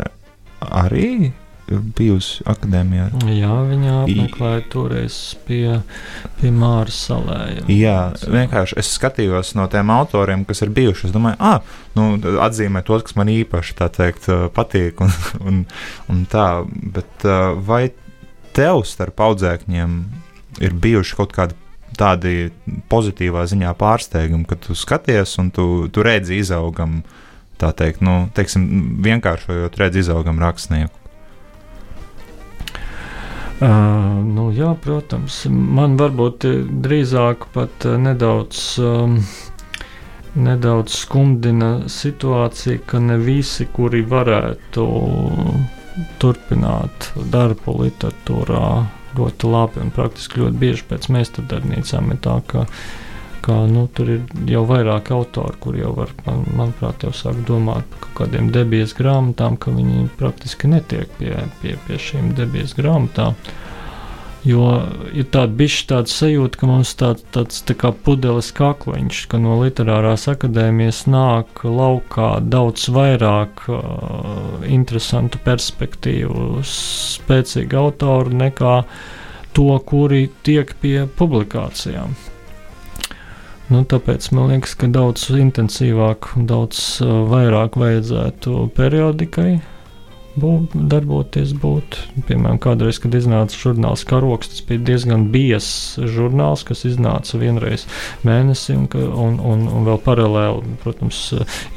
arī 0.59 1.33
bijusi 1.67 2.45
akadēmijā. 2.47 3.09
Jā, 3.35 3.55
viņa 3.67 3.95
apmeklēja 4.05 4.61
toreiz 4.71 5.17
pie, 5.47 5.79
pie 6.39 6.51
Māras 6.55 6.99
salē. 7.09 7.39
Jā, 7.57 7.65
jā 7.75 7.97
vienkārši 8.31 8.77
es 8.79 8.93
skatījos 8.95 9.53
no 9.59 9.67
tiem 9.71 9.91
autoriem, 9.91 10.45
kas 10.47 10.63
ir 10.63 10.71
bijuši. 10.75 11.09
Es 11.09 11.15
domāju, 11.15 11.39
ah, 11.43 11.59
nu, 11.97 12.09
atzīmē 12.45 12.83
tos, 12.87 13.03
kas 13.07 13.17
man 13.19 13.31
īpaši 13.33 13.77
teikt, 13.83 14.31
patīk. 14.55 15.01
Un, 15.07 15.11
un, 15.47 15.59
un 16.11 16.23
tā, 16.29 16.47
bet 16.65 17.23
vai 17.67 17.89
tev 18.55 18.81
starp 18.87 19.19
audzēkņiem 19.27 19.97
ir 20.63 20.75
bijuši 20.81 21.17
kaut 21.19 21.35
kādi 21.35 21.55
tādi 21.97 22.49
pozitīvā 22.91 23.45
ziņā 23.49 23.73
pārsteigumi, 23.77 24.45
ka 24.47 24.57
tu 24.61 24.75
skaties 24.77 25.37
un 25.41 25.51
tu, 25.53 25.87
tu 25.93 26.05
redzi 26.05 26.39
izaugam, 26.41 27.01
tā 27.61 27.73
teikt, 27.77 28.03
nu, 28.05 28.27
teiksim, 28.37 28.67
vienkāršojot, 29.05 29.77
redzi 29.81 30.05
izaugam 30.05 30.41
rakstnieku. 30.43 30.93
Uh, 33.57 34.19
nu, 34.21 34.51
jā, 34.53 34.75
protams, 34.77 35.39
man 35.49 35.95
varbūt 35.97 36.45
drīzāk 36.85 37.47
pat 37.55 37.87
nedaudz, 37.97 38.59
um, 38.85 39.15
nedaudz 40.37 40.99
skumdina 40.99 41.71
situācija, 41.89 42.83
ka 42.85 43.01
ne 43.01 43.17
visi, 43.17 43.65
kuri 43.73 44.03
varētu 44.05 44.85
turpināt 46.21 47.09
darbu 47.33 47.79
literatūrā, 47.81 48.69
ļoti 49.17 49.51
labi 49.51 49.83
un 49.83 49.91
praktiski 49.95 50.43
ļoti 50.43 50.63
bieži 50.63 50.87
pēc 50.89 51.11
meistardarbnīcām 51.13 52.13
ir 52.13 52.23
tā, 52.23 52.39
ka 52.47 52.65
ka 53.47 53.53
nu, 53.71 53.85
tur 53.95 54.09
ir 54.11 54.23
jau 54.51 54.65
vairāk 54.67 55.07
autori, 55.15 55.55
kur 55.63 55.75
jau 55.79 55.93
var, 55.95 56.09
man, 56.25 56.41
manuprāt, 56.57 57.05
jau 57.05 57.13
sāk 57.15 57.37
domāt 57.47 57.85
par 57.93 58.01
kaut 58.03 58.15
kādiem 58.19 58.49
debijas 58.51 58.91
grāmatām, 58.97 59.55
ka 59.55 59.71
viņi 59.71 60.09
praktiski 60.19 60.67
netiek 60.67 61.13
pie, 61.15 61.31
pie, 61.61 61.77
pie 61.87 61.99
šīm 62.09 62.33
debijas 62.35 62.75
grāmatām. 62.75 63.37
Jo 64.45 64.67
ir 65.17 65.25
tāda 65.33 65.49
bišķi 65.57 65.85
tāda 65.89 66.11
sajūta, 66.11 66.59
ka 66.61 66.67
mums 66.69 66.93
tā, 66.99 67.09
tāds 67.33 67.63
tā 67.65 67.73
kā 67.79 67.89
pudeles 68.05 68.51
kakliņš, 68.55 69.23
ka 69.31 69.39
no 69.41 69.57
literārās 69.63 70.27
akadēmijas 70.29 71.05
nāk 71.09 71.63
laukā 71.65 72.37
daudz 72.45 72.85
vairāk 72.93 73.65
uh, 73.71 73.81
interesantu 74.69 75.41
perspektīvu, 75.43 76.61
spēcīgu 76.63 77.79
autoru 77.81 78.37
nekā 78.45 78.75
to, 79.57 79.71
kuri 79.89 80.27
tiek 80.45 80.75
pie 80.83 81.07
publikācijām. 81.17 82.13
Nu, 83.67 83.81
tāpēc 83.83 84.29
man 84.31 84.53
liekas, 84.53 84.77
ka 84.79 84.87
daudz 84.87 85.25
intensīvāk 85.33 86.29
un 86.37 86.45
daudz 86.47 87.01
uh, 87.01 87.25
vairāk 87.27 87.75
vajadzētu 87.81 88.69
periodikai 88.77 89.57
būt, 90.39 90.75
darboties. 90.91 91.53
Būt. 91.57 91.99
Piemēram, 92.29 92.59
kādreiz, 92.63 93.01
kad 93.03 93.15
iznāca 93.17 93.57
žurnāls 93.57 94.05
Karoks, 94.07 94.51
tas 94.53 94.63
bija 94.67 94.85
diezgan 94.91 95.27
biezs 95.33 95.97
žurnāls, 96.15 96.65
kas 96.67 96.85
iznāca 96.89 97.41
vienreiz 97.41 97.87
mēnesī, 98.27 98.77
un, 98.77 98.89
un, 99.27 99.39
un, 99.41 99.67
un 99.67 99.87
vēl 99.87 100.01
paralēli, 100.05 100.77
protams, 100.83 101.21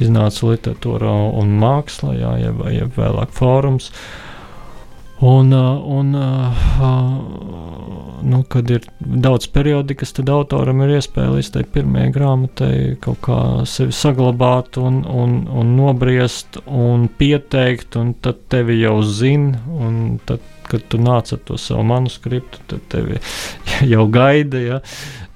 iznāca 0.03 0.53
literatūra 0.53 1.13
un 1.41 1.55
māksla, 1.61 2.17
jā, 2.19 2.35
jeb, 2.47 2.67
jeb 2.75 2.99
vēlāk 3.01 3.33
fórums. 3.37 3.91
Uh, 3.91 4.30
Un, 5.21 5.53
uh, 5.53 5.83
un 5.85 6.15
uh, 6.15 6.63
uh, 6.81 8.21
nu, 8.23 8.43
kad 8.49 8.71
ir 8.71 8.87
daudz 9.01 9.47
periodikas, 9.53 10.15
tad 10.17 10.31
autoram 10.33 10.81
ir 10.81 10.95
iespēja 10.97 11.35
līdz 11.35 11.51
tai 11.53 11.65
pirmajai 11.75 12.13
grāmatai 12.15 12.75
kaut 13.05 13.21
kā 13.27 13.41
sevi 13.69 13.93
saglabāt, 13.97 14.79
un, 14.81 15.03
un, 15.05 15.43
un 15.45 15.75
nobriest 15.77 16.61
un 16.65 17.05
pieteikt, 17.21 17.99
un 18.01 18.15
tad 18.25 18.47
tevi 18.53 18.79
jau 18.81 19.01
zina. 19.05 19.61
Tad, 20.25 20.47
kad 20.71 20.89
tu 20.89 21.01
nāc 21.03 21.35
ar 21.35 21.43
to 21.45 21.59
savu 21.59 21.85
manuskriptu, 21.91 22.65
tad 22.71 22.89
tevi 22.93 23.21
jau 23.93 24.09
gaida. 24.09 24.65
Ja? 24.65 24.81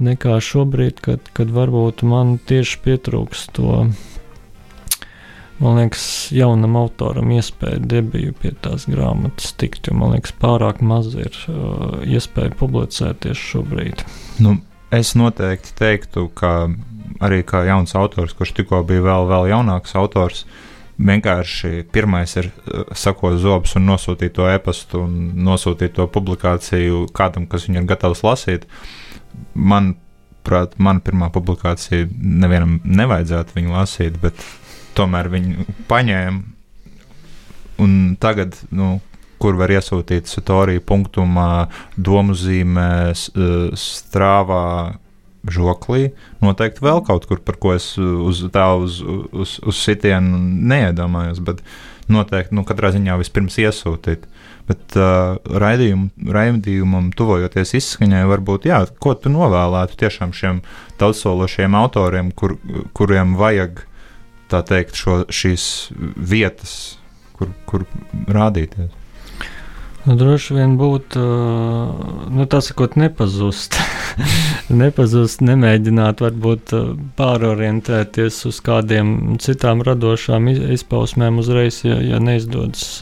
Nekā 0.00 0.38
šobrīd, 0.48 1.04
kad, 1.04 1.28
kad 1.36 1.52
varbūt 1.52 2.06
man 2.08 2.38
tieši 2.48 2.80
pietrūks 2.86 3.48
to 3.52 3.84
man 5.58 5.78
liekas, 5.78 6.04
jaunam 6.34 6.76
autoram 6.78 7.30
iespēja 7.34 7.78
debiju 7.80 8.34
pie 8.40 8.52
tās 8.64 8.88
grāmatas 8.90 9.54
tikt, 9.60 9.88
jo 9.88 9.96
man 9.98 10.14
liekas, 10.14 10.34
pārāk 10.40 10.82
maz 10.84 11.12
ir 11.14 11.34
uh, 11.50 12.02
iespēja 12.02 12.54
publicēties 12.58 13.40
šobrīd. 13.52 14.04
Nu, 14.42 14.56
es 14.94 15.14
noteikti 15.18 15.74
teiktu, 15.78 16.26
ka 16.34 16.54
arī 17.24 17.42
kā 17.46 17.64
jauns 17.68 17.94
autors, 17.98 18.34
kurš 18.36 18.54
tikko 18.58 18.82
bija 18.88 19.04
vēl, 19.06 19.28
vēl 19.30 19.50
jaunāks 19.52 19.94
autors, 19.98 20.44
vienkārši 20.98 21.84
pirmais 21.94 22.36
ir 22.40 22.50
uh, 22.50 22.86
sakot 22.98 23.38
zobus 23.42 23.76
un 23.78 23.86
nosūtīt 23.90 24.34
to 24.36 24.48
e-pastu 24.50 25.04
un 25.06 25.18
nosūtīt 25.46 25.96
to 25.98 26.08
publikāciju 26.10 27.06
kādam, 27.14 27.46
kas 27.50 27.68
viņu 27.68 27.82
ir 27.82 27.88
gatavs 27.94 28.24
lasīt. 28.26 28.66
Man, 29.54 29.94
prāt, 30.46 30.76
mana 30.82 31.02
pirmā 31.02 31.30
publikācija 31.34 32.10
nevienam 32.18 32.80
nevajadzētu 32.84 33.58
viņu 33.58 33.74
lasīt, 33.74 34.20
bet 34.22 34.42
tomēr 34.96 35.30
viņu 35.32 35.66
paņēma. 35.90 36.42
Un 37.84 37.94
tagad, 38.22 38.54
nu, 38.70 38.98
kur 39.42 39.58
var 39.58 39.72
iesūtīt 39.74 40.30
satoriju 40.30 40.82
punktumā, 40.86 41.66
domu 41.98 42.36
zīmē, 42.38 43.14
strāvā, 43.14 44.66
žoklī, 45.44 46.14
noteikti 46.40 46.84
vēl 46.84 47.02
kaut 47.04 47.26
kur, 47.28 47.40
par 47.44 47.58
ko 47.60 47.74
es 47.74 47.90
uz 47.98 48.44
tā 48.54 48.70
uz, 48.80 49.02
uz, 49.04 49.58
uz 49.60 49.80
sitienu 49.80 50.38
neiedomājos. 50.70 51.42
Bet 51.44 51.60
noteikti, 52.08 52.56
nu, 52.56 52.64
katrā 52.68 52.94
ziņā 52.94 53.18
vispirms 53.20 53.58
iesūtīt. 53.60 54.24
Bet 54.64 54.96
uh, 54.96 55.36
raidījum, 55.60 56.06
raidījumam, 56.32 57.10
tuvojoties 57.16 57.74
izskaņai, 57.80 58.22
varbūt, 58.30 58.70
jā, 58.70 58.80
ko 59.02 59.12
tu 59.18 59.32
novēlētu 59.32 59.98
tiešām 60.00 60.32
šiem 60.36 60.62
daudzsološiem 61.00 61.76
autoriem, 61.76 62.30
kur, 62.32 62.56
kuriem 62.96 63.36
vajag 63.36 63.84
tā 64.52 64.60
teikt, 64.66 64.98
šo, 64.98 65.22
šīs 65.32 65.64
vietas, 66.16 66.76
kur, 67.38 67.52
kur 67.68 67.86
rādīties? 68.28 68.92
Nu, 70.04 70.18
droši 70.20 70.58
vien 70.58 70.74
būtu, 70.76 71.20
nu, 72.36 72.44
tā 72.52 72.60
sakot, 72.64 72.92
nepazust. 73.00 73.78
nepazust, 74.82 75.40
nemēģināt 75.44 76.20
varbūt 76.20 76.74
pārorientēties 77.16 78.42
uz 78.50 78.58
kādiem 78.64 79.38
citām 79.40 79.80
radošām 79.86 80.50
izpausmēm 80.76 81.40
uzreiz, 81.40 81.80
ja, 81.88 81.96
ja 82.04 82.20
neizdodas, 82.20 83.00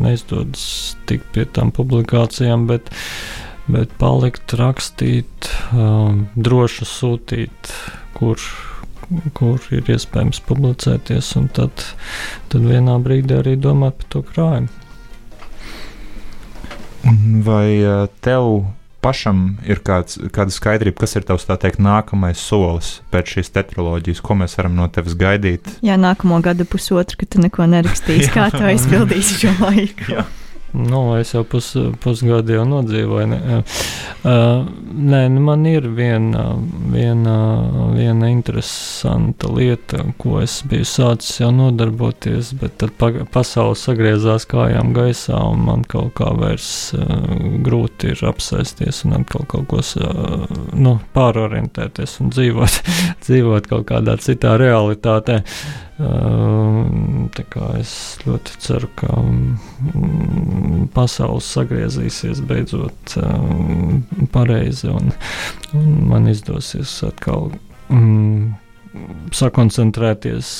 neizdodas 0.00 0.64
tikt 1.10 1.28
pie 1.36 1.44
tām 1.44 1.74
publikācijām, 1.76 2.64
bet, 2.72 2.88
bet 3.68 3.92
palikt, 4.00 4.56
rakstīt, 4.56 5.52
droši 6.40 6.88
sūtīt, 6.88 7.74
kur, 8.16 8.40
kur 9.34 9.62
ir 9.74 9.88
iespējams 9.90 10.42
publicēties, 10.46 11.32
un 11.40 11.48
tad, 11.54 11.86
tad 12.52 12.66
vienā 12.66 12.98
brīdī 13.02 13.40
arī 13.40 13.56
domāt 13.60 13.98
par 14.02 14.12
to 14.14 14.22
krājumu. 14.26 14.70
Vai 17.46 17.80
tev 18.20 18.50
pašam 19.00 19.54
ir 19.64 19.80
kāds, 19.84 20.18
kāda 20.34 20.52
skaidrība, 20.52 21.00
kas 21.02 21.16
ir 21.16 21.24
tavs 21.28 21.46
teikt, 21.48 21.80
nākamais 21.82 22.40
solis 22.40 22.98
pēc 23.12 23.36
šīs 23.36 23.52
tetraloģijas, 23.56 24.20
ko 24.24 24.36
mēs 24.42 24.56
varam 24.58 24.76
no 24.76 24.88
tevis 24.92 25.16
gaidīt? 25.18 25.72
Jā, 25.86 25.96
nākamo 26.00 26.40
gadu 26.44 26.68
pusotru, 26.68 27.22
kad 27.22 27.32
tu 27.34 27.42
neko 27.42 27.66
nerakstīsi, 27.72 28.30
kā 28.36 28.50
tu 28.54 28.62
aizpildīsi 28.68 29.40
šo 29.44 29.56
laiku. 29.62 30.20
Nu, 30.72 31.18
es 31.18 31.32
jau 31.34 31.42
pus, 31.44 31.72
pusgadu 32.02 32.54
jau 32.54 32.64
nodzīvoju. 32.68 33.26
Ne? 33.30 33.58
Uh, 34.20 34.68
nē, 34.94 35.24
nu 35.34 35.42
man 35.42 35.64
ir 35.66 35.88
viena, 35.96 36.44
viena, 36.92 37.34
viena 37.96 38.30
interesanta 38.30 39.50
lieta, 39.50 40.04
ko 40.20 40.38
es 40.44 40.60
biju 40.70 40.86
sācis 40.86 41.40
jau 41.40 41.50
nodarboties, 41.56 42.52
bet 42.60 42.78
tad 42.82 42.94
pa, 43.00 43.10
pasaule 43.34 43.74
sagriezās 43.78 44.46
kājām 44.50 44.94
gaisā, 44.94 45.40
un 45.50 45.66
man 45.66 45.84
kaut 45.90 46.14
kā 46.20 46.30
vairs 46.38 46.70
uh, 46.94 47.18
grūti 47.66 48.14
ir 48.14 48.24
apsēsties 48.30 49.04
un 49.08 49.18
atkal 49.20 49.48
kaut 49.50 49.70
ko 49.72 49.82
uh, 49.82 50.48
nu, 50.78 50.98
pārorientēties 51.16 52.20
un 52.22 52.30
dzīvot, 52.36 52.80
dzīvot 53.26 53.70
kaut 53.74 53.88
kādā 53.90 54.20
citā 54.22 54.54
realitātē. 54.60 55.40
Uh, 55.40 55.86
Es 57.80 57.92
ļoti 58.24 58.56
ceru, 58.62 58.88
ka 58.96 59.08
mm, 59.20 60.88
pasaules 60.94 61.48
sagriezīsies 61.54 62.40
beidzot 62.48 63.16
pareizi 64.32 64.88
un, 64.92 65.12
un 65.76 65.90
man 66.10 66.28
izdosies 66.30 66.92
atkal 67.06 67.50
mm, 67.88 68.54
sakoncentrēties 69.36 70.52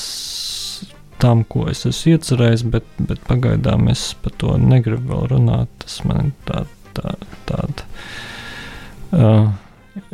tam, 1.21 1.43
ko 1.45 1.67
es 1.69 1.85
esmu 1.85 2.15
iecerējis, 2.15 2.65
bet, 2.73 2.87
bet 3.09 3.21
pagaidām 3.29 3.89
es 3.91 4.11
par 4.21 4.33
to 4.41 4.55
negribu 4.57 5.13
vēl 5.13 5.27
runāt. 5.35 5.73
Tas 5.83 5.99
man 6.09 6.31
tā, 6.49 6.63
tā, 6.97 7.13
tāda. 7.49 7.85
Uh, 9.11 9.51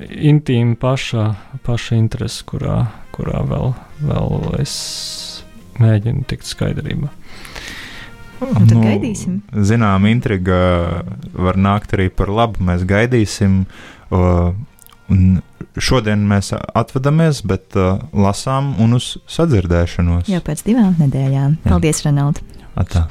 intīma 0.07 0.75
paša, 0.81 1.29
paša 1.63 1.99
interese, 1.99 2.43
kurā, 2.49 2.81
kurā 3.17 3.43
vēl, 3.49 3.73
vēl 4.07 4.59
es 4.61 4.75
mēģinu 5.81 6.25
tikt 6.29 6.47
skaidrībā. 6.49 7.11
Un 8.37 8.53
tad 8.53 8.69
nu, 8.69 8.81
gaidīsim. 8.85 9.39
Zinām, 9.65 10.05
intriga 10.09 10.57
var 11.33 11.57
nākt 11.57 11.95
arī 11.97 12.11
par 12.13 12.29
labu. 12.29 12.61
Mēs 12.67 12.85
gaidīsim. 12.85 13.63
Uh, 14.13 14.51
šodien 15.81 16.27
mēs 16.29 16.51
atvadamies, 16.53 17.41
bet 17.47 17.77
uh, 17.79 17.97
lasām 18.13 18.75
un 18.83 18.99
uz 18.99 19.15
sadzirdēšanos. 19.31 20.29
Jau 20.29 20.43
pēc 20.45 20.63
divām 20.67 20.93
nedēļām. 21.01 21.59
Paldies, 21.65 22.05
Renald! 22.05 22.43
Atā. 22.77 23.07